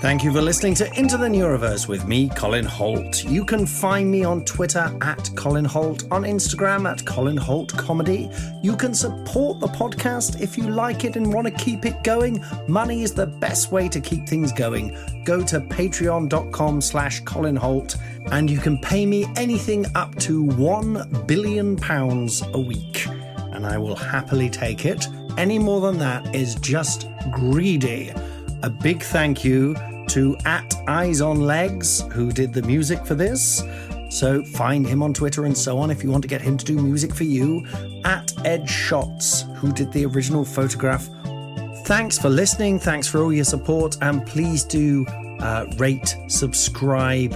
Thank 0.01 0.23
you 0.23 0.33
for 0.33 0.41
listening 0.41 0.73
to 0.75 0.91
Into 0.97 1.15
the 1.15 1.27
Neuroverse 1.27 1.87
with 1.87 2.07
me, 2.07 2.27
Colin 2.29 2.65
Hoult. 2.65 3.23
You 3.29 3.45
can 3.45 3.67
find 3.67 4.09
me 4.09 4.23
on 4.23 4.43
Twitter 4.45 4.91
at 4.99 5.29
Colin 5.35 5.63
Hoult, 5.63 6.11
on 6.11 6.23
Instagram 6.23 6.91
at 6.91 7.05
Colin 7.05 7.37
Hoult 7.37 7.77
Comedy. 7.77 8.27
You 8.63 8.75
can 8.75 8.95
support 8.95 9.59
the 9.59 9.67
podcast 9.67 10.41
if 10.41 10.57
you 10.57 10.71
like 10.71 11.03
it 11.05 11.17
and 11.17 11.31
want 11.31 11.45
to 11.45 11.53
keep 11.53 11.85
it 11.85 12.03
going. 12.03 12.43
Money 12.67 13.03
is 13.03 13.13
the 13.13 13.27
best 13.27 13.71
way 13.71 13.87
to 13.89 14.01
keep 14.01 14.27
things 14.27 14.51
going. 14.51 14.97
Go 15.23 15.43
to 15.43 15.59
patreon.com 15.59 16.81
slash 16.81 17.19
Colin 17.19 17.55
Hoult 17.55 17.95
and 18.31 18.49
you 18.49 18.57
can 18.57 18.79
pay 18.79 19.05
me 19.05 19.27
anything 19.35 19.85
up 19.93 20.15
to 20.15 20.41
one 20.43 21.07
billion 21.27 21.75
pounds 21.77 22.41
a 22.53 22.59
week. 22.59 23.05
And 23.53 23.67
I 23.67 23.77
will 23.77 23.95
happily 23.95 24.49
take 24.49 24.83
it. 24.83 25.07
Any 25.37 25.59
more 25.59 25.79
than 25.79 25.99
that 25.99 26.33
is 26.33 26.55
just 26.55 27.07
greedy. 27.29 28.11
A 28.63 28.69
big 28.69 29.03
thank 29.03 29.43
you 29.43 29.75
to 30.11 30.35
at 30.43 30.75
Eyes 30.87 31.21
on 31.21 31.39
Legs, 31.39 32.01
who 32.11 32.33
did 32.33 32.53
the 32.53 32.61
music 32.63 33.05
for 33.05 33.15
this. 33.15 33.63
So 34.09 34.43
find 34.43 34.85
him 34.85 35.01
on 35.01 35.13
Twitter 35.13 35.45
and 35.45 35.57
so 35.57 35.77
on 35.77 35.89
if 35.89 36.03
you 36.03 36.11
want 36.11 36.21
to 36.23 36.27
get 36.27 36.41
him 36.41 36.57
to 36.57 36.65
do 36.65 36.75
music 36.75 37.15
for 37.15 37.23
you. 37.23 37.65
At 38.03 38.33
Ed 38.45 38.69
Shots, 38.69 39.45
who 39.55 39.71
did 39.71 39.93
the 39.93 40.05
original 40.05 40.43
photograph. 40.43 41.07
Thanks 41.85 42.17
for 42.17 42.29
listening. 42.29 42.77
Thanks 42.77 43.07
for 43.07 43.23
all 43.23 43.31
your 43.31 43.45
support. 43.45 43.95
And 44.01 44.25
please 44.27 44.65
do 44.65 45.05
uh, 45.39 45.65
rate, 45.77 46.17
subscribe, 46.27 47.33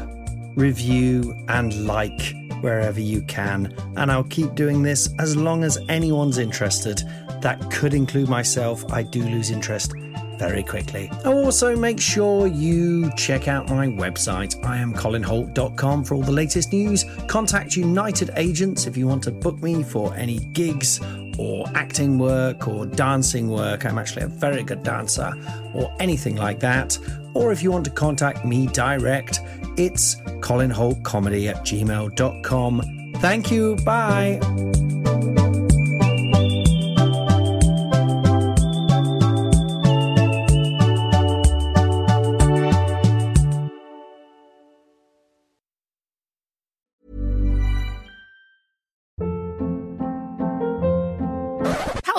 review, 0.55 1.33
and 1.47 1.87
like 1.87 2.35
wherever 2.59 2.99
you 2.99 3.21
can. 3.21 3.73
And 3.95 4.11
I'll 4.11 4.25
keep 4.25 4.53
doing 4.53 4.83
this 4.83 5.07
as 5.17 5.37
long 5.37 5.63
as 5.63 5.77
anyone's 5.87 6.39
interested. 6.39 7.03
That 7.39 7.71
could 7.71 7.93
include 7.93 8.27
myself. 8.27 8.83
I 8.91 9.03
do 9.03 9.23
lose 9.23 9.49
interest 9.49 9.93
very 10.37 10.63
quickly. 10.63 11.09
Oh, 11.23 11.45
also, 11.45 11.75
make 11.75 11.99
sure 11.99 12.47
you 12.47 13.11
check 13.15 13.47
out 13.47 13.69
my 13.69 13.87
website, 13.87 14.59
iamcolinhoult.com, 14.61 16.03
for 16.03 16.15
all 16.15 16.21
the 16.21 16.31
latest 16.31 16.71
news. 16.71 17.05
Contact 17.27 17.75
United 17.75 18.31
Agents 18.35 18.87
if 18.87 18.97
you 18.97 19.07
want 19.07 19.23
to 19.23 19.31
book 19.31 19.61
me 19.61 19.83
for 19.83 20.13
any 20.15 20.39
gigs 20.39 20.99
or 21.37 21.65
acting 21.75 22.17
work 22.17 22.67
or 22.67 22.85
dancing 22.85 23.49
work. 23.49 23.85
I'm 23.85 23.97
actually 23.97 24.23
a 24.23 24.27
very 24.27 24.63
good 24.63 24.83
dancer 24.83 25.33
or 25.73 25.93
anything 25.99 26.35
like 26.35 26.59
that. 26.61 26.97
Or 27.33 27.51
if 27.51 27.61
you 27.61 27.71
want 27.71 27.85
to 27.85 27.91
contact 27.91 28.45
me 28.45 28.67
direct, 28.67 29.39
it's 29.77 30.15
colinhoultcomedy 30.15 31.49
at 31.49 31.57
gmail.com. 31.57 33.11
Thank 33.17 33.51
you. 33.51 33.75
Bye. 33.77 34.39